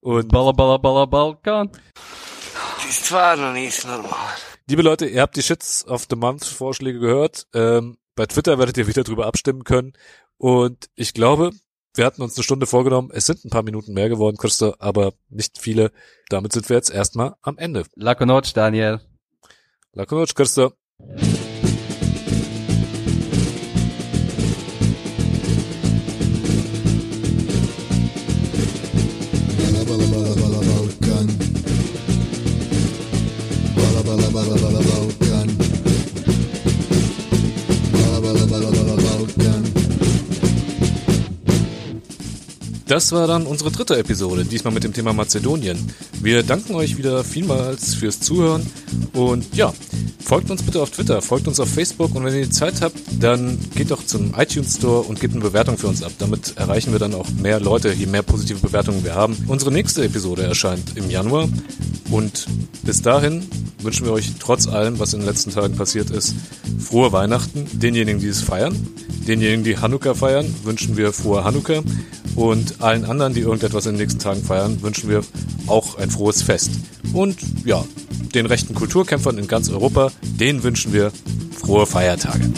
Und 0.00 0.28
Balla, 0.28 0.52
balla, 0.52 0.76
balla, 0.76 1.06
Balkan. 1.06 1.70
Ti 1.70 2.92
stvarno 2.92 3.52
nisi 3.52 3.86
normalan. 3.86 4.34
liebe 4.68 4.82
Leute, 4.82 5.06
ihr 5.06 5.22
habt 5.22 5.36
die 5.36 5.42
Shits 5.42 5.86
of 5.86 6.06
the 6.10 6.16
Month 6.16 6.44
Vorschläge 6.44 6.98
gehört. 6.98 7.46
Ähm, 7.54 7.96
bei 8.16 8.26
Twitter 8.26 8.58
werdet 8.58 8.76
ihr 8.78 8.88
wieder 8.88 9.04
drüber 9.04 9.26
abstimmen 9.26 9.62
können. 9.62 9.92
Und 10.38 10.90
ich 10.96 11.14
glaube, 11.14 11.52
wir 11.94 12.04
hatten 12.04 12.22
uns 12.22 12.36
eine 12.36 12.42
Stunde 12.42 12.66
vorgenommen. 12.66 13.10
Es 13.12 13.26
sind 13.26 13.44
ein 13.44 13.50
paar 13.50 13.62
Minuten 13.62 13.92
mehr 13.92 14.08
geworden, 14.08 14.36
Christo, 14.36 14.74
aber 14.78 15.12
nicht 15.28 15.58
viele. 15.58 15.92
Damit 16.28 16.52
sind 16.52 16.68
wir 16.68 16.76
jetzt 16.76 16.90
erstmal 16.90 17.36
am 17.42 17.56
Ende. 17.58 17.84
Lako 17.94 18.24
noć, 18.24 18.52
Daniel. 18.54 19.00
Lakonoc, 19.92 20.34
Christo. 20.34 20.72
Das 42.96 43.12
war 43.12 43.26
dann 43.26 43.46
unsere 43.46 43.70
dritte 43.70 43.98
Episode, 43.98 44.46
diesmal 44.46 44.72
mit 44.72 44.82
dem 44.82 44.94
Thema 44.94 45.12
Mazedonien. 45.12 45.76
Wir 46.22 46.42
danken 46.42 46.74
euch 46.74 46.96
wieder 46.96 47.24
vielmals 47.24 47.94
fürs 47.94 48.20
Zuhören 48.20 48.64
und 49.12 49.54
ja, 49.54 49.74
folgt 50.24 50.50
uns 50.50 50.62
bitte 50.62 50.80
auf 50.80 50.92
Twitter, 50.92 51.20
folgt 51.20 51.46
uns 51.46 51.60
auf 51.60 51.68
Facebook 51.68 52.14
und 52.14 52.24
wenn 52.24 52.34
ihr 52.34 52.50
Zeit 52.50 52.80
habt, 52.80 52.96
dann 53.20 53.58
geht 53.74 53.90
doch 53.90 54.06
zum 54.06 54.32
iTunes 54.38 54.76
Store 54.76 55.02
und 55.02 55.20
gebt 55.20 55.34
eine 55.34 55.42
Bewertung 55.42 55.76
für 55.76 55.88
uns 55.88 56.02
ab. 56.02 56.12
Damit 56.18 56.56
erreichen 56.56 56.92
wir 56.92 56.98
dann 56.98 57.12
auch 57.12 57.28
mehr 57.28 57.60
Leute, 57.60 57.92
je 57.92 58.06
mehr 58.06 58.22
positive 58.22 58.60
Bewertungen 58.60 59.04
wir 59.04 59.14
haben. 59.14 59.36
Unsere 59.46 59.70
nächste 59.70 60.02
Episode 60.02 60.44
erscheint 60.44 60.96
im 60.96 61.10
Januar 61.10 61.50
und 62.10 62.46
bis 62.82 63.02
dahin 63.02 63.46
wünschen 63.82 64.06
wir 64.06 64.14
euch 64.14 64.32
trotz 64.40 64.68
allem, 64.68 64.98
was 64.98 65.12
in 65.12 65.20
den 65.20 65.28
letzten 65.28 65.50
Tagen 65.50 65.76
passiert 65.76 66.08
ist, 66.08 66.34
frohe 66.78 67.12
Weihnachten. 67.12 67.66
Denjenigen, 67.74 68.22
die 68.22 68.28
es 68.28 68.40
feiern, 68.40 68.74
denjenigen, 69.28 69.64
die 69.64 69.76
Hanukkah 69.76 70.14
feiern, 70.14 70.46
wünschen 70.64 70.96
wir 70.96 71.12
frohe 71.12 71.44
Hanukkah. 71.44 71.82
Und 72.36 72.82
allen 72.86 73.04
anderen, 73.04 73.34
die 73.34 73.40
irgendetwas 73.40 73.86
in 73.86 73.94
den 73.94 74.02
nächsten 74.02 74.20
Tagen 74.20 74.44
feiern, 74.44 74.80
wünschen 74.80 75.10
wir 75.10 75.22
auch 75.66 75.98
ein 75.98 76.08
frohes 76.08 76.42
Fest. 76.42 76.70
Und 77.12 77.36
ja, 77.64 77.84
den 78.32 78.46
rechten 78.46 78.74
Kulturkämpfern 78.74 79.38
in 79.38 79.48
ganz 79.48 79.68
Europa, 79.70 80.12
denen 80.22 80.62
wünschen 80.62 80.92
wir 80.92 81.10
frohe 81.58 81.86
Feiertage. 81.86 82.48